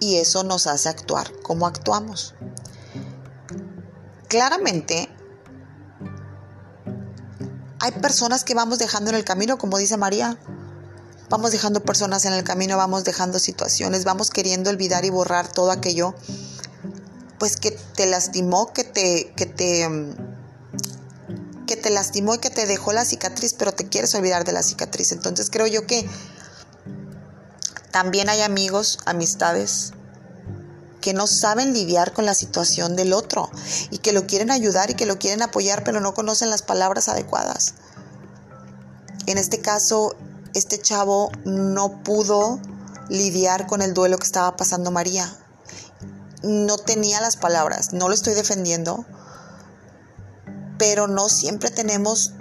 y 0.00 0.16
eso 0.16 0.42
nos 0.44 0.66
hace 0.66 0.88
actuar 0.88 1.32
como 1.42 1.66
actuamos. 1.66 2.34
Claramente, 4.28 5.08
hay 7.80 7.92
personas 7.92 8.44
que 8.44 8.54
vamos 8.54 8.78
dejando 8.78 9.10
en 9.10 9.16
el 9.16 9.24
camino, 9.24 9.58
como 9.58 9.78
dice 9.78 9.96
María. 9.96 10.38
Vamos 11.28 11.52
dejando 11.52 11.82
personas 11.82 12.24
en 12.24 12.32
el 12.32 12.44
camino, 12.44 12.76
vamos 12.76 13.04
dejando 13.04 13.38
situaciones, 13.38 14.04
vamos 14.04 14.30
queriendo 14.30 14.70
olvidar 14.70 15.04
y 15.04 15.10
borrar 15.10 15.50
todo 15.50 15.70
aquello 15.70 16.14
pues 17.38 17.56
que 17.56 17.72
te 17.72 18.06
lastimó, 18.06 18.72
que 18.72 18.84
te, 18.84 19.32
que 19.36 19.46
te, 19.46 19.88
que 21.66 21.76
te 21.76 21.90
lastimó 21.90 22.34
y 22.34 22.38
que 22.38 22.50
te 22.50 22.66
dejó 22.66 22.92
la 22.92 23.04
cicatriz, 23.04 23.54
pero 23.54 23.72
te 23.72 23.88
quieres 23.88 24.14
olvidar 24.14 24.44
de 24.44 24.52
la 24.52 24.62
cicatriz. 24.62 25.12
Entonces 25.12 25.50
creo 25.50 25.66
yo 25.66 25.86
que 25.86 26.08
también 27.94 28.28
hay 28.28 28.40
amigos, 28.40 28.98
amistades 29.06 29.92
que 31.00 31.14
no 31.14 31.28
saben 31.28 31.72
lidiar 31.72 32.12
con 32.12 32.26
la 32.26 32.34
situación 32.34 32.96
del 32.96 33.12
otro 33.12 33.48
y 33.92 33.98
que 33.98 34.12
lo 34.12 34.26
quieren 34.26 34.50
ayudar 34.50 34.90
y 34.90 34.94
que 34.94 35.06
lo 35.06 35.16
quieren 35.16 35.42
apoyar, 35.42 35.84
pero 35.84 36.00
no 36.00 36.12
conocen 36.12 36.50
las 36.50 36.62
palabras 36.62 37.08
adecuadas. 37.08 37.74
En 39.26 39.38
este 39.38 39.60
caso, 39.60 40.16
este 40.54 40.80
chavo 40.80 41.30
no 41.44 42.02
pudo 42.02 42.58
lidiar 43.08 43.68
con 43.68 43.80
el 43.80 43.94
duelo 43.94 44.18
que 44.18 44.26
estaba 44.26 44.56
pasando 44.56 44.90
María 44.90 45.32
no 46.42 46.78
tenía 46.78 47.20
las 47.20 47.36
palabras, 47.36 47.92
no 47.92 48.08
lo 48.08 48.14
estoy 48.14 48.34
defendiendo, 48.34 49.06
pero 50.78 51.06
no 51.06 51.28
siempre 51.28 51.70
tenemos 51.70 52.32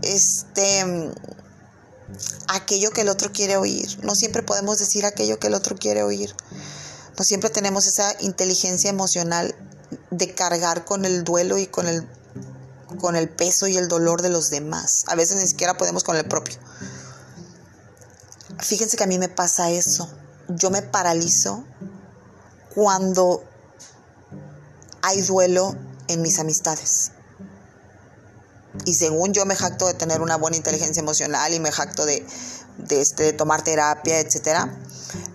este 0.00 1.12
aquello 2.48 2.90
que 2.90 3.02
el 3.02 3.08
otro 3.08 3.32
quiere 3.32 3.56
oír, 3.56 3.98
no 4.02 4.14
siempre 4.14 4.42
podemos 4.42 4.78
decir 4.78 5.04
aquello 5.04 5.38
que 5.38 5.48
el 5.48 5.54
otro 5.54 5.76
quiere 5.76 6.02
oír. 6.02 6.34
No 7.18 7.24
siempre 7.24 7.50
tenemos 7.50 7.86
esa 7.86 8.14
inteligencia 8.20 8.90
emocional 8.90 9.54
de 10.10 10.34
cargar 10.34 10.84
con 10.84 11.04
el 11.04 11.24
duelo 11.24 11.58
y 11.58 11.66
con 11.66 11.86
el 11.86 12.06
con 12.98 13.16
el 13.16 13.28
peso 13.28 13.66
y 13.66 13.76
el 13.76 13.88
dolor 13.88 14.22
de 14.22 14.28
los 14.28 14.50
demás. 14.50 15.04
A 15.08 15.14
veces 15.14 15.38
ni 15.38 15.46
siquiera 15.46 15.76
podemos 15.76 16.04
con 16.04 16.16
el 16.16 16.26
propio. 16.26 16.56
Fíjense 18.58 18.96
que 18.96 19.04
a 19.04 19.06
mí 19.06 19.18
me 19.18 19.28
pasa 19.28 19.70
eso. 19.70 20.10
Yo 20.48 20.70
me 20.70 20.82
paralizo 20.82 21.64
cuando 22.74 23.44
hay 25.02 25.22
duelo 25.22 25.74
en 26.08 26.22
mis 26.22 26.38
amistades. 26.38 27.11
Y 28.84 28.94
según 28.94 29.32
yo 29.32 29.44
me 29.44 29.54
jacto 29.54 29.86
de 29.86 29.94
tener 29.94 30.20
una 30.20 30.36
buena 30.36 30.56
inteligencia 30.56 31.00
emocional 31.00 31.52
y 31.52 31.60
me 31.60 31.70
jacto 31.70 32.06
de, 32.06 32.26
este, 32.90 33.32
tomar 33.32 33.62
terapia, 33.62 34.18
etc. 34.20 34.70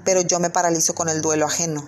Pero 0.04 0.22
yo 0.22 0.40
me 0.40 0.50
paralizo 0.50 0.96
con 0.96 1.08
el 1.10 1.22
duelo 1.22 1.46
ajeno. 1.46 1.88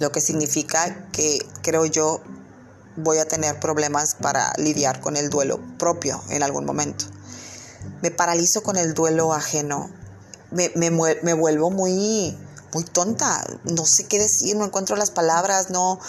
Lo 0.00 0.10
que 0.10 0.20
significa 0.20 1.08
que 1.12 1.46
creo 1.62 1.84
yo 1.84 2.22
voy 2.96 3.18
a 3.18 3.28
tener 3.28 3.60
problemas 3.60 4.14
para 4.14 4.52
lidiar 4.56 5.00
con 5.00 5.16
el 5.16 5.30
duelo 5.30 5.60
propio 5.78 6.22
en 6.30 6.42
algún 6.42 6.64
momento. 6.64 7.04
me 8.02 8.10
paralizo 8.10 8.62
con 8.62 8.76
el 8.76 8.94
duelo 8.94 9.32
ajeno. 9.32 9.90
Me, 10.50 10.72
me, 10.74 10.90
me 10.90 11.34
vuelvo 11.34 11.70
muy, 11.70 12.36
muy 12.72 12.84
tonta. 12.84 13.44
No 13.64 13.84
sé 13.84 14.04
qué 14.04 14.18
decir, 14.18 14.56
no 14.56 14.64
encuentro 14.64 14.96
las 14.96 15.10
palabras, 15.10 15.70
no. 15.70 16.00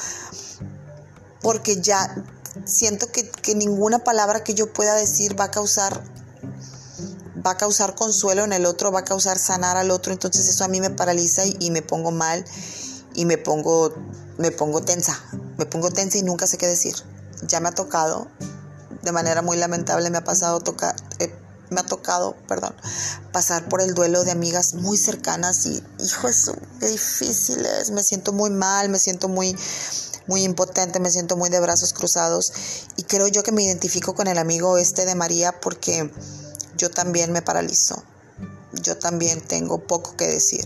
Porque 1.42 1.82
ya 1.82 2.24
siento 2.66 3.12
que, 3.12 3.30
que 3.30 3.56
ninguna 3.56 4.00
palabra 4.00 4.44
que 4.44 4.54
yo 4.54 4.72
pueda 4.72 4.96
decir 4.96 5.40
va 5.40 5.46
a 5.46 5.52
causar 5.52 6.04
va 7.46 7.52
a 7.52 7.58
causar 7.58 7.96
consuelo 7.96 8.44
en 8.44 8.54
el 8.54 8.66
otro, 8.66 8.92
va 8.92 9.00
a 9.00 9.06
causar 9.06 9.40
sanar 9.40 9.78
al 9.78 9.92
otro, 9.92 10.14
entonces 10.14 10.48
eso 10.48 10.64
a 10.64 10.68
mí 10.68 10.80
me 10.80 10.90
paraliza 10.90 11.44
y, 11.46 11.72
me 11.72 11.82
pongo 11.82 12.12
mal 12.12 12.46
y 13.16 13.26
me 13.26 13.38
pongo 13.38 13.94
me 14.38 14.52
pongo 14.52 14.82
tensa, 14.82 15.20
me 15.58 15.66
pongo 15.66 15.92
tensa 15.92 16.18
y 16.18 16.24
nunca 16.24 16.48
sé 16.48 16.58
qué 16.58 16.68
decir. 16.68 16.96
Ya 17.48 17.60
me 17.60 17.70
ha 17.70 17.72
tocado 17.72 18.28
de 19.02 19.12
manera 19.12 19.42
muy 19.42 19.58
lamentable 19.58 20.10
me 20.12 20.20
ha 20.20 20.24
pasado 20.24 20.60
tocar 20.60 20.96
eh, 21.18 21.34
me 21.72 21.80
ha 21.80 21.86
tocado, 21.86 22.36
perdón, 22.48 22.76
pasar 23.32 23.68
por 23.70 23.82
el 23.82 23.94
duelo 23.94 24.24
de 24.24 24.32
amigas 24.32 24.74
muy 24.74 24.98
cercanas 24.98 25.66
y, 25.66 25.82
hijo, 26.00 26.28
eso, 26.28 26.54
qué 26.80 26.88
difícil 26.88 27.66
es, 27.66 27.92
me 27.92 28.04
siento 28.04 28.34
muy 28.34 28.50
mal, 28.50 28.90
me 28.90 29.00
siento 29.00 29.30
muy, 29.30 29.56
muy 30.28 30.44
impotente, 30.44 31.00
me 31.00 31.12
siento 31.12 31.38
muy 31.38 31.50
de 31.50 31.60
brazos 31.60 31.94
cruzados 31.94 32.54
y 32.96 33.04
creo 33.04 33.28
yo 33.28 33.44
que 33.44 33.52
me 33.52 33.64
identifico 33.64 34.14
con 34.14 34.28
el 34.28 34.38
amigo 34.38 34.78
este 34.78 35.06
de 35.06 35.16
María 35.16 35.60
porque 35.60 36.12
yo 36.78 36.90
también 36.90 37.32
me 37.32 37.42
paralizo, 37.42 38.04
yo 38.74 38.98
también 38.98 39.42
tengo 39.42 39.80
poco 39.80 40.16
que 40.16 40.28
decir. 40.28 40.66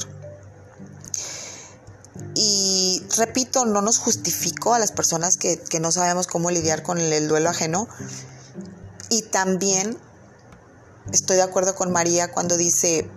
Y 2.34 3.02
repito, 3.18 3.66
no 3.66 3.82
nos 3.82 3.98
justifico 3.98 4.74
a 4.74 4.80
las 4.80 4.92
personas 4.92 5.38
que, 5.38 5.58
que 5.58 5.80
no 5.80 5.92
sabemos 5.92 6.28
cómo 6.28 6.52
lidiar 6.52 6.84
con 6.84 7.00
el 7.00 7.28
duelo 7.28 7.50
ajeno. 7.50 7.88
Y 9.10 9.22
también 9.24 9.98
estoy 11.12 11.38
de 11.38 11.44
acuerdo 11.44 11.76
con 11.76 11.92
María 11.92 12.32
cuando 12.32 12.58
dice, 12.58 13.10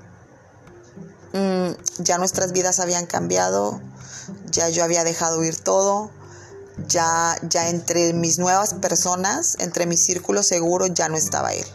mm, 1.32 2.02
ya 2.02 2.18
nuestras 2.18 2.52
vidas 2.52 2.78
habían 2.80 3.06
cambiado, 3.06 3.80
ya 4.50 4.68
yo 4.68 4.84
había 4.84 5.04
dejado 5.04 5.42
ir 5.44 5.56
todo, 5.56 6.10
ya, 6.86 7.36
ya 7.42 7.68
entre 7.68 8.12
mis 8.12 8.38
nuevas 8.38 8.74
personas, 8.74 9.56
entre 9.58 9.86
mi 9.86 9.96
círculo 9.96 10.42
seguro, 10.42 10.86
ya 10.86 11.08
no 11.08 11.16
estaba 11.16 11.52
él. 11.52 11.66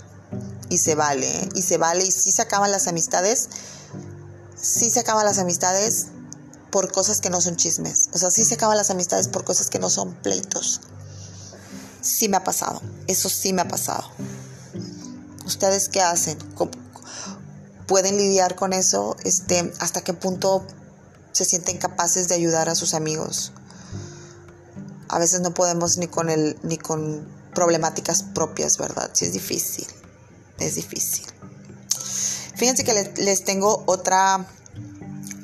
Y 0.70 0.78
se 0.78 0.96
vale, 0.96 1.28
¿eh? 1.28 1.50
y 1.56 1.62
se 1.62 1.78
vale, 1.78 2.06
y 2.06 2.12
sí 2.12 2.32
se 2.32 2.42
acaban 2.42 2.72
las 2.72 2.88
amistades, 2.88 3.50
sí 4.60 4.90
se 4.90 5.02
acaban 5.02 5.26
las 5.26 5.40
amistades 5.40 6.08
por 6.72 6.92
cosas 6.92 7.22
que 7.22 7.30
no 7.30 7.42
son 7.42 7.56
chismes. 7.56 8.10
O 8.14 8.18
sea, 8.18 8.32
sí 8.32 8.46
se 8.46 8.56
acaban 8.56 8.78
las 8.78 8.90
amistades 8.90 9.28
por 9.28 9.44
cosas 9.44 9.70
que 9.70 9.80
no 9.80 9.90
son 9.90 10.16
pleitos. 10.16 10.82
Sí 12.02 12.30
me 12.30 12.38
ha 12.38 12.44
pasado, 12.44 12.82
eso 13.08 13.30
sí 13.30 13.54
me 13.54 13.62
ha 13.62 13.68
pasado. 13.68 14.04
¿Ustedes 15.46 15.90
qué 15.90 16.02
hacen? 16.02 16.38
¿Pueden 17.88 18.18
lidiar 18.18 18.56
con 18.56 18.74
eso? 18.74 19.16
Este, 19.24 19.72
¿Hasta 19.80 20.02
qué 20.02 20.14
punto 20.14 20.66
se 21.32 21.46
sienten 21.46 21.78
capaces 21.78 22.28
de 22.28 22.36
ayudar 22.36 22.70
a 22.70 22.76
sus 22.76 22.94
amigos? 22.94 23.52
A 25.14 25.20
veces 25.20 25.42
no 25.42 25.54
podemos 25.54 25.98
ni 25.98 26.08
con 26.08 26.32
el, 26.32 26.58
ni 26.64 26.80
con 26.80 27.28
problemáticas 27.54 28.24
propias, 28.24 28.80
¿verdad? 28.80 29.12
Sí 29.14 29.26
es 29.26 29.34
difícil. 29.34 29.86
Es 30.58 30.74
difícil. 30.74 31.28
Fíjense 32.56 32.84
que 32.84 32.94
les, 32.94 33.20
les 33.20 33.44
tengo 33.44 33.84
otra 33.86 34.48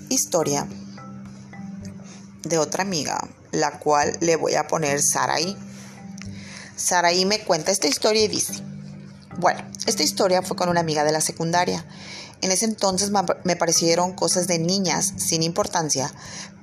historia 0.10 0.67
de 2.41 2.58
otra 2.58 2.82
amiga, 2.82 3.27
la 3.51 3.77
cual 3.77 4.17
le 4.21 4.38
voy 4.38 4.55
a 4.55 4.67
poner 4.67 5.03
Saraí. 5.03 5.55
Saraí 6.75 7.25
me 7.25 7.43
cuenta 7.43 7.71
esta 7.71 7.88
historia 7.88 8.23
y 8.23 8.27
dice, 8.27 8.63
bueno, 9.38 9.62
esta 9.86 10.01
historia 10.01 10.41
fue 10.41 10.58
con 10.58 10.69
una 10.69 10.79
amiga 10.79 11.03
de 11.03 11.12
la 11.12 11.21
secundaria. 11.21 11.86
En 12.41 12.52
ese 12.52 12.65
entonces 12.65 13.12
me 13.43 13.56
parecieron 13.56 14.13
cosas 14.13 14.47
de 14.47 14.60
niñas 14.60 15.13
sin 15.17 15.43
importancia, 15.43 16.13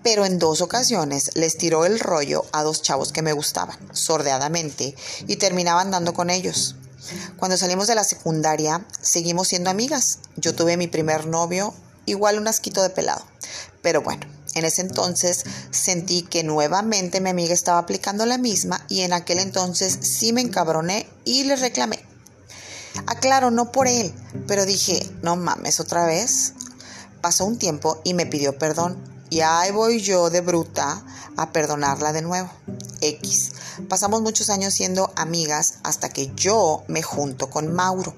pero 0.03 0.25
en 0.25 0.39
dos 0.39 0.61
ocasiones 0.61 1.33
les 1.35 1.59
tiró 1.59 1.85
el 1.85 1.99
rollo 1.99 2.45
a 2.53 2.63
dos 2.63 2.81
chavos 2.81 3.13
que 3.13 3.23
me 3.23 3.33
gustaban, 3.33 3.77
sordeadamente, 3.93 4.95
y 5.27 5.37
terminaban 5.37 5.91
dando 5.91 6.15
con 6.15 6.31
ellos. 6.31 6.77
Cuando 7.37 7.57
salimos 7.57 7.89
de 7.89 7.95
la 7.95 8.05
secundaria, 8.05 8.87
seguimos 9.01 9.49
siendo 9.49 9.69
amigas. 9.69 10.21
Yo 10.37 10.55
tuve 10.55 10.77
mi 10.77 10.87
primer 10.87 11.27
novio, 11.27 11.75
igual 12.07 12.39
un 12.39 12.49
asquito 12.49 12.83
de 12.83 12.91
pelado. 12.91 13.25
Pero 13.83 14.01
bueno, 14.01 14.27
en 14.55 14.65
ese 14.65 14.83
entonces 14.83 15.45
sentí 15.71 16.23
que 16.23 16.43
nuevamente 16.43 17.21
mi 17.21 17.31
amiga 17.31 17.53
estaba 17.53 17.79
aplicando 17.79 18.25
la 18.27 18.39
misma 18.39 18.85
y 18.89 19.03
en 19.03 19.13
aquel 19.13 19.39
entonces 19.39 19.99
sí 20.01 20.33
me 20.33 20.41
encabroné 20.41 21.07
y 21.25 21.45
le 21.45 21.57
reclamé. 21.57 22.06
Aclaro, 23.07 23.51
no 23.51 23.73
por 23.73 23.89
él, 23.89 24.15
pero 24.47 24.67
dije, 24.67 25.07
no 25.23 25.37
mames, 25.37 25.81
otra 25.81 26.07
vez. 26.07 26.55
Pasó 27.21 27.45
un 27.45 27.59
tiempo 27.59 28.01
y 28.05 28.15
me 28.15 28.27
pidió 28.27 28.59
perdón. 28.59 28.97
Y 29.31 29.41
ahí 29.41 29.73
voy 29.73 30.01
yo 30.01 30.31
de 30.31 30.41
bruta 30.41 31.03
a 31.37 31.51
perdonarla 31.53 32.13
de 32.13 32.23
nuevo. 32.23 32.51
X. 33.01 33.53
Pasamos 33.89 34.23
muchos 34.23 34.51
años 34.51 34.75
siendo 34.75 35.13
amigas 35.17 35.75
hasta 35.83 36.09
que 36.09 36.33
yo 36.35 36.85
me 36.89 37.03
junto 37.03 37.51
con 37.51 37.75
Mauro. 37.75 38.15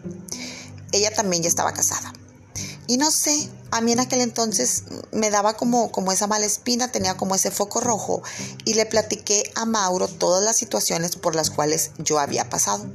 Ella 0.92 1.14
también 1.14 1.42
ya 1.42 1.48
estaba 1.48 1.72
casada. 1.72 2.12
Y 2.86 2.96
no 2.96 3.10
sé, 3.10 3.50
a 3.70 3.80
mí 3.80 3.92
en 3.92 4.00
aquel 4.00 4.20
entonces 4.20 4.84
me 5.12 5.30
daba 5.30 5.54
como, 5.54 5.92
como 5.92 6.12
esa 6.12 6.26
mala 6.26 6.46
espina, 6.46 6.90
tenía 6.90 7.16
como 7.16 7.34
ese 7.34 7.50
foco 7.50 7.80
rojo 7.80 8.22
y 8.64 8.74
le 8.74 8.86
platiqué 8.86 9.50
a 9.54 9.64
Mauro 9.66 10.08
todas 10.08 10.42
las 10.42 10.56
situaciones 10.56 11.16
por 11.16 11.34
las 11.34 11.50
cuales 11.50 11.90
yo 11.98 12.18
había 12.18 12.48
pasado. 12.48 12.86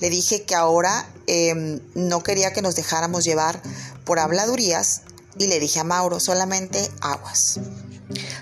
Le 0.00 0.10
dije 0.10 0.44
que 0.44 0.54
ahora 0.54 1.08
em, 1.26 1.80
no 1.94 2.22
quería 2.22 2.52
que 2.52 2.62
nos 2.62 2.76
dejáramos 2.76 3.24
llevar 3.24 3.60
por 4.04 4.18
habladurías 4.18 5.02
y 5.38 5.46
le 5.48 5.58
dije 5.58 5.80
a 5.80 5.84
Mauro 5.84 6.20
solamente 6.20 6.90
aguas. 7.00 7.60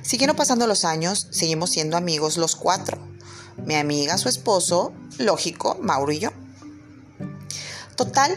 Siguieron 0.03 0.37
pasando 0.37 0.67
los 0.67 0.85
años, 0.85 1.29
seguimos 1.31 1.71
siendo 1.71 1.97
amigos 1.97 2.37
los 2.37 2.57
cuatro. 2.57 2.99
Mi 3.57 3.77
amiga, 3.77 4.19
su 4.19 4.29
esposo, 4.29 4.93
lógico, 5.19 5.79
Mauro 5.81 6.13
y 6.13 6.19
yo. 6.19 6.31
Total, 7.97 8.35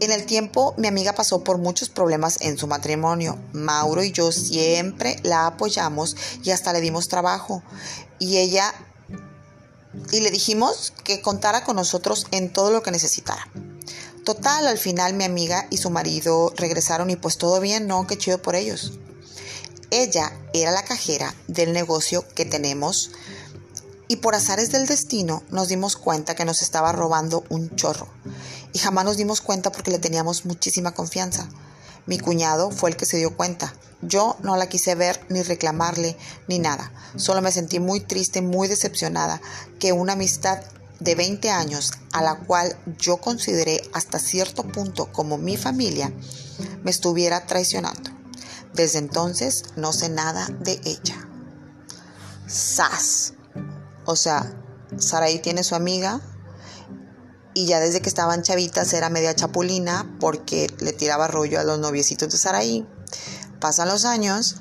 en 0.00 0.12
el 0.12 0.26
tiempo, 0.26 0.74
mi 0.76 0.88
amiga 0.88 1.14
pasó 1.14 1.44
por 1.44 1.58
muchos 1.58 1.88
problemas 1.88 2.38
en 2.40 2.58
su 2.58 2.66
matrimonio. 2.66 3.38
Mauro 3.52 4.02
y 4.02 4.12
yo 4.12 4.32
siempre 4.32 5.18
la 5.22 5.46
apoyamos 5.46 6.16
y 6.42 6.50
hasta 6.50 6.72
le 6.72 6.80
dimos 6.80 7.08
trabajo. 7.08 7.62
Y 8.18 8.38
ella, 8.38 8.72
y 10.10 10.20
le 10.20 10.30
dijimos 10.30 10.92
que 11.04 11.20
contara 11.20 11.64
con 11.64 11.76
nosotros 11.76 12.26
en 12.30 12.52
todo 12.52 12.70
lo 12.70 12.82
que 12.82 12.90
necesitara. 12.90 13.48
Total, 14.24 14.66
al 14.66 14.78
final 14.78 15.14
mi 15.14 15.24
amiga 15.24 15.66
y 15.70 15.76
su 15.76 15.90
marido 15.90 16.52
regresaron 16.56 17.10
y 17.10 17.16
pues 17.16 17.36
todo 17.36 17.60
bien, 17.60 17.86
¿no? 17.86 18.06
Qué 18.06 18.16
chido 18.16 18.40
por 18.40 18.54
ellos. 18.54 18.92
Ella 19.90 20.32
era 20.54 20.70
la 20.70 20.82
cajera 20.82 21.34
del 21.46 21.72
negocio 21.72 22.26
que 22.34 22.44
tenemos 22.44 23.10
y 24.08 24.16
por 24.16 24.34
azares 24.34 24.70
del 24.70 24.86
destino 24.86 25.42
nos 25.50 25.68
dimos 25.68 25.96
cuenta 25.96 26.34
que 26.34 26.44
nos 26.44 26.62
estaba 26.62 26.92
robando 26.92 27.44
un 27.48 27.74
chorro. 27.76 28.08
Y 28.72 28.78
jamás 28.78 29.04
nos 29.04 29.16
dimos 29.16 29.40
cuenta 29.40 29.72
porque 29.72 29.90
le 29.90 29.98
teníamos 29.98 30.44
muchísima 30.44 30.92
confianza. 30.92 31.48
Mi 32.06 32.18
cuñado 32.18 32.70
fue 32.70 32.90
el 32.90 32.96
que 32.96 33.06
se 33.06 33.16
dio 33.16 33.36
cuenta. 33.36 33.74
Yo 34.02 34.36
no 34.42 34.56
la 34.56 34.68
quise 34.68 34.94
ver 34.94 35.24
ni 35.30 35.42
reclamarle 35.42 36.16
ni 36.48 36.58
nada. 36.58 36.92
Solo 37.16 37.40
me 37.40 37.52
sentí 37.52 37.80
muy 37.80 38.00
triste, 38.00 38.42
muy 38.42 38.68
decepcionada 38.68 39.40
que 39.78 39.92
una 39.92 40.12
amistad 40.12 40.60
de 41.00 41.14
20 41.14 41.50
años, 41.50 41.92
a 42.12 42.22
la 42.22 42.36
cual 42.36 42.76
yo 42.98 43.18
consideré 43.18 43.82
hasta 43.92 44.18
cierto 44.18 44.64
punto 44.64 45.10
como 45.12 45.38
mi 45.38 45.56
familia, 45.56 46.12
me 46.82 46.90
estuviera 46.90 47.46
traicionando. 47.46 48.10
Desde 48.74 48.98
entonces 48.98 49.64
no 49.76 49.92
sé 49.92 50.08
nada 50.08 50.46
de 50.60 50.80
ella. 50.84 51.28
¡Sas! 52.46 53.33
O 54.06 54.16
sea, 54.16 54.52
Saraí 54.98 55.38
tiene 55.38 55.64
su 55.64 55.74
amiga 55.74 56.20
y 57.54 57.66
ya 57.66 57.80
desde 57.80 58.00
que 58.00 58.08
estaban 58.08 58.42
chavitas 58.42 58.92
era 58.92 59.08
media 59.08 59.34
chapulina 59.34 60.16
porque 60.20 60.66
le 60.80 60.92
tiraba 60.92 61.28
rollo 61.28 61.60
a 61.60 61.64
los 61.64 61.78
noviecitos 61.78 62.30
de 62.30 62.38
Saraí. 62.38 62.86
Pasan 63.60 63.88
los 63.88 64.04
años, 64.04 64.56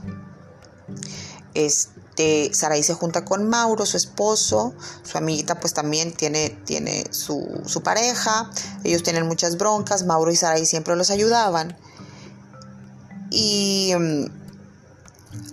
este, 1.55 2.53
Saraí 2.53 2.83
se 2.83 2.93
junta 2.93 3.25
con 3.25 3.49
Mauro, 3.49 3.85
su 3.85 3.97
esposo, 3.97 4.75
su 5.03 5.17
amiguita 5.17 5.59
pues 5.59 5.73
también 5.73 6.13
tiene, 6.13 6.51
tiene 6.65 7.05
su, 7.11 7.61
su 7.65 7.81
pareja, 7.81 8.49
ellos 8.83 9.03
tienen 9.03 9.27
muchas 9.27 9.57
broncas, 9.57 10.05
Mauro 10.05 10.31
y 10.31 10.35
Saraí 10.35 10.65
siempre 10.65 10.95
los 10.95 11.09
ayudaban. 11.09 11.75
Y 13.31 13.93
mm, 13.97 14.42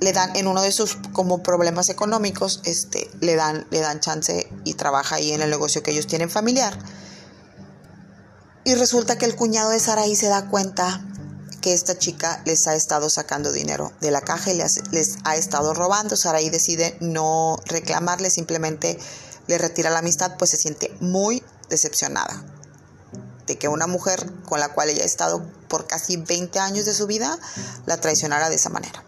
le 0.01 0.13
dan 0.13 0.35
en 0.37 0.47
uno 0.47 0.63
de 0.63 0.73
sus 0.73 0.97
como 1.13 1.43
problemas 1.43 1.89
económicos, 1.89 2.61
este, 2.65 3.11
le 3.21 3.37
dan, 3.37 3.67
le 3.71 3.81
dan 3.81 4.01
chance 4.01 4.49
y 4.65 4.75
trabaja 4.75 5.17
ahí 5.17 5.33
en 5.33 5.43
el 5.43 5.51
negocio 5.51 5.83
que 5.83 5.91
ellos 5.91 6.07
tienen 6.07 6.31
familiar. 6.31 6.79
Y 8.65 8.75
resulta 8.75 9.17
que 9.17 9.27
el 9.27 9.37
cuñado 9.37 9.71
de 9.71 9.81
Saraí 9.81 10.15
se 10.17 10.29
da 10.29 10.49
cuenta 10.49 11.05
que 11.61 11.73
esta 11.73 11.99
chica 11.99 12.43
les 12.47 12.67
ha 12.67 12.75
estado 12.75 13.11
sacando 13.11 13.53
dinero 13.53 13.93
de 14.01 14.11
la 14.11 14.23
caja 14.23 14.51
y 14.51 14.55
les, 14.55 14.91
les 14.93 15.17
ha 15.25 15.37
estado 15.37 15.75
robando. 15.75 16.17
Saraí 16.17 16.51
decide 16.51 16.97
no 17.01 17.59
reclamarle, 17.67 18.31
simplemente 18.31 18.99
le 19.47 19.59
retira 19.59 19.91
la 19.91 19.99
amistad, 19.99 20.37
pues 20.39 20.51
se 20.51 20.57
siente 20.57 20.95
muy 21.01 21.43
decepcionada. 21.69 22.45
de 23.47 23.59
que 23.59 23.67
una 23.67 23.89
mujer 23.89 24.31
con 24.49 24.61
la 24.61 24.69
cual 24.69 24.91
ella 24.91 25.03
ha 25.03 25.07
estado 25.07 25.43
por 25.69 25.89
casi 25.89 26.17
20 26.17 26.61
años 26.61 26.87
de 26.87 26.95
su 26.95 27.09
vida 27.09 27.37
la 27.85 27.97
traicionara 28.01 28.49
de 28.49 28.55
esa 28.55 28.69
manera. 28.69 29.03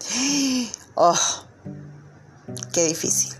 Oh, 1.00 1.14
qué 2.72 2.86
difícil. 2.86 3.32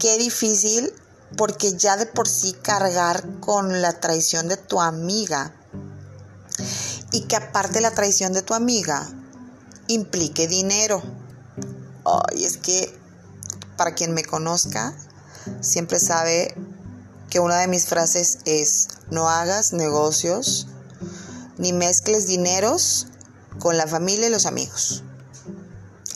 Qué 0.00 0.18
difícil 0.18 0.92
porque 1.36 1.76
ya 1.76 1.96
de 1.96 2.06
por 2.06 2.28
sí 2.28 2.54
cargar 2.54 3.38
con 3.38 3.80
la 3.82 4.00
traición 4.00 4.48
de 4.48 4.56
tu 4.56 4.80
amiga 4.80 5.54
y 7.12 7.22
que 7.22 7.36
aparte 7.36 7.80
la 7.80 7.92
traición 7.92 8.32
de 8.32 8.42
tu 8.42 8.54
amiga 8.54 9.08
implique 9.86 10.48
dinero. 10.48 11.02
Ay, 12.04 12.44
es 12.44 12.56
que 12.56 12.92
para 13.76 13.94
quien 13.94 14.12
me 14.12 14.24
conozca, 14.24 14.94
siempre 15.60 16.00
sabe 16.00 16.54
que 17.30 17.40
una 17.40 17.58
de 17.58 17.68
mis 17.68 17.86
frases 17.86 18.38
es, 18.44 18.88
no 19.10 19.28
hagas 19.28 19.72
negocios 19.72 20.66
ni 21.58 21.72
mezcles 21.72 22.26
dineros 22.26 23.06
con 23.58 23.76
la 23.76 23.86
familia 23.86 24.28
y 24.28 24.30
los 24.30 24.46
amigos. 24.46 25.02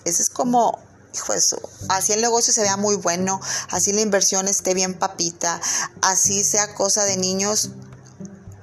Ese 0.05 0.23
es 0.23 0.31
como, 0.31 0.79
hijo 1.15 1.33
eso, 1.33 1.61
así 1.89 2.13
el 2.13 2.21
negocio 2.21 2.53
se 2.53 2.63
vea 2.63 2.77
muy 2.77 2.97
bueno, 2.97 3.41
así 3.71 3.93
la 3.93 4.01
inversión 4.01 4.49
esté 4.49 4.75
bien 4.75 4.99
papita, 4.99 5.61
así 6.01 6.45
sea 6.45 6.75
cosa 6.75 7.05
de 7.05 7.17
niños. 7.17 7.71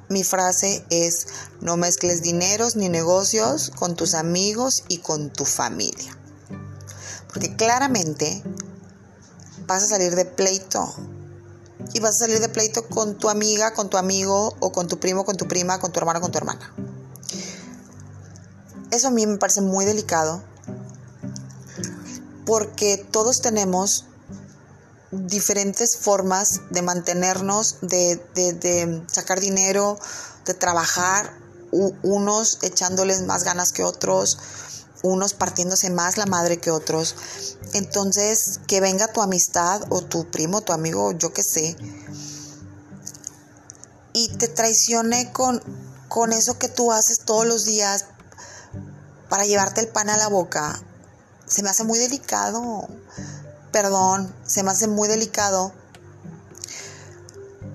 Mi 0.09 0.23
frase 0.23 0.83
es, 0.89 1.27
no 1.61 1.77
mezcles 1.77 2.23
dineros 2.23 2.75
ni 2.75 2.89
negocios 2.89 3.71
con 3.75 3.95
tus 3.95 4.15
amigos 4.15 4.83
y 4.87 4.97
con 4.97 5.31
tu 5.31 5.45
familia. 5.45 6.17
Porque 7.31 7.55
claramente 7.55 8.43
vas 9.67 9.83
a 9.83 9.87
salir 9.87 10.15
de 10.15 10.25
pleito. 10.25 10.93
Y 11.93 11.99
vas 11.99 12.15
a 12.15 12.19
salir 12.19 12.39
de 12.39 12.49
pleito 12.49 12.87
con 12.89 13.17
tu 13.17 13.29
amiga, 13.29 13.73
con 13.73 13.89
tu 13.89 13.97
amigo, 13.97 14.55
o 14.59 14.71
con 14.71 14.87
tu 14.87 14.99
primo, 14.99 15.25
con 15.25 15.37
tu 15.37 15.47
prima, 15.47 15.79
con 15.79 15.91
tu 15.91 15.99
hermano, 15.99 16.21
con 16.21 16.31
tu 16.31 16.37
hermana. 16.39 16.73
Eso 18.91 19.10
a 19.10 19.12
mí 19.12 19.25
me 19.25 19.38
parece 19.38 19.62
muy 19.62 19.86
delicado 19.86 20.41
porque 22.45 22.97
todos 23.12 23.41
tenemos 23.41 24.06
diferentes 25.12 25.97
formas 25.97 26.62
de 26.71 26.82
mantenernos, 26.82 27.78
de, 27.82 29.04
sacar 29.08 29.39
dinero, 29.39 29.99
de 30.45 30.54
trabajar, 30.56 31.38
unos 31.71 32.58
echándoles 32.63 33.21
más 33.21 33.43
ganas 33.43 33.71
que 33.71 33.84
otros, 33.84 34.39
unos 35.04 35.36
partiéndose 35.36 35.91
más 35.91 36.17
la 36.17 36.25
madre 36.25 36.58
que 36.60 36.71
otros. 36.71 37.15
Entonces, 37.73 38.60
que 38.65 38.82
venga 38.82 39.13
tu 39.13 39.21
amistad 39.21 39.84
o 39.89 40.02
tu 40.02 40.30
primo, 40.32 40.62
tu 40.62 40.73
amigo, 40.73 41.12
yo 41.12 41.32
qué 41.32 41.43
sé, 41.43 41.75
y 44.13 44.30
te 44.38 44.47
traicione 44.47 45.32
con, 45.32 45.62
con 46.08 46.34
eso 46.34 46.58
que 46.58 46.67
tú 46.67 46.91
haces 46.91 47.19
todos 47.19 47.45
los 47.45 47.65
días 47.65 48.06
para 49.29 49.45
llevarte 49.45 49.81
el 49.81 49.87
pan 49.87 50.09
a 50.09 50.17
la 50.17 50.27
boca, 50.27 50.81
se 51.45 51.63
me 51.63 51.69
hace 51.69 51.83
muy 51.83 51.99
delicado. 51.99 52.87
Perdón, 53.71 54.33
se 54.45 54.63
me 54.63 54.71
hace 54.71 54.87
muy 54.87 55.07
delicado 55.07 55.71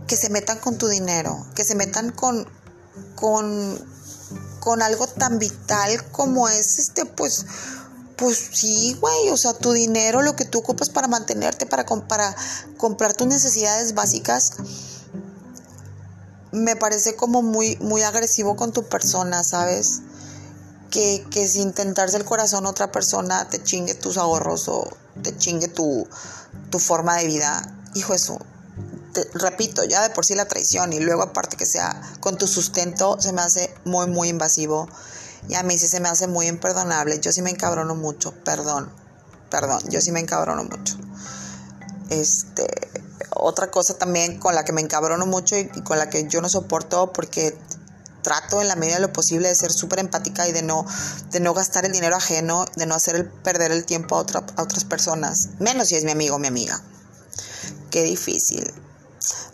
que 0.07 0.17
se 0.17 0.29
metan 0.29 0.59
con 0.59 0.77
tu 0.77 0.89
dinero, 0.89 1.47
que 1.55 1.65
se 1.65 1.75
metan 1.75 2.11
con, 2.11 2.47
con, 3.15 3.79
con 4.61 4.83
algo 4.83 5.07
tan 5.07 5.39
vital 5.39 6.11
como 6.11 6.49
es 6.49 6.79
este, 6.79 7.07
pues, 7.07 7.47
pues 8.17 8.51
sí, 8.53 8.97
güey, 9.01 9.31
o 9.31 9.37
sea, 9.37 9.55
tu 9.55 9.73
dinero, 9.73 10.23
lo 10.23 10.37
que 10.37 10.45
tú 10.45 10.59
ocupas 10.59 10.91
para 10.91 11.09
mantenerte, 11.09 11.67
para, 11.67 11.85
para 11.85 12.35
comprar 12.77 13.15
tus 13.15 13.27
necesidades 13.27 13.95
básicas, 13.95 14.53
me 16.53 16.77
parece 16.77 17.17
como 17.17 17.43
muy, 17.43 17.77
muy 17.77 18.03
agresivo 18.03 18.57
con 18.57 18.73
tu 18.73 18.85
persona, 18.85 19.43
¿sabes? 19.43 20.03
Que, 20.95 21.27
que 21.29 21.49
si 21.49 21.61
intentarse 21.61 22.17
el 22.17 22.25
corazón 22.25 22.67
otra 22.67 22.93
persona 22.93 23.49
te 23.49 23.61
chingue 23.61 23.95
tus 23.95 24.17
ahorros 24.17 24.69
o 24.69 24.89
te 25.23 25.37
chingue 25.37 25.67
tu, 25.67 26.07
tu 26.71 26.79
forma 26.79 27.17
de 27.17 27.27
vida. 27.27 27.77
Hijo, 27.95 28.15
eso, 28.15 28.39
repito, 29.35 29.83
ya 29.85 30.03
de 30.03 30.11
por 30.11 30.25
sí 30.25 30.37
la 30.37 30.47
traición 30.47 30.93
y 30.93 31.01
luego 31.01 31.23
aparte 31.23 31.57
que 31.57 31.67
sea 31.67 32.01
con 32.21 32.39
tu 32.39 32.47
sustento, 32.47 33.17
se 33.21 33.33
me 33.33 33.43
hace 33.43 33.75
muy, 33.85 34.07
muy 34.07 34.29
invasivo 34.29 34.89
y 35.49 35.55
a 35.55 35.63
mí 35.63 35.77
sí 35.79 35.89
se 35.89 36.01
me 36.01 36.09
hace 36.09 36.27
muy 36.27 36.47
imperdonable. 36.47 37.19
Yo 37.21 37.33
sí 37.33 37.43
me 37.43 37.51
encabrono 37.51 37.95
mucho, 37.95 38.33
perdón, 38.45 38.91
perdón, 39.51 39.81
yo 39.89 40.01
sí 40.01 40.13
me 40.13 40.21
encabrono 40.21 40.65
mucho. 40.65 40.97
Este, 42.11 42.67
otra 43.31 43.71
cosa 43.71 43.95
también 43.95 44.39
con 44.39 44.55
la 44.55 44.65
que 44.65 44.73
me 44.73 44.81
encabrono 44.81 45.27
mucho 45.27 45.57
y, 45.57 45.67
con 45.83 45.99
la 45.99 46.11
que 46.11 46.29
yo 46.29 46.41
no 46.41 46.49
soporto 46.49 47.13
porque 47.13 47.57
trato 48.25 48.61
en 48.61 48.67
la 48.67 48.75
medida 48.75 48.97
de 48.97 49.03
lo 49.03 49.13
posible 49.13 49.49
de 49.49 49.55
ser 49.55 49.71
súper 49.71 50.01
empática 50.01 50.49
y 50.49 50.53
de 50.53 50.63
no, 50.63 50.85
de 51.31 51.39
no 51.39 51.55
gastar 51.55 51.85
el 51.85 51.93
dinero 51.93 52.17
ajeno, 52.17 52.65
de 52.75 52.87
no 52.87 52.97
hacer 52.97 53.15
el, 53.15 53.31
perder 53.31 53.71
el 53.71 53.85
tiempo 53.85 54.17
a, 54.17 54.21
a 54.21 54.63
otras 54.63 54.85
personas, 54.85 55.51
menos 55.61 55.89
si 55.89 55.95
es 55.95 56.03
mi 56.03 56.11
amigo 56.11 56.35
o 56.35 56.39
mi 56.41 56.49
amiga. 56.49 56.83
Qué 57.91 58.03
difícil. 58.03 58.75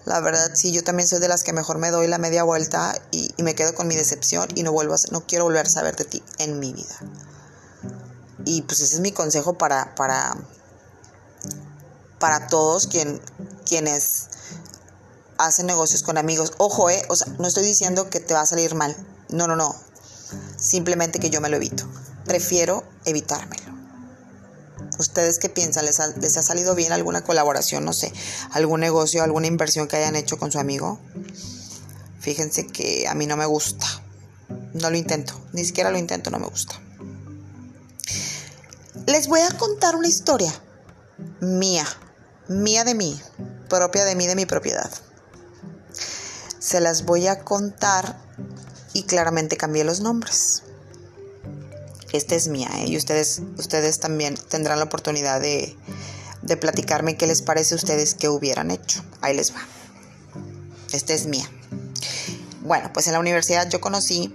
La 0.06 0.20
verdad, 0.20 0.52
sí, 0.54 0.72
yo 0.72 0.82
también 0.82 1.08
soy 1.08 1.20
de 1.20 1.28
las 1.28 1.42
que 1.42 1.52
mejor 1.52 1.78
me 1.78 1.90
doy 1.90 2.06
la 2.06 2.18
media 2.18 2.42
vuelta 2.42 2.94
y, 3.10 3.30
me 3.42 3.54
quedo 3.54 3.74
con 3.74 3.86
mi 3.86 3.94
decepción 3.94 4.48
y 4.54 4.62
no 4.62 4.72
vuelvo 4.72 4.94
a, 4.94 4.98
no 5.10 5.26
quiero 5.26 5.44
volver 5.44 5.66
a 5.66 5.70
saber 5.70 5.94
de 5.96 6.04
ti 6.04 6.22
en 6.38 6.58
mi 6.58 6.72
vida. 6.72 6.96
Y 8.46 8.62
pues 8.62 8.80
ese 8.80 8.94
es 8.94 9.00
mi 9.00 9.12
consejo 9.12 9.58
para, 9.58 9.94
para, 9.94 10.34
para 12.18 12.46
todos 12.46 12.86
quien, 12.86 13.20
quienes 13.66 14.28
hacen 15.46 15.66
negocios 15.66 16.02
con 16.02 16.18
amigos. 16.18 16.52
Ojo, 16.58 16.90
eh, 16.90 17.02
o 17.08 17.16
sea, 17.16 17.32
no 17.38 17.48
estoy 17.48 17.64
diciendo 17.64 18.10
que 18.10 18.20
te 18.20 18.34
va 18.34 18.42
a 18.42 18.46
salir 18.46 18.74
mal. 18.74 18.96
No, 19.28 19.46
no, 19.46 19.56
no. 19.56 19.74
Simplemente 20.56 21.18
que 21.18 21.30
yo 21.30 21.40
me 21.40 21.48
lo 21.48 21.56
evito. 21.56 21.88
Prefiero 22.24 22.84
evitármelo. 23.04 23.70
¿Ustedes 24.98 25.38
qué 25.38 25.48
piensan? 25.48 25.86
¿Les 25.86 25.98
ha, 26.36 26.42
salido 26.42 26.74
bien 26.74 26.92
alguna 26.92 27.24
colaboración, 27.24 27.84
no 27.84 27.92
sé, 27.92 28.12
algún 28.50 28.80
negocio, 28.80 29.22
alguna 29.22 29.46
inversión 29.46 29.88
que 29.88 29.96
hayan 29.96 30.14
hecho 30.14 30.38
con 30.38 30.52
su 30.52 30.58
amigo? 30.58 31.00
Fíjense 32.20 32.66
que 32.66 33.08
a 33.08 33.14
mí 33.14 33.26
no 33.26 33.36
me 33.36 33.46
gusta. 33.46 33.86
No 34.74 34.90
lo 34.90 34.96
intento. 34.96 35.32
Ni 35.52 35.64
siquiera 35.64 35.90
lo 35.90 35.98
intento, 35.98 36.30
no 36.30 36.38
me 36.38 36.46
gusta. 36.46 36.78
Les 39.06 39.26
voy 39.26 39.40
a 39.40 39.56
contar 39.56 39.96
una 39.96 40.08
historia 40.08 40.52
mía, 41.40 41.86
mía 42.48 42.84
de 42.84 42.94
mí, 42.94 43.20
propia 43.68 44.04
de 44.04 44.14
mí, 44.14 44.26
de 44.26 44.36
mi 44.36 44.44
propiedad. 44.44 44.90
Se 46.60 46.80
las 46.80 47.04
voy 47.04 47.26
a 47.26 47.42
contar 47.42 48.16
y 48.92 49.02
claramente 49.02 49.56
cambié 49.56 49.82
los 49.82 50.00
nombres 50.00 50.62
esta 52.12 52.34
es 52.34 52.48
mía, 52.48 52.68
¿eh? 52.78 52.86
y 52.88 52.96
ustedes, 52.96 53.42
ustedes 53.56 54.00
también 54.00 54.34
tendrán 54.34 54.78
la 54.78 54.84
oportunidad 54.84 55.40
de, 55.40 55.76
de 56.42 56.56
platicarme 56.56 57.16
qué 57.16 57.26
les 57.26 57.42
parece 57.42 57.74
a 57.74 57.76
ustedes 57.76 58.14
que 58.14 58.28
hubieran 58.28 58.70
hecho. 58.70 59.04
Ahí 59.20 59.36
les 59.36 59.54
va. 59.54 59.60
Esta 60.92 61.14
es 61.14 61.26
mía. 61.26 61.48
Bueno, 62.62 62.92
pues 62.92 63.06
en 63.06 63.12
la 63.12 63.20
universidad 63.20 63.68
yo 63.68 63.80
conocí 63.80 64.34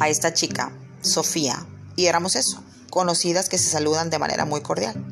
a 0.00 0.08
esta 0.08 0.34
chica, 0.34 0.72
Sofía, 1.00 1.66
y 1.96 2.06
éramos 2.06 2.36
eso, 2.36 2.62
conocidas 2.90 3.48
que 3.48 3.58
se 3.58 3.70
saludan 3.70 4.10
de 4.10 4.18
manera 4.18 4.44
muy 4.44 4.60
cordial. 4.60 5.02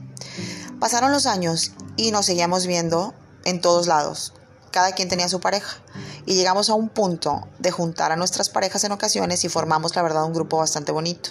Pasaron 0.80 1.12
los 1.12 1.26
años 1.26 1.72
y 1.96 2.10
nos 2.10 2.26
seguíamos 2.26 2.66
viendo 2.66 3.14
en 3.44 3.60
todos 3.60 3.86
lados. 3.86 4.34
Cada 4.72 4.92
quien 4.92 5.10
tenía 5.10 5.28
su 5.28 5.38
pareja 5.38 5.76
y 6.24 6.34
llegamos 6.34 6.70
a 6.70 6.74
un 6.74 6.88
punto 6.88 7.46
de 7.58 7.70
juntar 7.70 8.10
a 8.10 8.16
nuestras 8.16 8.48
parejas 8.48 8.82
en 8.84 8.92
ocasiones 8.92 9.44
y 9.44 9.50
formamos 9.50 9.94
la 9.94 10.02
verdad 10.02 10.24
un 10.24 10.32
grupo 10.32 10.56
bastante 10.56 10.92
bonito. 10.92 11.30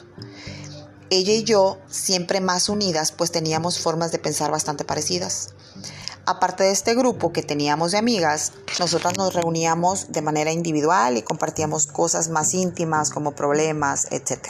Ella 1.10 1.34
y 1.34 1.43
yo, 1.43 1.80
siempre 1.89 2.39
más 2.39 2.69
unidas, 2.69 3.12
pues 3.12 3.32
teníamos 3.32 3.80
formas 3.80 4.12
de 4.12 4.19
pensar 4.19 4.51
bastante 4.51 4.86
parecidas. 4.86 5.49
Aparte 6.25 6.63
de 6.63 6.71
este 6.71 6.93
grupo 6.93 7.34
que 7.34 7.41
teníamos 7.41 7.91
de 7.91 7.97
amigas, 7.97 8.54
nosotras 8.80 9.17
nos 9.17 9.34
reuníamos 9.34 10.12
de 10.12 10.21
manera 10.21 10.51
individual 10.51 11.17
y 11.17 11.23
compartíamos 11.23 11.88
cosas 11.88 12.30
más 12.30 12.54
íntimas 12.54 13.10
como 13.10 13.32
problemas, 13.32 14.08
etc. 14.12 14.49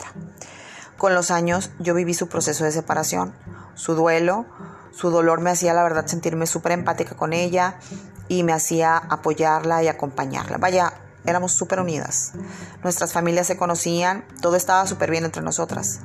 Con 0.97 1.15
los 1.15 1.32
años 1.32 1.71
yo 1.80 1.93
viví 1.93 2.13
su 2.13 2.27
proceso 2.27 2.65
de 2.65 2.73
separación, 2.73 3.34
su 3.73 3.95
duelo, 3.95 4.45
su 4.91 5.10
dolor 5.10 5.39
me 5.39 5.49
hacía 5.49 5.73
la 5.73 5.84
verdad 5.84 6.06
sentirme 6.06 6.45
súper 6.45 6.73
empática 6.73 7.15
con 7.15 7.32
ella 7.32 7.80
y 8.32 8.44
me 8.44 8.54
hacía 8.54 8.96
apoyarla 8.96 9.84
y 9.84 9.89
acompañarla. 9.89 10.58
Vaya, 10.58 10.94
éramos 11.26 11.52
súper 11.52 11.82
unidas. 11.82 12.32
Nuestras 12.82 13.12
familias 13.12 13.46
se 13.46 13.58
conocían, 13.58 14.24
todo 14.41 14.56
estaba 14.56 14.88
súper 14.88 15.12
bien 15.12 15.26
entre 15.26 15.41
nosotras. 15.41 16.00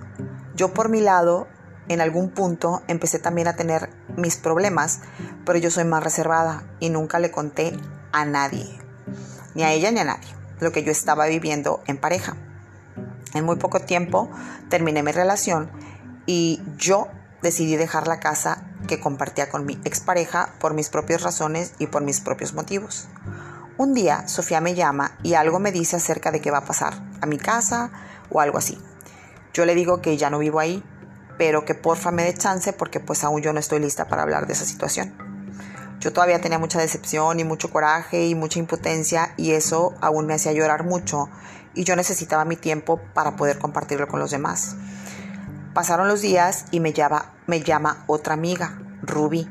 Yo 0.57 0.75
por 0.75 0.89
mi 0.89 1.01
lado, 1.01 1.47
en 1.87 2.01
algún 2.01 2.31
punto, 2.31 2.83
empecé 2.89 3.21
también 3.21 3.47
a 3.47 3.55
tener 3.55 3.91
mis 4.17 4.39
problemas, 4.39 5.03
pero 5.45 5.61
yo 5.61 5.71
soy 5.71 5.85
más 5.85 6.03
reservada 6.03 6.65
y 6.81 6.91
nunca 6.91 7.21
le 7.21 7.31
conté 7.31 7.79
a 8.11 8.25
nadie, 8.25 8.77
ni 9.55 9.63
a 9.63 9.71
ella 9.71 9.93
ni 9.93 10.01
a 10.01 10.05
nadie, 10.05 10.35
lo 10.59 10.73
que 10.73 10.83
yo 10.83 10.91
estaba 10.91 11.27
viviendo 11.27 11.81
en 11.87 11.97
pareja. 11.97 12.37
En 13.35 13.45
muy 13.45 13.55
poco 13.55 13.79
tiempo 13.79 14.33
terminé 14.69 15.05
mi 15.05 15.13
relación 15.13 15.71
y 16.27 16.61
yo 16.77 17.07
decidí 17.41 17.77
dejar 17.77 18.09
la 18.09 18.19
casa 18.19 18.65
que 18.87 19.01
compartía 19.01 19.49
con 19.49 19.67
mi 19.67 19.75
expareja 19.85 20.55
por 20.59 20.75
mis 20.75 20.89
propias 20.89 21.23
razones 21.23 21.75
y 21.79 21.87
por 21.87 22.03
mis 22.03 22.21
propios 22.21 22.55
motivos. 22.55 23.09
Un 23.79 23.93
día 23.93 24.27
Sofía 24.27 24.61
me 24.61 24.75
llama 24.75 25.19
y 25.23 25.35
algo 25.35 25.59
me 25.59 25.73
dice 25.73 25.97
acerca 25.97 26.31
de 26.31 26.41
qué 26.41 26.51
va 26.51 26.59
a 26.59 26.65
pasar 26.65 26.95
a 27.21 27.27
mi 27.27 27.39
casa 27.39 27.91
o 28.31 28.41
algo 28.41 28.59
así. 28.59 28.79
Yo 29.53 29.67
le 29.67 29.75
digo 29.75 30.01
que 30.01 30.17
ya 30.17 30.31
no 30.31 30.39
vivo 30.39 30.61
ahí, 30.61 30.83
pero 31.39 31.65
que 31.65 31.75
porfa 31.75 32.11
me 32.11 32.25
dé 32.25 32.35
chance 32.35 32.73
porque 32.73 33.01
pues 33.01 33.25
aún 33.25 33.43
yo 33.43 33.53
no 33.53 33.61
estoy 33.61 33.81
lista 33.81 34.09
para 34.09 34.23
hablar 34.23 34.47
de 34.47 34.55
esa 34.55 34.65
situación. 34.65 35.15
Yo 36.01 36.13
todavía 36.13 36.41
tenía 36.41 36.59
mucha 36.59 36.79
decepción 36.79 37.41
y 37.41 37.45
mucho 37.45 37.71
coraje 37.71 38.27
y 38.27 38.35
mucha 38.35 38.59
impotencia 38.59 39.33
y 39.37 39.53
eso 39.53 39.95
aún 40.01 40.27
me 40.27 40.35
hacía 40.35 40.53
llorar 40.53 40.85
mucho 40.85 41.29
y 41.75 41.85
yo 41.85 41.97
necesitaba 41.97 42.45
mi 42.45 42.57
tiempo 42.57 43.01
para 43.15 43.37
poder 43.37 43.59
compartirlo 43.59 44.09
con 44.09 44.21
los 44.21 44.31
demás. 44.31 44.77
Pasaron 45.77 46.09
los 46.09 46.23
días 46.23 46.65
y 46.71 46.81
me 46.81 46.95
llama, 46.95 48.05
otra 48.07 48.33
amiga, 48.33 48.79
Ruby, 49.03 49.47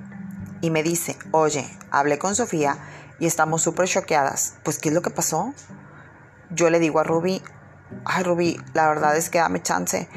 y 0.59 0.71
me 0.71 0.81
dice, 0.81 1.19
oye, 1.29 1.69
hablé 1.91 2.17
con 2.17 2.33
Sofía 2.33 2.79
y 3.19 3.27
estamos 3.27 3.61
súper 3.61 3.87
choqueadas. 3.87 4.55
Pues, 4.63 4.79
¿qué 4.79 4.89
es 4.89 4.95
lo 4.95 5.03
que 5.03 5.11
pasó? 5.11 5.53
Yo 6.49 6.71
le 6.71 6.79
digo 6.79 6.99
a 6.99 7.03
Ruby, 7.03 7.43
ay 8.05 8.23
Ruby, 8.23 8.59
la 8.73 8.87
verdad 8.87 9.15
es 9.15 9.29
que 9.29 9.37
dame 9.37 9.61
chance. 9.61 10.09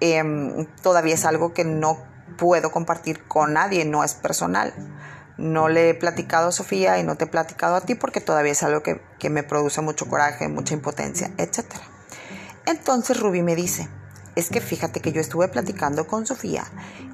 Em, 0.00 0.66
todavía 0.82 1.14
es 1.14 1.24
algo 1.24 1.54
que 1.54 1.64
no 1.64 1.98
puedo 2.36 2.72
compartir 2.72 3.28
con 3.28 3.52
nadie, 3.52 3.84
no 3.84 4.02
es 4.02 4.14
personal. 4.14 4.74
No 5.38 5.68
le 5.68 5.90
he 5.90 5.94
platicado 5.94 6.48
a 6.48 6.52
Sofía 6.52 6.98
y 6.98 7.04
no 7.04 7.14
te 7.14 7.26
he 7.26 7.28
platicado 7.28 7.76
a 7.76 7.80
ti 7.80 7.94
porque 7.94 8.20
todavía 8.20 8.50
es 8.50 8.64
algo 8.64 8.82
que, 8.82 9.00
que 9.20 9.30
me 9.30 9.44
produce 9.44 9.80
mucho 9.82 10.08
coraje, 10.08 10.48
mucha 10.48 10.74
impotencia, 10.74 11.30
etc. 11.38 11.64
Entonces 12.66 13.20
Ruby 13.20 13.42
me 13.42 13.54
dice, 13.54 13.88
es 14.36 14.50
que 14.50 14.60
fíjate 14.60 15.00
que 15.00 15.12
yo 15.12 15.20
estuve 15.20 15.48
platicando 15.48 16.06
con 16.06 16.26
Sofía 16.26 16.64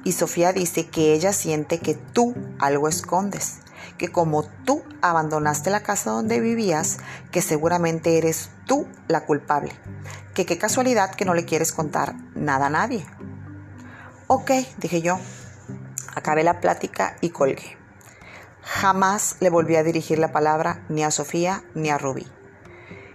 y 0.03 0.11
Sofía 0.11 0.51
dice 0.53 0.87
que 0.87 1.13
ella 1.13 1.33
siente 1.33 1.79
que 1.79 1.95
tú 1.95 2.35
algo 2.59 2.89
escondes, 2.89 3.59
que 3.97 4.09
como 4.09 4.43
tú 4.43 4.83
abandonaste 5.01 5.69
la 5.69 5.81
casa 5.81 6.11
donde 6.11 6.41
vivías, 6.41 6.97
que 7.31 7.41
seguramente 7.41 8.17
eres 8.17 8.49
tú 8.67 8.87
la 9.07 9.25
culpable, 9.25 9.71
que 10.33 10.45
qué 10.45 10.57
casualidad 10.57 11.15
que 11.15 11.25
no 11.25 11.33
le 11.33 11.45
quieres 11.45 11.71
contar 11.71 12.13
nada 12.35 12.67
a 12.67 12.69
nadie. 12.69 13.05
Ok, 14.27 14.51
dije 14.77 15.01
yo, 15.01 15.17
acabé 16.13 16.43
la 16.43 16.59
plática 16.59 17.15
y 17.21 17.29
colgué. 17.29 17.77
Jamás 18.61 19.37
le 19.39 19.49
volví 19.49 19.77
a 19.77 19.83
dirigir 19.83 20.19
la 20.19 20.31
palabra 20.31 20.85
ni 20.89 21.03
a 21.03 21.11
Sofía 21.11 21.63
ni 21.73 21.89
a 21.89 21.97
Rubí. 21.97 22.27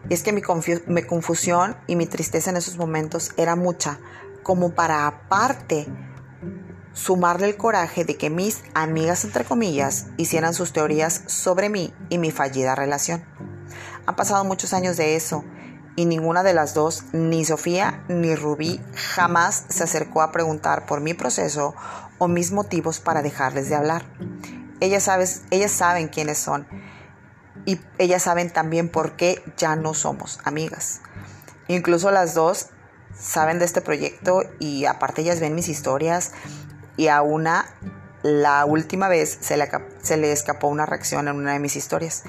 Y 0.09 0.15
es 0.15 0.23
que 0.23 0.33
mi, 0.33 0.43
confusión 0.43 1.77
y 1.87 1.97
mi 1.97 2.07
tristeza 2.07 2.51
en 2.51 2.57
esos 2.57 2.79
momentos 2.79 3.33
era 3.37 3.57
mucha, 3.57 3.99
como 4.43 4.75
para 4.75 5.07
aparte 5.07 5.87
sumarle 6.95 7.47
el 7.47 7.57
coraje 7.57 8.05
de 8.05 8.17
que 8.17 8.31
mis 8.31 8.63
amigas, 8.75 9.25
entre 9.25 9.45
comillas, 9.45 10.07
hicieran 10.17 10.55
sus 10.55 10.73
teorías 10.73 11.23
sobre 11.27 11.69
mí 11.69 11.93
y 12.09 12.19
mi 12.19 12.31
fallida 12.31 12.75
relación. 12.75 13.23
Han 14.07 14.17
pasado 14.17 14.45
muchos 14.45 14.73
años 14.73 14.97
de 14.97 15.15
eso 15.15 15.45
y 15.95 16.07
ninguna 16.07 16.43
de 16.43 16.55
las 16.55 16.75
dos, 16.75 17.05
ni 17.13 17.45
Sofía 17.45 18.05
ni 18.09 18.35
Rubí, 18.35 18.81
jamás 18.95 19.65
se 19.69 19.85
acercó 19.85 20.23
a 20.23 20.33
preguntar 20.33 20.87
por 20.87 21.01
mi 21.01 21.13
proceso 21.13 21.75
o 22.19 22.29
mis 22.29 22.51
motivos 22.51 23.01
para 23.01 23.21
dejarles 23.21 23.69
de 23.69 23.75
hablar. 23.75 24.07
Ellas, 24.81 25.03
sabes, 25.03 25.43
ellas 25.51 25.73
saben 25.73 26.09
quiénes 26.09 26.39
son 26.39 26.67
y 27.69 27.79
ellas 27.99 28.23
saben 28.23 28.49
también 28.49 28.89
por 28.89 29.13
qué 29.13 29.43
ya 29.59 29.77
no 29.77 29.93
somos 29.93 30.41
amigas. 30.45 31.03
Incluso 31.67 32.11
las 32.11 32.33
dos 32.33 32.69
saben 33.15 33.59
de 33.59 33.67
este 33.67 33.83
proyecto 33.83 34.45
y 34.59 34.87
aparte 34.87 35.21
ellas 35.21 35.39
ven 35.39 35.55
mis 35.55 35.69
historias 35.69 36.33
y 36.97 37.09
a 37.09 37.21
una 37.21 37.67
la 38.23 38.65
última 38.65 39.09
vez 39.09 39.37
se 39.43 39.59
le, 39.59 39.69
se 40.01 40.17
le 40.17 40.33
escapó 40.33 40.69
una 40.69 40.87
reacción 40.87 41.29
en 41.29 41.37
una 41.37 41.53
de 41.53 41.59
mis 41.59 41.77
historias. 41.77 42.23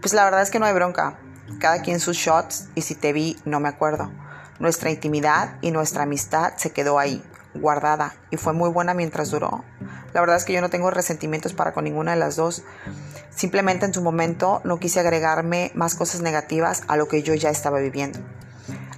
Pues 0.00 0.14
la 0.14 0.22
verdad 0.22 0.42
es 0.42 0.52
que 0.52 0.60
no 0.60 0.66
hay 0.66 0.74
bronca. 0.74 1.18
Cada 1.58 1.82
quien 1.82 1.98
sus 1.98 2.16
shots 2.16 2.68
y 2.76 2.82
si 2.82 2.94
te 2.94 3.12
vi 3.12 3.36
no 3.44 3.58
me 3.58 3.68
acuerdo. 3.68 4.12
Nuestra 4.60 4.92
intimidad 4.92 5.56
y 5.60 5.72
nuestra 5.72 6.04
amistad 6.04 6.52
se 6.56 6.70
quedó 6.70 7.00
ahí, 7.00 7.20
guardada 7.52 8.14
y 8.30 8.36
fue 8.36 8.52
muy 8.52 8.70
buena 8.70 8.94
mientras 8.94 9.32
duró. 9.32 9.64
La 10.14 10.20
verdad 10.20 10.36
es 10.36 10.44
que 10.44 10.52
yo 10.52 10.60
no 10.60 10.70
tengo 10.70 10.92
resentimientos 10.92 11.54
para 11.54 11.72
con 11.72 11.84
ninguna 11.84 12.12
de 12.12 12.18
las 12.18 12.36
dos. 12.36 12.62
Simplemente 13.30 13.84
en 13.84 13.92
su 13.92 14.00
momento 14.00 14.60
no 14.62 14.78
quise 14.78 15.00
agregarme 15.00 15.72
más 15.74 15.96
cosas 15.96 16.22
negativas 16.22 16.84
a 16.86 16.96
lo 16.96 17.08
que 17.08 17.24
yo 17.24 17.34
ya 17.34 17.50
estaba 17.50 17.80
viviendo. 17.80 18.20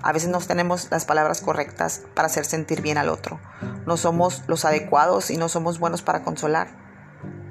A 0.03 0.13
veces 0.13 0.29
no 0.29 0.39
tenemos 0.41 0.89
las 0.91 1.07
palabras 1.07 1.41
correctas 1.41 2.03
para 2.15 2.27
hacer 2.27 2.45
sentir 2.45 2.83
bien 2.83 2.99
al 2.99 3.09
otro. 3.09 3.41
No 3.87 3.97
somos 3.97 4.45
los 4.47 4.67
adecuados 4.67 5.31
y 5.31 5.39
no 5.39 5.49
somos 5.49 5.79
buenos 5.79 6.03
para 6.03 6.23
consolar. 6.23 6.69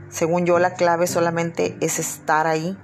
Según 0.10 0.46
yo, 0.46 0.60
la 0.60 0.76
clave 0.76 1.08
solamente 1.08 1.76
es 1.82 1.98
estar 1.98 2.46
ahí, 2.46 2.78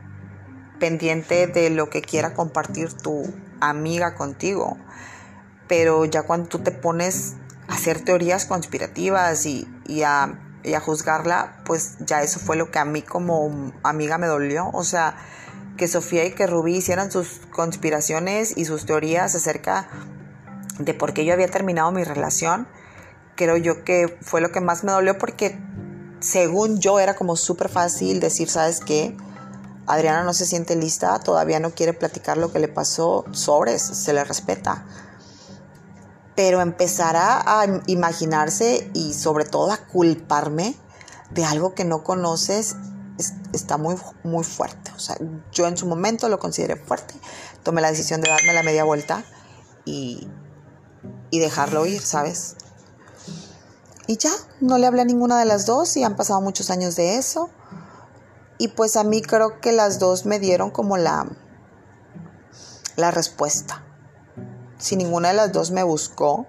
pendiente 0.79 1.45
de 1.45 1.69
lo 1.69 1.91
que 1.91 2.01
quiera 2.01 2.33
compartir 2.33 2.91
tu 2.91 3.31
amiga 3.59 4.15
contigo. 4.15 4.77
Pero 5.67 6.05
ya 6.05 6.23
cuando 6.23 6.49
tú 6.49 6.57
te 6.57 6.71
pones 6.71 7.35
a 7.67 7.75
hacer 7.75 8.03
teorías 8.03 8.45
conspirativas 8.45 9.45
y, 9.45 9.67
y 9.85 10.01
a 10.01 10.50
y 10.63 10.73
a 10.73 10.79
juzgarla, 10.79 11.61
pues 11.65 11.97
ya 11.99 12.21
eso 12.21 12.39
fue 12.39 12.55
lo 12.55 12.71
que 12.71 12.79
a 12.79 12.85
mí 12.85 13.01
como 13.01 13.71
amiga 13.83 14.17
me 14.17 14.27
dolió. 14.27 14.69
O 14.73 14.83
sea, 14.83 15.15
que 15.77 15.87
Sofía 15.87 16.25
y 16.25 16.33
que 16.33 16.47
Rubí 16.47 16.75
hicieran 16.75 17.11
sus 17.11 17.41
conspiraciones 17.51 18.55
y 18.55 18.65
sus 18.65 18.85
teorías 18.85 19.33
acerca 19.35 19.87
de 20.79 20.93
por 20.93 21.13
qué 21.13 21.25
yo 21.25 21.33
había 21.33 21.47
terminado 21.47 21.91
mi 21.91 22.03
relación, 22.03 22.67
creo 23.35 23.57
yo 23.57 23.83
que 23.83 24.17
fue 24.21 24.41
lo 24.41 24.51
que 24.51 24.61
más 24.61 24.83
me 24.83 24.91
dolió 24.91 25.17
porque 25.17 25.59
según 26.19 26.79
yo 26.79 26.99
era 26.99 27.15
como 27.15 27.35
súper 27.35 27.69
fácil 27.69 28.19
decir, 28.19 28.49
¿sabes 28.49 28.79
qué? 28.79 29.17
Adriana 29.87 30.23
no 30.23 30.33
se 30.33 30.45
siente 30.45 30.75
lista, 30.75 31.19
todavía 31.19 31.59
no 31.59 31.71
quiere 31.71 31.93
platicar 31.93 32.37
lo 32.37 32.51
que 32.51 32.59
le 32.59 32.67
pasó, 32.67 33.25
sobres, 33.31 33.81
se 33.81 34.13
le 34.13 34.23
respeta 34.23 34.85
pero 36.35 36.61
empezará 36.61 37.41
a 37.45 37.65
imaginarse 37.87 38.89
y 38.93 39.13
sobre 39.13 39.45
todo 39.45 39.71
a 39.71 39.77
culparme 39.77 40.75
de 41.31 41.45
algo 41.45 41.73
que 41.73 41.85
no 41.85 42.03
conoces 42.03 42.75
está 43.53 43.77
muy, 43.77 43.95
muy 44.23 44.43
fuerte. 44.43 44.91
O 44.95 44.99
sea, 44.99 45.17
yo 45.51 45.67
en 45.67 45.77
su 45.77 45.85
momento 45.85 46.29
lo 46.29 46.39
consideré 46.39 46.75
fuerte, 46.75 47.13
tomé 47.63 47.81
la 47.81 47.91
decisión 47.91 48.21
de 48.21 48.29
darme 48.29 48.53
la 48.53 48.63
media 48.63 48.83
vuelta 48.83 49.23
y, 49.85 50.27
y 51.29 51.39
dejarlo 51.39 51.85
ir, 51.85 52.01
¿sabes? 52.01 52.55
Y 54.07 54.17
ya, 54.17 54.31
no 54.59 54.77
le 54.77 54.87
hablé 54.87 55.01
a 55.01 55.05
ninguna 55.05 55.37
de 55.39 55.45
las 55.45 55.65
dos 55.65 55.95
y 55.97 56.03
han 56.03 56.15
pasado 56.15 56.41
muchos 56.41 56.69
años 56.69 56.95
de 56.95 57.17
eso. 57.17 57.49
Y 58.57 58.69
pues 58.69 58.95
a 58.95 59.03
mí 59.03 59.21
creo 59.21 59.59
que 59.59 59.71
las 59.71 59.99
dos 59.99 60.25
me 60.25 60.39
dieron 60.39 60.71
como 60.71 60.97
la, 60.97 61.27
la 62.95 63.11
respuesta 63.11 63.83
si 64.81 64.95
ninguna 64.95 65.29
de 65.29 65.35
las 65.35 65.51
dos 65.51 65.71
me 65.71 65.83
buscó, 65.83 66.47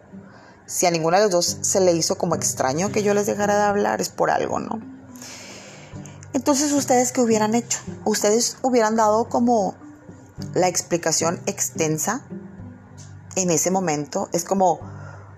si 0.67 0.87
a 0.87 0.91
ninguna 0.91 1.19
de 1.19 1.25
las 1.25 1.33
dos 1.33 1.59
se 1.61 1.81
le 1.81 1.93
hizo 1.93 2.17
como 2.17 2.35
extraño 2.35 2.91
que 2.91 3.03
yo 3.03 3.15
les 3.15 3.27
dejara 3.27 3.57
de 3.57 3.63
hablar, 3.63 4.01
es 4.01 4.09
por 4.09 4.31
algo, 4.31 4.59
¿no? 4.59 4.81
Entonces, 6.33 6.73
¿ustedes 6.73 7.13
qué 7.13 7.21
hubieran 7.21 7.55
hecho? 7.55 7.79
¿Ustedes 8.07 8.57
hubieran 8.63 8.97
dado 8.97 9.29
como 9.29 9.75
la 10.55 10.67
explicación 10.67 11.41
extensa 11.45 12.23
en 13.37 13.51
ese 13.51 13.71
momento? 13.71 14.31
Es 14.33 14.45
como, 14.45 14.81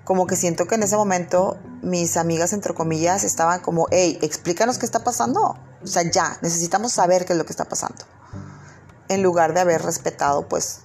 como 0.04 0.28
que 0.28 0.36
siento 0.36 0.66
que 0.66 0.76
en 0.76 0.84
ese 0.84 0.96
momento 0.96 1.58
mis 1.82 2.16
amigas, 2.16 2.52
entre 2.52 2.74
comillas, 2.74 3.24
estaban 3.24 3.60
como, 3.60 3.88
hey, 3.90 4.20
explícanos 4.22 4.78
qué 4.78 4.86
está 4.86 5.02
pasando. 5.02 5.58
O 5.82 5.86
sea, 5.86 6.08
ya, 6.08 6.38
necesitamos 6.42 6.92
saber 6.92 7.26
qué 7.26 7.32
es 7.32 7.38
lo 7.38 7.44
que 7.44 7.52
está 7.52 7.64
pasando. 7.64 8.04
En 9.08 9.20
lugar 9.22 9.52
de 9.52 9.60
haber 9.60 9.82
respetado, 9.82 10.48
pues, 10.48 10.82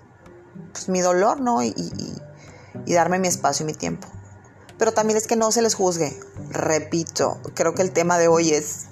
pues, 0.72 0.90
mi 0.90 1.02
dolor, 1.02 1.42
¿no? 1.42 1.64
Y, 1.64 1.74
y 2.86 2.94
darme 2.94 3.20
mi 3.20 3.28
espacio 3.28 3.64
y 3.64 3.68
mi 3.68 3.74
tiempo. 3.74 4.08
Pero 4.78 4.94
también 4.94 5.18
es 5.18 5.28
que 5.28 5.36
no 5.36 5.52
se 5.52 5.62
les 5.62 5.76
juzgue. 5.76 6.18
Repito, 6.52 7.40
creo 7.54 7.76
que 7.76 7.82
el 7.82 7.92
tema 7.92 8.18
de 8.18 8.28
hoy 8.28 8.52
es 8.52 8.86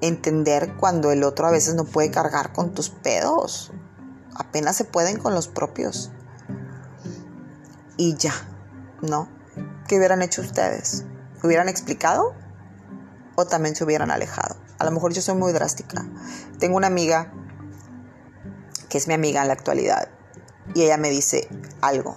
entender 0.00 0.74
cuando 0.76 1.12
el 1.12 1.22
otro 1.22 1.46
a 1.46 1.50
veces 1.50 1.74
no 1.74 1.84
puede 1.84 2.10
cargar 2.10 2.52
con 2.52 2.72
tus 2.72 2.88
pedos. 2.88 3.72
Apenas 4.34 4.76
se 4.76 4.84
pueden 4.84 5.18
con 5.18 5.34
los 5.34 5.48
propios. 5.48 6.10
Y 7.96 8.16
ya, 8.16 8.32
¿no? 9.02 9.28
¿Qué 9.86 9.98
hubieran 9.98 10.22
hecho 10.22 10.40
ustedes? 10.40 11.04
¿Hubieran 11.42 11.68
explicado? 11.68 12.34
¿O 13.36 13.46
también 13.46 13.76
se 13.76 13.84
hubieran 13.84 14.10
alejado? 14.10 14.56
A 14.78 14.84
lo 14.84 14.90
mejor 14.90 15.12
yo 15.12 15.20
soy 15.20 15.34
muy 15.34 15.52
drástica. 15.52 16.04
Tengo 16.58 16.76
una 16.76 16.86
amiga 16.86 17.32
que 18.88 18.98
es 18.98 19.06
mi 19.08 19.14
amiga 19.14 19.42
en 19.42 19.48
la 19.48 19.54
actualidad 19.54 20.08
y 20.74 20.82
ella 20.82 20.96
me 20.96 21.10
dice 21.10 21.48
algo. 21.80 22.16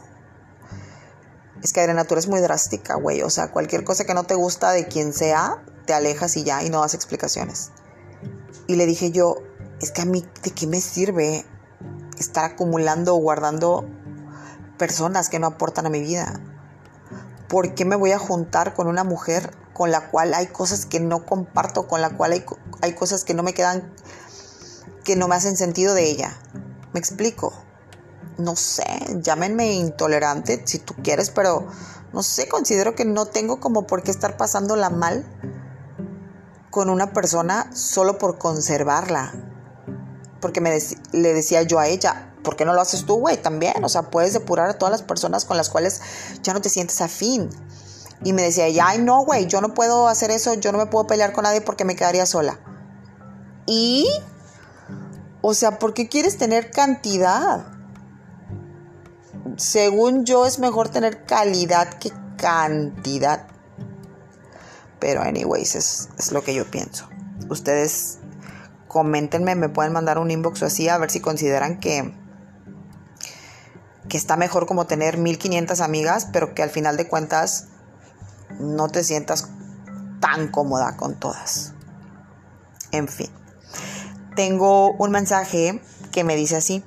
Es 1.63 1.73
que 1.73 1.81
Adriana, 1.81 2.05
tú 2.05 2.13
eres 2.13 2.27
muy 2.27 2.39
drástica, 2.39 2.95
güey. 2.95 3.21
O 3.23 3.29
sea, 3.29 3.51
cualquier 3.51 3.83
cosa 3.83 4.05
que 4.05 4.13
no 4.13 4.23
te 4.23 4.35
gusta 4.35 4.71
de 4.71 4.87
quien 4.87 5.11
sea, 5.11 5.63
te 5.85 5.93
alejas 5.93 6.37
y 6.37 6.43
ya, 6.43 6.63
y 6.63 6.69
no 6.69 6.81
das 6.81 6.93
explicaciones. 6.93 7.71
Y 8.67 8.75
le 8.75 8.85
dije 8.85 9.11
yo, 9.11 9.37
es 9.81 9.91
que 9.91 10.01
a 10.01 10.05
mí, 10.05 10.25
¿de 10.43 10.51
qué 10.51 10.67
me 10.67 10.81
sirve 10.81 11.45
estar 12.19 12.45
acumulando 12.45 13.15
o 13.15 13.19
guardando 13.19 13.85
personas 14.77 15.29
que 15.29 15.39
no 15.39 15.47
aportan 15.47 15.85
a 15.85 15.89
mi 15.89 16.01
vida? 16.01 16.39
¿Por 17.47 17.73
qué 17.75 17.85
me 17.85 17.95
voy 17.95 18.11
a 18.11 18.19
juntar 18.19 18.73
con 18.73 18.87
una 18.87 19.03
mujer 19.03 19.51
con 19.73 19.91
la 19.91 20.09
cual 20.09 20.33
hay 20.33 20.47
cosas 20.47 20.85
que 20.85 20.99
no 20.99 21.25
comparto, 21.25 21.87
con 21.87 22.01
la 22.01 22.09
cual 22.09 22.33
hay, 22.33 22.45
hay 22.81 22.93
cosas 22.93 23.23
que 23.23 23.33
no 23.33 23.43
me 23.43 23.53
quedan 23.53 23.93
que 25.03 25.15
no 25.15 25.29
me 25.29 25.35
hacen 25.35 25.55
sentido 25.55 25.93
de 25.93 26.09
ella. 26.09 26.37
¿Me 26.91 26.99
explico? 26.99 27.53
No 28.37 28.55
sé, 28.55 28.85
llámenme 29.21 29.73
intolerante 29.73 30.61
si 30.65 30.79
tú 30.79 30.93
quieres, 31.03 31.31
pero 31.31 31.67
no 32.13 32.23
sé, 32.23 32.47
considero 32.47 32.95
que 32.95 33.05
no 33.05 33.25
tengo 33.25 33.59
como 33.59 33.87
por 33.87 34.03
qué 34.03 34.11
estar 34.11 34.37
pasándola 34.37 34.89
mal 34.89 35.25
con 36.69 36.89
una 36.89 37.13
persona 37.13 37.69
solo 37.75 38.17
por 38.17 38.37
conservarla. 38.37 39.33
Porque 40.41 40.61
me 40.61 40.79
le 41.11 41.33
decía 41.33 41.63
yo 41.63 41.79
a 41.79 41.87
ella, 41.87 42.35
¿por 42.43 42.55
qué 42.55 42.65
no 42.65 42.73
lo 42.73 42.81
haces 42.81 43.05
tú, 43.05 43.15
güey? 43.15 43.41
También, 43.41 43.83
o 43.83 43.89
sea, 43.89 44.03
puedes 44.03 44.33
depurar 44.33 44.69
a 44.69 44.77
todas 44.77 44.91
las 44.91 45.01
personas 45.01 45.45
con 45.45 45.57
las 45.57 45.69
cuales 45.69 46.01
ya 46.43 46.53
no 46.53 46.61
te 46.61 46.69
sientes 46.69 47.01
afín. 47.01 47.49
Y 48.23 48.33
me 48.33 48.41
decía 48.41 48.65
ella, 48.67 48.85
ay, 48.87 48.99
no, 48.99 49.25
güey, 49.25 49.47
yo 49.47 49.61
no 49.61 49.73
puedo 49.73 50.07
hacer 50.07 50.31
eso, 50.31 50.53
yo 50.53 50.71
no 50.71 50.77
me 50.77 50.85
puedo 50.85 51.07
pelear 51.07 51.33
con 51.33 51.43
nadie 51.43 51.61
porque 51.61 51.85
me 51.85 51.95
quedaría 51.95 52.25
sola. 52.25 52.59
Y, 53.65 54.07
o 55.41 55.53
sea, 55.53 55.77
¿por 55.77 55.93
qué 55.93 56.07
quieres 56.07 56.37
tener 56.37 56.71
cantidad? 56.71 57.76
Según 59.55 60.25
yo 60.25 60.45
es 60.45 60.59
mejor 60.59 60.89
tener 60.89 61.25
calidad 61.25 61.93
que 61.99 62.11
cantidad. 62.37 63.47
Pero 64.99 65.21
anyways, 65.21 65.75
es, 65.75 66.09
es 66.17 66.31
lo 66.31 66.43
que 66.43 66.53
yo 66.53 66.69
pienso. 66.69 67.07
Ustedes 67.49 68.19
coméntenme, 68.87 69.55
me 69.55 69.69
pueden 69.69 69.93
mandar 69.93 70.17
un 70.17 70.31
inbox 70.31 70.63
o 70.63 70.65
así 70.65 70.89
a 70.89 70.97
ver 70.97 71.11
si 71.11 71.19
consideran 71.19 71.79
que, 71.79 72.13
que 74.09 74.17
está 74.17 74.37
mejor 74.37 74.65
como 74.65 74.87
tener 74.87 75.17
1500 75.17 75.81
amigas, 75.81 76.27
pero 76.31 76.53
que 76.53 76.63
al 76.63 76.69
final 76.69 76.97
de 76.97 77.07
cuentas 77.07 77.67
no 78.59 78.87
te 78.87 79.03
sientas 79.03 79.49
tan 80.19 80.49
cómoda 80.49 80.97
con 80.97 81.19
todas. 81.19 81.73
En 82.91 83.07
fin, 83.07 83.29
tengo 84.35 84.91
un 84.93 85.11
mensaje 85.11 85.81
que 86.11 86.23
me 86.23 86.35
dice 86.35 86.55
así. 86.55 86.83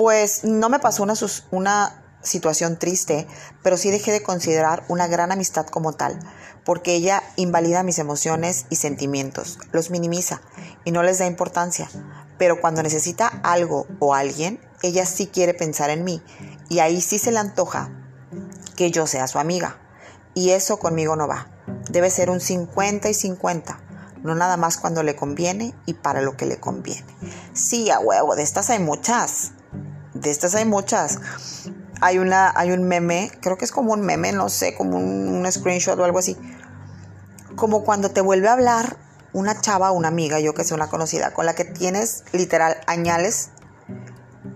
Pues 0.00 0.44
no 0.44 0.70
me 0.70 0.78
pasó 0.78 1.02
una, 1.02 1.12
una 1.50 2.02
situación 2.22 2.78
triste, 2.78 3.26
pero 3.62 3.76
sí 3.76 3.90
dejé 3.90 4.12
de 4.12 4.22
considerar 4.22 4.82
una 4.88 5.08
gran 5.08 5.30
amistad 5.30 5.66
como 5.66 5.92
tal, 5.92 6.18
porque 6.64 6.94
ella 6.94 7.22
invalida 7.36 7.82
mis 7.82 7.98
emociones 7.98 8.64
y 8.70 8.76
sentimientos, 8.76 9.58
los 9.72 9.90
minimiza 9.90 10.40
y 10.86 10.90
no 10.90 11.02
les 11.02 11.18
da 11.18 11.26
importancia, 11.26 11.90
pero 12.38 12.62
cuando 12.62 12.82
necesita 12.82 13.26
algo 13.44 13.86
o 13.98 14.14
alguien, 14.14 14.58
ella 14.82 15.04
sí 15.04 15.26
quiere 15.26 15.52
pensar 15.52 15.90
en 15.90 16.02
mí 16.02 16.22
y 16.70 16.78
ahí 16.78 17.02
sí 17.02 17.18
se 17.18 17.30
le 17.30 17.38
antoja 17.38 17.90
que 18.76 18.90
yo 18.90 19.06
sea 19.06 19.26
su 19.26 19.38
amiga. 19.38 19.82
Y 20.32 20.52
eso 20.52 20.78
conmigo 20.78 21.14
no 21.14 21.28
va. 21.28 21.50
Debe 21.90 22.08
ser 22.08 22.30
un 22.30 22.40
50 22.40 23.10
y 23.10 23.12
50, 23.12 23.80
no 24.22 24.34
nada 24.34 24.56
más 24.56 24.78
cuando 24.78 25.02
le 25.02 25.14
conviene 25.14 25.74
y 25.84 25.92
para 25.92 26.22
lo 26.22 26.38
que 26.38 26.46
le 26.46 26.58
conviene. 26.58 27.14
Sí, 27.52 27.90
a 27.90 27.98
huevo, 27.98 28.34
de 28.34 28.44
estas 28.44 28.70
hay 28.70 28.78
muchas. 28.78 29.52
De 30.20 30.30
estas 30.30 30.54
hay 30.54 30.64
muchas 30.64 31.18
hay, 32.00 32.18
una, 32.18 32.52
hay 32.56 32.72
un 32.72 32.84
meme, 32.84 33.30
creo 33.40 33.58
que 33.58 33.64
es 33.64 33.72
como 33.72 33.92
un 33.92 34.00
meme, 34.00 34.32
no 34.32 34.48
sé, 34.48 34.74
como 34.74 34.96
un, 34.96 35.46
screenshot 35.50 35.98
o 35.98 36.04
algo 36.04 36.18
así. 36.18 36.36
Como 37.56 37.84
cuando 37.84 38.10
te 38.10 38.20
vuelve 38.20 38.48
a 38.48 38.54
hablar 38.54 38.96
una 39.32 39.60
chava, 39.60 39.90
una 39.92 40.08
amiga, 40.08 40.40
yo 40.40 40.54
que 40.54 40.64
sé, 40.64 40.74
una 40.74 40.88
conocida, 40.88 41.32
con 41.32 41.46
la 41.46 41.54
que 41.54 41.64
tienes 41.64 42.24
literal 42.32 42.78
añales 42.86 43.50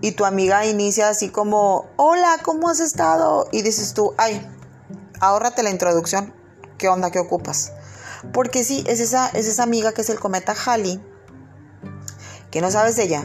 y 0.01 0.13
tu 0.13 0.25
amiga 0.25 0.65
inicia 0.65 1.09
así 1.09 1.29
como, 1.29 1.87
hola, 1.97 2.37
¿cómo 2.43 2.69
has 2.69 2.79
estado? 2.79 3.47
Y 3.51 3.61
dices 3.61 3.93
tú, 3.93 4.13
ay, 4.17 4.45
ahórrate 5.19 5.63
la 5.63 5.69
introducción, 5.69 6.33
¿qué 6.77 6.89
onda, 6.89 7.11
qué 7.11 7.19
ocupas? 7.19 7.73
Porque 8.33 8.63
sí, 8.63 8.83
es 8.87 8.99
esa, 8.99 9.29
es 9.29 9.47
esa 9.47 9.63
amiga 9.63 9.93
que 9.93 10.01
es 10.01 10.09
el 10.09 10.19
cometa 10.19 10.55
Halley, 10.65 11.01
que 12.49 12.61
no 12.61 12.71
sabes 12.71 12.95
de 12.95 13.03
ella, 13.03 13.23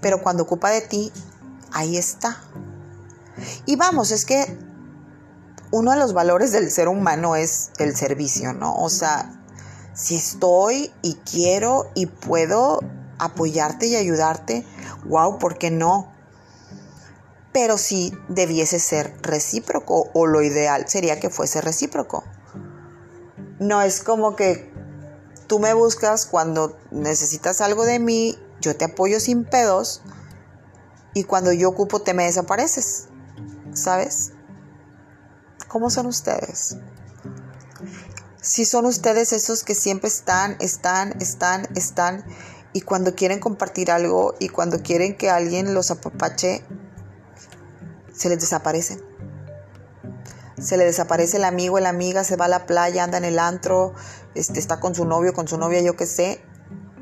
pero 0.00 0.22
cuando 0.22 0.42
ocupa 0.42 0.70
de 0.70 0.80
ti, 0.80 1.12
ahí 1.72 1.96
está. 1.96 2.40
Y 3.66 3.76
vamos, 3.76 4.10
es 4.10 4.24
que 4.24 4.58
uno 5.70 5.92
de 5.92 5.98
los 5.98 6.12
valores 6.12 6.52
del 6.52 6.70
ser 6.70 6.88
humano 6.88 7.36
es 7.36 7.70
el 7.78 7.96
servicio, 7.96 8.52
¿no? 8.52 8.74
O 8.76 8.90
sea, 8.90 9.40
si 9.94 10.16
estoy 10.16 10.92
y 11.02 11.14
quiero 11.14 11.90
y 11.94 12.06
puedo 12.06 12.80
apoyarte 13.18 13.86
y 13.86 13.96
ayudarte, 13.96 14.66
wow, 15.04 15.38
¿por 15.38 15.58
qué 15.58 15.70
no? 15.70 16.12
Pero 17.52 17.78
si 17.78 18.12
debiese 18.28 18.78
ser 18.78 19.16
recíproco 19.22 20.10
o 20.12 20.26
lo 20.26 20.42
ideal 20.42 20.88
sería 20.88 21.20
que 21.20 21.30
fuese 21.30 21.60
recíproco. 21.60 22.24
No 23.58 23.82
es 23.82 24.02
como 24.02 24.36
que 24.36 24.72
tú 25.46 25.58
me 25.58 25.74
buscas 25.74 26.26
cuando 26.26 26.78
necesitas 26.90 27.60
algo 27.60 27.84
de 27.84 27.98
mí, 27.98 28.38
yo 28.60 28.76
te 28.76 28.86
apoyo 28.86 29.20
sin 29.20 29.44
pedos 29.44 30.02
y 31.14 31.24
cuando 31.24 31.52
yo 31.52 31.68
ocupo 31.68 32.02
te 32.02 32.14
me 32.14 32.24
desapareces. 32.24 33.08
¿sabes? 33.74 34.32
¿Cómo 35.68 35.90
son 35.90 36.06
ustedes? 36.06 36.76
Si 38.40 38.64
son 38.64 38.86
ustedes 38.86 39.32
esos 39.32 39.64
que 39.64 39.74
siempre 39.74 40.08
están, 40.08 40.56
están, 40.60 41.20
están, 41.20 41.68
están, 41.76 42.24
y 42.72 42.80
cuando 42.82 43.14
quieren 43.14 43.40
compartir 43.40 43.90
algo 43.90 44.34
y 44.38 44.48
cuando 44.48 44.82
quieren 44.82 45.16
que 45.16 45.30
alguien 45.30 45.74
los 45.74 45.90
apapache, 45.90 46.64
se 48.12 48.28
les 48.28 48.40
desaparecen. 48.40 49.02
Se 50.58 50.76
le 50.76 50.84
desaparece 50.84 51.38
el 51.38 51.44
amigo, 51.44 51.80
la 51.80 51.88
amiga, 51.88 52.22
se 52.22 52.36
va 52.36 52.46
a 52.46 52.48
la 52.48 52.66
playa, 52.66 53.04
anda 53.04 53.18
en 53.18 53.24
el 53.24 53.38
antro, 53.38 53.94
este, 54.34 54.58
está 54.58 54.78
con 54.78 54.94
su 54.94 55.04
novio, 55.04 55.32
con 55.32 55.48
su 55.48 55.56
novia, 55.58 55.80
yo 55.80 55.96
qué 55.96 56.06
sé, 56.06 56.42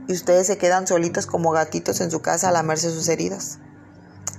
y 0.06 0.12
ustedes 0.12 0.46
se 0.46 0.58
quedan 0.58 0.86
solitos 0.86 1.26
como 1.26 1.50
gatitos 1.50 2.00
en 2.00 2.10
su 2.10 2.22
casa 2.22 2.48
a 2.48 2.52
lamerse 2.52 2.90
sus 2.90 3.08
heridas. 3.08 3.58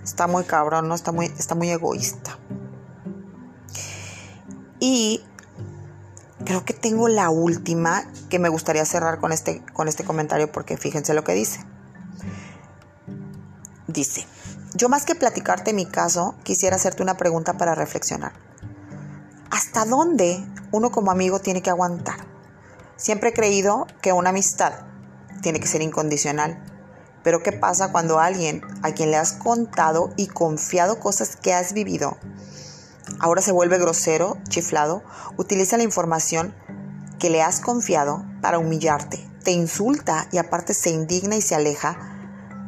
Está 0.10 0.26
muy 0.26 0.43
cabrón, 0.43 0.88
¿no? 0.88 0.95
Está 0.95 1.12
muy, 1.12 1.28
está 1.28 1.53
muy 1.53 1.70
egoísta. 1.70 2.39
Y 4.80 5.24
creo 6.43 6.66
que 6.66 6.74
tengo 6.74 7.07
la 7.07 7.30
última 7.30 8.12
que 8.28 8.39
me 8.39 8.49
gustaría 8.49 8.84
cerrar 8.86 9.20
con 9.20 9.32
este, 9.32 9.64
con 9.72 9.88
este 9.88 10.03
comentario 10.03 10.51
porque 10.51 10.78
fíjense 10.78 11.14
lo 11.14 11.24
que 11.24 11.34
dice. 11.34 11.64
Dice, 13.86 14.26
yo 14.74 14.89
más 14.89 15.05
que 15.05 15.14
platicarte 15.14 15.74
mi 15.74 15.86
caso, 15.86 16.34
quisiera 16.41 16.78
hacerte 16.78 17.03
una 17.03 17.16
pregunta 17.16 17.53
para 17.53 17.76
reflexionar. 17.76 18.34
¿Hasta 19.51 19.86
dónde 19.86 20.43
uno 20.72 20.89
como 20.89 21.12
amigo 21.12 21.39
tiene 21.39 21.62
que 21.62 21.70
aguantar? 21.70 22.18
Siempre 22.95 23.30
he 23.30 23.34
creído 23.34 23.86
que 24.01 24.12
una 24.12 24.32
amistad 24.32 24.74
tiene 25.43 25.60
que 25.60 25.68
ser 25.68 25.84
incondicional 25.84 26.78
pero 27.24 27.43
¿qué 27.43 27.51
pasa 27.51 27.91
cuando 27.91 28.20
alguien 28.20 28.61
a 28.82 28.91
quien 28.91 29.11
le 29.11 29.17
has 29.17 29.34
contado 29.34 30.13
y 30.15 30.28
confiado 30.28 30.99
cosas 30.99 31.36
que 31.36 31.53
has 31.53 31.74
vivido, 31.74 32.17
ahora 33.20 33.41
se 33.41 33.51
vuelve 33.51 33.78
grosero, 33.78 34.38
chiflado, 34.47 35.03
utiliza 35.38 35.78
la 35.78 35.84
información 35.84 36.53
que 37.20 37.30
le 37.30 37.41
has 37.41 37.59
confiado 37.59 38.24
para 38.41 38.59
humillarte, 38.59 39.30
te 39.43 39.51
insulta 39.51 40.28
y 40.32 40.38
aparte 40.38 40.74
se 40.74 40.89
indigna 40.89 41.36
y 41.36 41.41
se 41.41 41.55
aleja? 41.55 41.97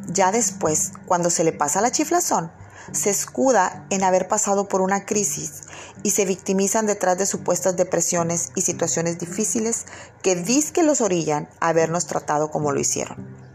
Ya 0.08 0.32
después, 0.32 0.92
cuando 1.06 1.30
se 1.30 1.44
le 1.44 1.52
pasa 1.52 1.80
la 1.80 1.92
chiflazón, 1.92 2.50
se 2.90 3.10
escuda 3.10 3.86
en 3.90 4.02
haber 4.02 4.26
pasado 4.26 4.68
por 4.68 4.80
una 4.80 5.06
crisis 5.06 5.62
y 6.02 6.10
se 6.10 6.24
victimizan 6.24 6.86
detrás 6.86 7.16
de 7.16 7.26
supuestas 7.26 7.76
depresiones 7.76 8.50
y 8.56 8.62
situaciones 8.62 9.18
difíciles 9.18 9.86
que 10.22 10.42
que 10.72 10.82
los 10.82 11.00
orillan 11.00 11.48
a 11.60 11.68
habernos 11.68 12.06
tratado 12.06 12.50
como 12.50 12.72
lo 12.72 12.80
hicieron. 12.80 13.51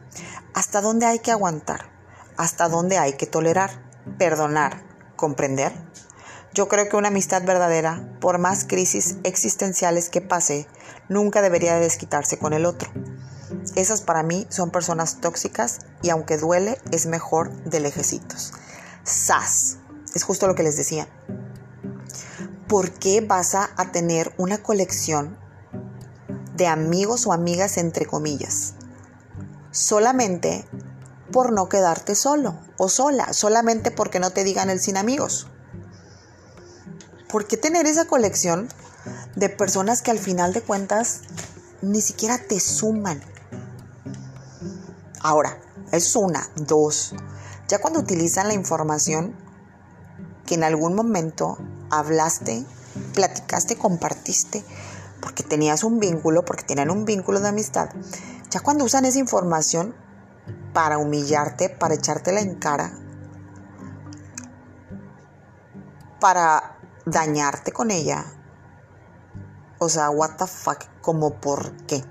¿Hasta 0.58 0.82
dónde 0.82 1.06
hay 1.06 1.20
que 1.20 1.30
aguantar? 1.30 1.92
¿Hasta 2.36 2.68
dónde 2.68 2.98
hay 2.98 3.14
que 3.14 3.28
tolerar? 3.28 3.70
¿Perdonar? 4.18 4.82
¿Comprender? 5.16 5.72
Yo 6.52 6.68
creo 6.68 6.90
que 6.90 6.96
una 6.96 7.10
amistad 7.10 7.44
verdadera, 7.44 8.18
por 8.20 8.40
más 8.40 8.66
crisis 8.66 9.18
existenciales 9.24 10.10
que 10.10 10.20
pase, 10.20 10.68
nunca 11.10 11.44
debería 11.44 11.76
desquitarse 11.76 12.40
con 12.40 12.54
el 12.54 12.66
otro. 12.66 12.90
Esas 13.76 14.02
para 14.02 14.24
mí 14.24 14.48
son 14.50 14.72
personas 14.72 15.22
tóxicas 15.22 15.82
y 16.02 16.10
aunque 16.10 16.40
duele, 16.40 16.82
es 16.90 17.06
mejor 17.06 17.52
de 17.66 17.80
lejecitos. 17.80 18.52
SAS. 19.04 19.78
Es 20.16 20.24
justo 20.24 20.48
lo 20.48 20.56
que 20.56 20.64
les 20.64 20.76
decía. 20.76 21.08
¿Por 22.68 22.94
qué 22.94 23.22
vas 23.22 23.54
a 23.54 23.92
tener 23.92 24.34
una 24.40 24.58
colección 24.58 25.38
de 26.56 26.66
amigos 26.66 27.28
o 27.28 27.34
amigas 27.34 27.78
entre 27.78 28.08
comillas? 28.08 28.74
Solamente 29.72 30.68
por 31.32 31.52
no 31.52 31.70
quedarte 31.70 32.16
solo 32.16 32.56
o 32.78 32.90
sola, 32.90 33.34
solamente 33.34 33.92
porque 33.92 34.20
no 34.20 34.32
te 34.32 34.44
digan 34.44 34.70
el 34.70 34.80
sin 34.80 34.98
amigos. 34.98 35.48
¿Por 37.30 37.46
qué 37.48 37.58
tener 37.58 37.86
esa 37.86 38.06
colección 38.06 38.70
de 39.36 39.50
personas 39.50 40.02
que 40.02 40.12
al 40.12 40.20
final 40.20 40.54
de 40.54 40.62
cuentas 40.62 41.22
ni 41.82 42.02
siquiera 42.02 42.38
te 42.38 42.60
suman? 42.60 43.22
Ahora, 45.20 45.60
es 45.92 46.16
una, 46.16 46.50
dos. 46.56 47.14
Ya 47.68 47.80
cuando 47.80 48.00
utilizan 48.00 48.48
la 48.48 48.54
información 48.54 49.36
que 50.46 50.56
en 50.56 50.64
algún 50.64 50.96
momento 50.96 51.58
hablaste, 51.90 52.66
platicaste, 53.14 53.78
compartiste, 53.78 54.64
porque 55.22 55.44
tenías 55.44 55.84
un 55.84 56.00
vínculo, 56.00 56.46
porque 56.46 56.64
tenían 56.64 56.90
un 56.90 57.04
vínculo 57.04 57.40
de 57.42 57.50
amistad, 57.50 57.90
ya 58.58 58.64
cuando 58.64 58.86
usan 58.86 59.06
esa 59.06 59.20
información 59.20 59.94
para 60.74 60.98
humillarte, 60.98 61.70
para 61.70 61.94
echártela 61.94 62.40
en 62.40 62.56
cara, 62.56 62.92
para 66.20 66.80
dañarte 67.06 67.72
con 67.72 67.92
ella. 67.92 68.26
O 69.78 69.90
sea, 69.90 70.10
what 70.10 70.38
the 70.38 70.48
fuck, 70.48 70.86
como 71.02 71.40
por 71.40 71.72
qué. 71.86 72.04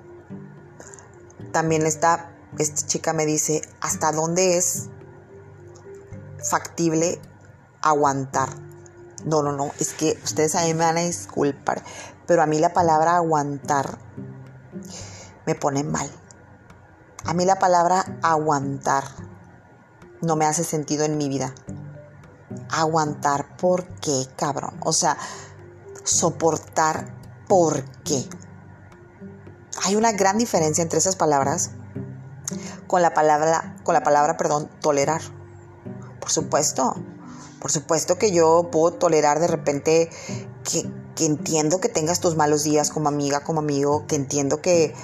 También 1.50 1.84
esta, 1.84 2.30
esta 2.60 2.86
chica 2.86 3.12
me 3.12 3.26
dice, 3.26 3.60
¿hasta 3.80 4.12
dónde 4.12 4.56
es 4.56 4.88
factible 6.48 7.20
aguantar? 7.82 8.50
No, 9.24 9.42
no, 9.42 9.50
no, 9.50 9.72
es 9.80 9.94
que 9.94 10.16
ustedes 10.22 10.54
a 10.54 10.62
mí 10.62 10.74
me 10.74 10.84
van 10.84 10.98
a 10.98 11.00
disculpar, 11.00 11.82
pero 12.24 12.40
a 12.40 12.46
mí 12.46 12.60
la 12.60 12.72
palabra 12.72 13.16
aguantar 13.16 13.98
me 15.44 15.56
pone 15.56 15.82
mal. 15.82 16.08
A 17.26 17.34
mí 17.34 17.44
la 17.44 17.58
palabra 17.58 18.18
aguantar 18.22 19.04
no 20.22 20.36
me 20.36 20.46
hace 20.46 20.62
sentido 20.62 21.04
en 21.04 21.18
mi 21.18 21.28
vida. 21.28 21.52
Aguantar, 22.70 23.56
¿por 23.56 23.86
qué, 23.96 24.28
cabrón? 24.36 24.78
O 24.84 24.92
sea, 24.92 25.16
soportar, 26.04 27.12
¿por 27.48 27.84
qué? 28.04 28.28
Hay 29.84 29.96
una 29.96 30.12
gran 30.12 30.38
diferencia 30.38 30.82
entre 30.82 31.00
esas 31.00 31.16
palabras 31.16 31.72
con 32.86 33.02
la 33.02 33.12
palabra, 33.12 33.76
con 33.82 33.94
la 33.94 34.04
palabra, 34.04 34.36
perdón, 34.36 34.70
tolerar. 34.80 35.20
Por 36.20 36.30
supuesto, 36.30 36.94
por 37.60 37.72
supuesto 37.72 38.18
que 38.18 38.30
yo 38.30 38.68
puedo 38.70 38.94
tolerar 38.94 39.40
de 39.40 39.48
repente 39.48 40.10
que, 40.62 40.88
entiendo 41.24 41.80
que 41.80 41.88
tengas 41.88 42.20
tus 42.20 42.36
malos 42.36 42.64
días 42.64 42.90
como 42.90 43.08
amiga, 43.08 43.40
como 43.40 43.60
amigo, 43.60 44.06
que 44.06 44.16
entiendo 44.16 44.60
que, 44.60 44.94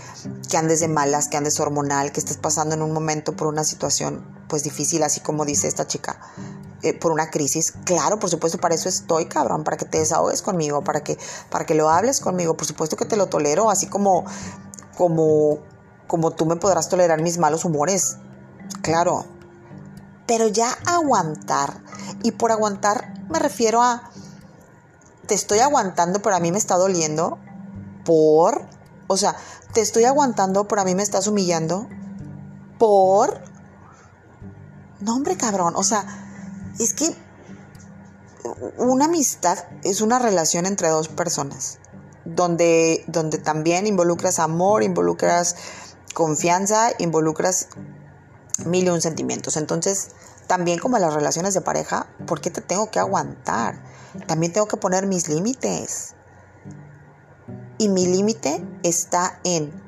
que 0.51 0.57
andes 0.57 0.81
de 0.81 0.89
malas, 0.89 1.29
que 1.29 1.39
andes 1.39 1.59
hormonal, 1.59 2.13
que 2.13 2.21
estés 2.21 2.37
pasando 2.37 2.75
en 2.75 2.83
un 2.83 2.93
momento 2.93 3.35
por 3.35 3.47
una 3.47 3.65
situación 3.65 4.23
pues 4.49 4.63
difícil, 4.63 5.03
así 5.03 5.21
como 5.21 5.47
dice 5.47 5.69
esta 5.69 5.87
chica, 5.87 6.21
eh, 6.83 6.93
por 6.93 7.13
una 7.13 7.31
crisis. 7.31 7.73
Claro, 7.85 8.19
por 8.19 8.29
supuesto, 8.29 8.59
para 8.59 8.75
eso 8.75 8.89
estoy, 8.89 9.27
cabrón, 9.27 9.65
para 9.65 9.79
que 9.79 9.87
te 9.87 9.99
desahogues 9.99 10.43
conmigo, 10.43 10.85
para 10.85 11.03
que, 11.03 11.17
para 11.51 11.65
que 11.65 11.75
lo 11.75 11.89
hables 11.89 12.21
conmigo. 12.21 12.55
Por 12.55 12.67
supuesto 12.67 12.97
que 12.97 13.07
te 13.07 13.17
lo 13.17 13.27
tolero, 13.29 13.71
así 13.71 13.87
como, 13.87 14.25
como, 14.97 15.61
como 16.07 16.33
tú 16.33 16.45
me 16.45 16.57
podrás 16.57 16.91
tolerar 16.91 17.23
mis 17.23 17.39
malos 17.39 17.65
humores. 17.65 18.17
Claro. 18.83 19.25
Pero 20.27 20.49
ya 20.49 20.77
aguantar, 20.85 21.83
y 22.23 22.33
por 22.33 22.53
aguantar 22.53 23.13
me 23.33 23.39
refiero 23.39 23.83
a, 23.83 24.11
te 25.33 25.37
estoy 25.37 25.61
aguantando, 25.61 26.21
pero 26.21 26.37
a 26.37 26.41
mí 26.41 26.53
me 26.53 26.59
está 26.59 26.77
doliendo, 26.77 27.39
por, 28.05 28.67
o 29.07 29.17
sea, 29.17 29.35
te 29.73 29.81
estoy 29.81 30.05
aguantando, 30.05 30.69
pero 30.69 30.83
a 30.83 30.85
mí 30.85 30.95
me 30.95 31.03
estás 31.03 31.27
humillando, 31.27 31.89
por, 32.79 33.41
no 35.01 35.17
hombre 35.17 35.39
cabrón, 35.39 35.73
o 35.75 35.83
sea, 35.83 36.05
es 36.79 36.93
que 36.93 37.17
una 38.77 39.07
amistad 39.07 39.57
es 39.83 40.03
una 40.03 40.19
relación 40.19 40.67
entre 40.67 40.91
dos 40.91 41.09
personas, 41.09 41.79
donde, 42.27 43.03
donde 43.07 43.39
también 43.39 43.87
involucras 43.87 44.39
amor, 44.39 44.83
involucras 44.83 45.57
confianza, 46.13 46.91
involucras 46.99 47.69
mil 48.67 48.85
y 48.85 48.91
un 48.91 49.01
sentimientos. 49.01 49.57
Entonces, 49.57 50.11
también 50.47 50.79
como 50.79 50.99
las 50.99 51.15
relaciones 51.15 51.55
de 51.55 51.63
pareja, 51.63 52.07
¿por 52.27 52.43
qué 52.43 52.51
te 52.51 52.61
tengo 52.61 52.91
que 52.91 52.99
aguantar? 52.99 54.02
También 54.27 54.53
tengo 54.53 54.67
que 54.67 54.77
poner 54.77 55.07
mis 55.07 55.29
límites. 55.29 56.15
Y 57.79 57.89
mi 57.89 58.07
límite 58.07 58.65
está 58.83 59.41
en 59.45 59.83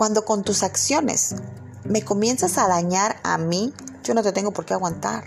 cuando 0.00 0.24
con 0.24 0.44
tus 0.44 0.62
acciones 0.62 1.34
me 1.84 2.02
comienzas 2.02 2.56
a 2.56 2.66
dañar 2.66 3.16
a 3.22 3.36
mí, 3.36 3.74
yo 4.02 4.14
no 4.14 4.22
te 4.22 4.32
tengo 4.32 4.50
por 4.50 4.64
qué 4.64 4.72
aguantar. 4.72 5.24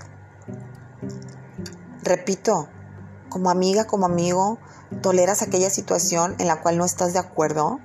Repito, 2.02 2.70
como 3.30 3.52
amiga, 3.52 3.86
como 3.86 4.08
amigo, 4.08 4.58
toleras 5.04 5.44
aquella 5.44 5.70
situación 5.70 6.36
en 6.40 6.48
la 6.48 6.62
cual 6.64 6.80
no 6.80 6.86
estás 6.86 7.14
de 7.14 7.20
acuerdo. 7.20 7.82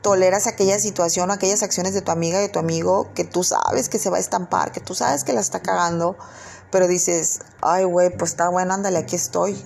Toleras 0.00 0.46
aquella 0.46 0.78
situación 0.78 1.30
aquellas 1.30 1.62
acciones 1.62 1.92
de 1.92 2.00
tu 2.00 2.10
amiga 2.10 2.38
de 2.38 2.48
tu 2.48 2.58
amigo 2.58 3.12
que 3.14 3.24
tú 3.24 3.44
sabes 3.44 3.90
que 3.90 3.98
se 3.98 4.08
va 4.08 4.16
a 4.16 4.20
estampar, 4.20 4.72
que 4.72 4.80
tú 4.80 4.94
sabes 4.94 5.24
que 5.24 5.34
la 5.34 5.40
está 5.40 5.60
cagando, 5.60 6.16
pero 6.74 6.88
dices, 6.88 7.38
ay, 7.62 7.84
güey, 7.84 8.10
pues 8.18 8.32
está 8.32 8.48
bueno, 8.48 8.74
ándale, 8.74 8.98
aquí 8.98 9.14
estoy. 9.14 9.56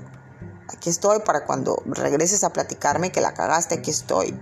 Aquí 0.68 0.90
estoy 0.90 1.20
para 1.20 1.46
cuando 1.46 1.82
regreses 1.86 2.44
a 2.44 2.52
platicarme 2.52 3.10
que 3.10 3.22
la 3.22 3.32
cagaste, 3.32 3.76
aquí 3.76 3.90
estoy. 3.90 4.38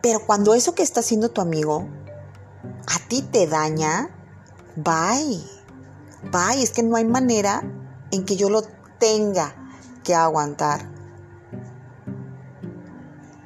Pero 0.00 0.24
cuando 0.24 0.54
eso 0.54 0.74
que 0.74 0.82
está 0.82 1.00
haciendo 1.00 1.28
tu 1.28 1.42
amigo 1.42 1.86
a 2.86 3.06
ti 3.06 3.20
te 3.20 3.46
daña, 3.46 4.08
bye. 4.76 5.44
Bye, 6.32 6.62
es 6.62 6.70
que 6.70 6.82
no 6.82 6.96
hay 6.96 7.04
manera 7.04 7.62
en 8.12 8.24
que 8.24 8.36
yo 8.36 8.48
lo 8.48 8.62
tenga 8.98 9.54
que 10.04 10.14
aguantar. 10.14 10.90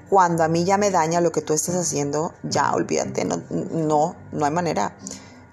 Cuando 0.09 0.44
a 0.44 0.48
mí 0.48 0.64
ya 0.64 0.78
me 0.78 0.92
daña 0.92 1.20
lo 1.20 1.32
que 1.32 1.42
tú 1.42 1.54
estás 1.54 1.74
haciendo, 1.74 2.34
ya 2.44 2.72
olvídate, 2.72 3.24
no, 3.24 3.42
no, 3.50 4.14
no 4.30 4.44
hay 4.44 4.52
manera. 4.52 4.96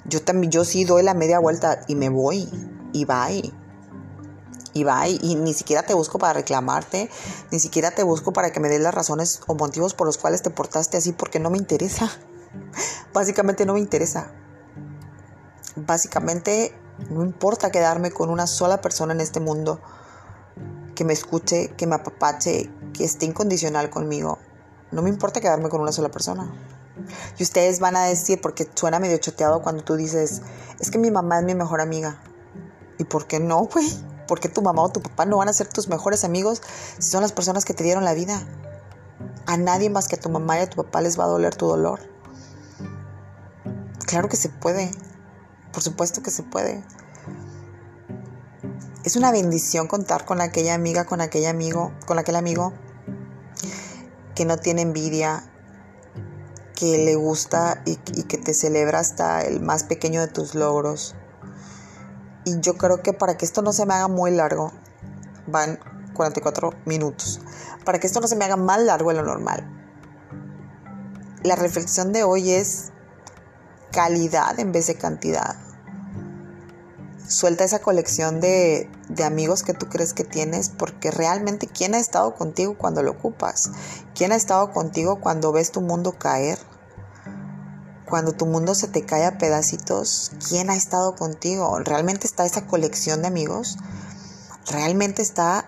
Yo 0.05 0.21
también, 0.21 0.51
yo 0.51 0.65
sí 0.65 0.83
doy 0.83 1.03
la 1.03 1.13
media 1.13 1.39
vuelta 1.39 1.81
y 1.87 1.95
me 1.95 2.09
voy, 2.09 2.49
y 2.91 3.05
bye. 3.05 3.53
Y 4.73 4.83
bye, 4.83 5.19
y 5.21 5.35
ni 5.35 5.53
siquiera 5.53 5.83
te 5.83 5.93
busco 5.93 6.17
para 6.17 6.33
reclamarte, 6.33 7.09
ni 7.51 7.59
siquiera 7.59 7.91
te 7.91 8.03
busco 8.03 8.33
para 8.33 8.51
que 8.51 8.59
me 8.59 8.69
des 8.69 8.81
las 8.81 8.93
razones 8.93 9.41
o 9.47 9.53
motivos 9.55 9.93
por 9.93 10.07
los 10.07 10.17
cuales 10.17 10.41
te 10.41 10.49
portaste 10.49 10.97
así, 10.97 11.11
porque 11.11 11.39
no 11.39 11.49
me 11.49 11.57
interesa. 11.57 12.09
Básicamente 13.13 13.65
no 13.65 13.73
me 13.73 13.79
interesa. 13.79 14.31
Básicamente 15.75 16.75
no 17.09 17.23
importa 17.23 17.71
quedarme 17.71 18.11
con 18.11 18.29
una 18.29 18.47
sola 18.47 18.81
persona 18.81 19.13
en 19.13 19.21
este 19.21 19.39
mundo 19.39 19.79
que 20.95 21.03
me 21.03 21.13
escuche, 21.13 21.69
que 21.75 21.87
me 21.87 21.95
apapache, 21.95 22.69
que 22.93 23.03
esté 23.03 23.25
incondicional 23.25 23.89
conmigo. 23.89 24.39
No 24.91 25.01
me 25.01 25.09
importa 25.09 25.41
quedarme 25.41 25.69
con 25.69 25.81
una 25.81 25.91
sola 25.91 26.09
persona. 26.09 26.51
Y 27.37 27.43
ustedes 27.43 27.79
van 27.79 27.95
a 27.95 28.05
decir, 28.05 28.39
porque 28.41 28.69
suena 28.73 28.99
medio 28.99 29.17
choteado 29.17 29.61
cuando 29.61 29.83
tú 29.83 29.95
dices, 29.95 30.41
es 30.79 30.91
que 30.91 30.97
mi 30.97 31.11
mamá 31.11 31.39
es 31.39 31.45
mi 31.45 31.55
mejor 31.55 31.81
amiga. 31.81 32.21
¿Y 32.99 33.05
por 33.05 33.27
qué 33.27 33.39
no, 33.39 33.65
güey? 33.65 33.89
¿Por 34.27 34.39
qué 34.39 34.49
tu 34.49 34.61
mamá 34.61 34.83
o 34.83 34.89
tu 34.89 35.01
papá 35.01 35.25
no 35.25 35.37
van 35.37 35.49
a 35.49 35.53
ser 35.53 35.67
tus 35.67 35.87
mejores 35.87 36.23
amigos 36.23 36.61
si 36.99 37.09
son 37.09 37.21
las 37.21 37.31
personas 37.31 37.65
que 37.65 37.73
te 37.73 37.83
dieron 37.83 38.05
la 38.05 38.13
vida? 38.13 38.41
A 39.45 39.57
nadie 39.57 39.89
más 39.89 40.07
que 40.07 40.15
a 40.15 40.19
tu 40.19 40.29
mamá 40.29 40.57
y 40.57 40.61
a 40.61 40.69
tu 40.69 40.77
papá 40.77 41.01
les 41.01 41.19
va 41.19 41.25
a 41.25 41.27
doler 41.27 41.55
tu 41.55 41.67
dolor. 41.67 41.99
Claro 44.05 44.29
que 44.29 44.37
se 44.37 44.49
puede. 44.49 44.91
Por 45.71 45.81
supuesto 45.81 46.21
que 46.21 46.31
se 46.31 46.43
puede. 46.43 46.83
Es 49.03 49.15
una 49.15 49.31
bendición 49.31 49.87
contar 49.87 50.23
con 50.23 50.39
aquella 50.39 50.75
amiga, 50.75 51.05
con 51.05 51.19
aquel 51.19 51.47
amigo, 51.47 51.91
con 52.05 52.19
aquel 52.19 52.35
amigo 52.35 52.73
que 54.35 54.45
no 54.45 54.57
tiene 54.57 54.81
envidia, 54.81 55.43
que 56.75 56.97
le 56.97 57.15
gusta 57.15 57.81
y, 57.85 57.99
y, 58.15 58.23
que 58.23 58.37
te 58.37 58.53
celebra 58.53 58.99
hasta 58.99 59.41
el 59.41 59.61
más 59.61 59.83
pequeño 59.83 60.21
de 60.21 60.27
tus 60.27 60.55
logros. 60.55 61.15
Y 62.45 62.59
yo 62.59 62.77
creo 62.77 63.01
que 63.01 63.13
para 63.13 63.37
que 63.37 63.45
esto 63.45 63.61
no 63.61 63.73
se 63.73 63.85
me 63.85 63.93
haga 63.93 64.07
muy 64.07 64.31
largo, 64.31 64.71
van 65.47 65.79
44 66.13 66.71
minutos, 66.85 67.41
para 67.85 67.99
que 67.99 68.07
esto 68.07 68.21
no 68.21 68.27
se 68.27 68.35
me 68.35 68.45
haga 68.45 68.55
más 68.55 68.81
largo 68.81 69.09
de 69.09 69.15
lo 69.15 69.23
normal. 69.23 69.69
La 71.43 71.55
reflexión 71.55 72.13
de 72.13 72.23
hoy 72.23 72.51
es 72.51 72.91
calidad 73.91 74.59
en 74.59 74.71
vez 74.71 74.87
de 74.87 74.95
cantidad. 74.95 75.62
Suelta 77.33 77.63
esa 77.63 77.79
colección 77.79 78.39
de, 78.41 78.87
de, 79.09 79.23
amigos 79.23 79.63
que 79.63 79.73
tú 79.73 79.87
crees 79.89 80.13
que 80.13 80.23
tienes 80.23 80.69
porque 80.69 81.09
realmente 81.09 81.65
quién 81.65 81.95
ha 81.95 81.97
estado 81.97 82.35
contigo 82.35 82.77
cuando 82.77 83.01
lo 83.01 83.09
ocupas, 83.09 83.71
quién 84.13 84.31
ha 84.31 84.35
estado 84.35 84.71
contigo 84.71 85.19
cuando 85.19 85.51
ves 85.51 85.71
tu 85.71 85.81
mundo 85.81 86.11
caer, 86.19 86.59
cuando 88.07 88.33
tu 88.33 88.45
mundo 88.45 88.75
se 88.75 88.87
te 88.87 89.03
cae 89.03 89.25
a 89.25 89.39
pedacitos, 89.39 90.31
quién 90.47 90.69
ha 90.69 90.75
estado 90.75 91.15
contigo, 91.15 91.79
realmente 91.79 92.27
está 92.27 92.45
esa 92.45 92.67
colección 92.67 93.23
de 93.23 93.29
amigos, 93.29 93.77
realmente 94.69 95.23
está 95.23 95.65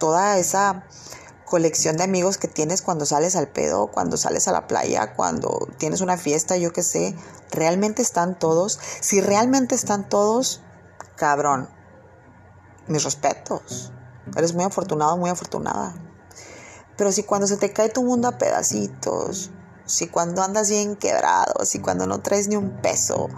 toda 0.00 0.38
esa 0.38 0.84
colección 1.44 1.96
de 1.96 2.02
amigos 2.02 2.36
que 2.36 2.48
tienes 2.48 2.82
cuando 2.82 3.06
sales 3.06 3.36
al 3.36 3.46
pedo, 3.46 3.86
cuando 3.86 4.16
sales 4.16 4.48
a 4.48 4.52
la 4.52 4.66
playa, 4.66 5.14
cuando 5.14 5.68
tienes 5.78 6.00
una 6.00 6.16
fiesta, 6.16 6.56
yo 6.56 6.72
qué 6.72 6.82
sé, 6.82 7.14
realmente 7.52 8.02
están 8.02 8.36
todos. 8.36 8.80
Si 9.00 9.20
realmente 9.20 9.76
están 9.76 10.08
todos, 10.08 10.63
cabrón, 11.16 11.68
mis 12.86 13.04
respetos. 13.04 13.92
Eres 14.36 14.54
muy 14.54 14.64
afortunado, 14.64 15.16
muy 15.16 15.30
afortunada. 15.30 15.94
Pero 16.96 17.12
si 17.12 17.24
cuando 17.24 17.46
se 17.46 17.56
te 17.56 17.72
cae 17.72 17.88
tu 17.88 18.02
mundo 18.02 18.28
a 18.28 18.38
pedacitos, 18.38 19.50
si 19.86 20.06
cuando 20.06 20.42
andas 20.42 20.70
bien 20.70 20.96
quebrado, 20.96 21.64
si 21.64 21.80
cuando 21.80 22.06
no 22.06 22.20
traes 22.20 22.48
ni 22.48 22.56
un 22.56 22.80
peso 22.80 23.28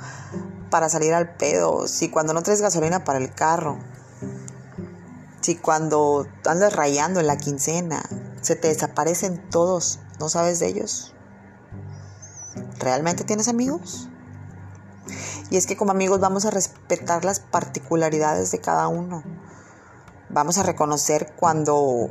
para 0.70 0.88
salir 0.88 1.14
al 1.14 1.36
pedo, 1.36 1.88
si 1.88 2.10
cuando 2.10 2.34
no 2.34 2.42
traes 2.42 2.60
gasolina 2.60 3.04
para 3.04 3.18
el 3.18 3.32
carro, 3.32 3.78
si 5.40 5.56
cuando 5.56 6.26
andas 6.44 6.74
rayando 6.74 7.20
en 7.20 7.26
la 7.26 7.36
quincena, 7.36 8.02
se 8.42 8.56
te 8.56 8.68
desaparecen 8.68 9.48
todos, 9.50 10.00
¿no 10.18 10.28
sabes 10.28 10.58
de 10.58 10.68
ellos? 10.68 11.14
¿Realmente 12.78 13.24
tienes 13.24 13.48
amigos? 13.48 14.08
Y 15.50 15.56
es 15.56 15.66
que 15.66 15.76
como 15.76 15.92
amigos 15.92 16.20
vamos 16.20 16.44
a 16.44 16.50
respetar 16.50 17.24
las 17.24 17.40
particularidades 17.40 18.50
de 18.50 18.60
cada 18.60 18.88
uno. 18.88 19.22
Vamos 20.28 20.58
a 20.58 20.62
reconocer 20.62 21.34
cuando 21.36 22.10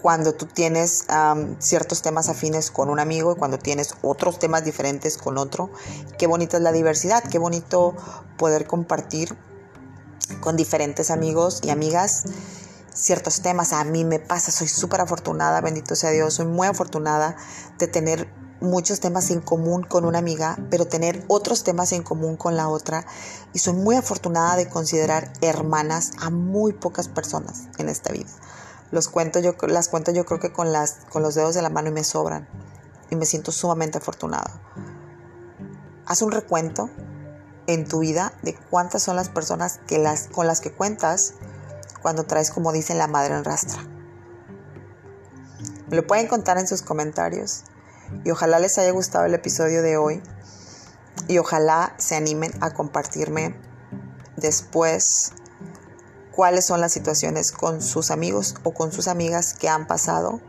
cuando 0.00 0.34
tú 0.34 0.46
tienes 0.46 1.06
ciertos 1.60 2.02
temas 2.02 2.28
afines 2.28 2.72
con 2.72 2.88
un 2.88 2.98
amigo 2.98 3.32
y 3.32 3.36
cuando 3.36 3.58
tienes 3.58 3.94
otros 4.02 4.40
temas 4.40 4.64
diferentes 4.64 5.16
con 5.16 5.38
otro. 5.38 5.70
Qué 6.18 6.26
bonita 6.26 6.56
es 6.56 6.62
la 6.62 6.72
diversidad, 6.72 7.22
qué 7.22 7.38
bonito 7.38 7.94
poder 8.36 8.66
compartir 8.66 9.36
con 10.40 10.56
diferentes 10.56 11.12
amigos 11.12 11.60
y 11.62 11.70
amigas 11.70 12.24
ciertos 12.92 13.42
temas. 13.42 13.72
A 13.72 13.84
mí 13.84 14.04
me 14.04 14.18
pasa, 14.18 14.50
soy 14.50 14.66
súper 14.66 15.00
afortunada, 15.00 15.60
bendito 15.60 15.94
sea 15.94 16.10
Dios, 16.10 16.34
soy 16.34 16.46
muy 16.46 16.66
afortunada 16.66 17.36
de 17.78 17.86
tener 17.86 18.28
muchos 18.62 19.00
temas 19.00 19.30
en 19.30 19.40
común 19.40 19.82
con 19.82 20.04
una 20.04 20.18
amiga, 20.18 20.56
pero 20.70 20.86
tener 20.86 21.24
otros 21.28 21.64
temas 21.64 21.92
en 21.92 22.02
común 22.02 22.36
con 22.36 22.56
la 22.56 22.68
otra. 22.68 23.04
Y 23.52 23.58
soy 23.58 23.74
muy 23.74 23.96
afortunada 23.96 24.56
de 24.56 24.68
considerar 24.68 25.32
hermanas 25.40 26.12
a 26.20 26.30
muy 26.30 26.72
pocas 26.72 27.08
personas 27.08 27.68
en 27.78 27.88
esta 27.88 28.12
vida. 28.12 28.30
Los 28.90 29.08
cuento 29.08 29.40
yo, 29.40 29.54
las 29.68 29.88
cuento 29.88 30.12
yo 30.12 30.24
creo 30.24 30.40
que 30.40 30.52
con, 30.52 30.72
las, 30.72 30.98
con 31.10 31.22
los 31.22 31.34
dedos 31.34 31.54
de 31.54 31.62
la 31.62 31.70
mano 31.70 31.88
y 31.88 31.92
me 31.92 32.04
sobran. 32.04 32.48
Y 33.10 33.16
me 33.16 33.26
siento 33.26 33.52
sumamente 33.52 33.98
afortunado. 33.98 34.50
Haz 36.06 36.22
un 36.22 36.32
recuento 36.32 36.88
en 37.66 37.86
tu 37.86 38.00
vida 38.00 38.32
de 38.42 38.54
cuántas 38.70 39.02
son 39.02 39.16
las 39.16 39.28
personas 39.28 39.80
que 39.86 39.98
las, 39.98 40.28
con 40.28 40.46
las 40.46 40.60
que 40.60 40.72
cuentas 40.72 41.34
cuando 42.00 42.24
traes, 42.24 42.50
como 42.50 42.72
dicen, 42.72 42.98
la 42.98 43.06
madre 43.06 43.34
en 43.34 43.44
rastra. 43.44 43.82
Me 45.88 45.96
lo 45.96 46.06
pueden 46.06 46.26
contar 46.26 46.58
en 46.58 46.66
sus 46.66 46.82
comentarios. 46.82 47.64
Y 48.24 48.30
ojalá 48.30 48.58
les 48.58 48.78
haya 48.78 48.90
gustado 48.90 49.24
el 49.24 49.34
episodio 49.34 49.82
de 49.82 49.96
hoy. 49.96 50.22
Y 51.28 51.38
ojalá 51.38 51.94
se 51.98 52.16
animen 52.16 52.52
a 52.60 52.72
compartirme 52.72 53.54
después 54.36 55.32
cuáles 56.32 56.64
son 56.64 56.80
las 56.80 56.92
situaciones 56.92 57.52
con 57.52 57.82
sus 57.82 58.10
amigos 58.10 58.54
o 58.64 58.72
con 58.72 58.92
sus 58.92 59.08
amigas 59.08 59.54
que 59.54 59.68
han 59.68 59.86
pasado 59.86 60.40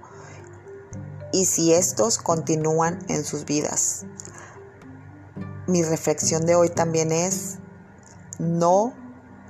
y 1.34 1.46
si 1.46 1.74
estos 1.74 2.20
continúan 2.20 3.00
en 3.10 3.26
sus 3.26 3.46
vidas. 3.46 4.06
Mi 5.68 5.84
reflexión 5.84 6.46
de 6.46 6.56
hoy 6.56 6.70
también 6.70 7.12
es, 7.12 7.58
no 8.40 8.94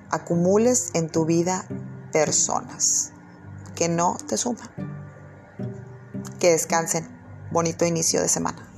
acumules 0.09 0.91
en 0.93 1.09
tu 1.09 1.25
vida 1.25 1.67
personas 2.11 3.11
que 3.75 3.89
no 3.89 4.17
te 4.27 4.37
suman. 4.37 4.69
Que 6.39 6.51
descansen. 6.51 7.12
Bonito 7.53 7.85
inicio 7.85 8.19
de 8.19 8.29
semana. 8.29 8.72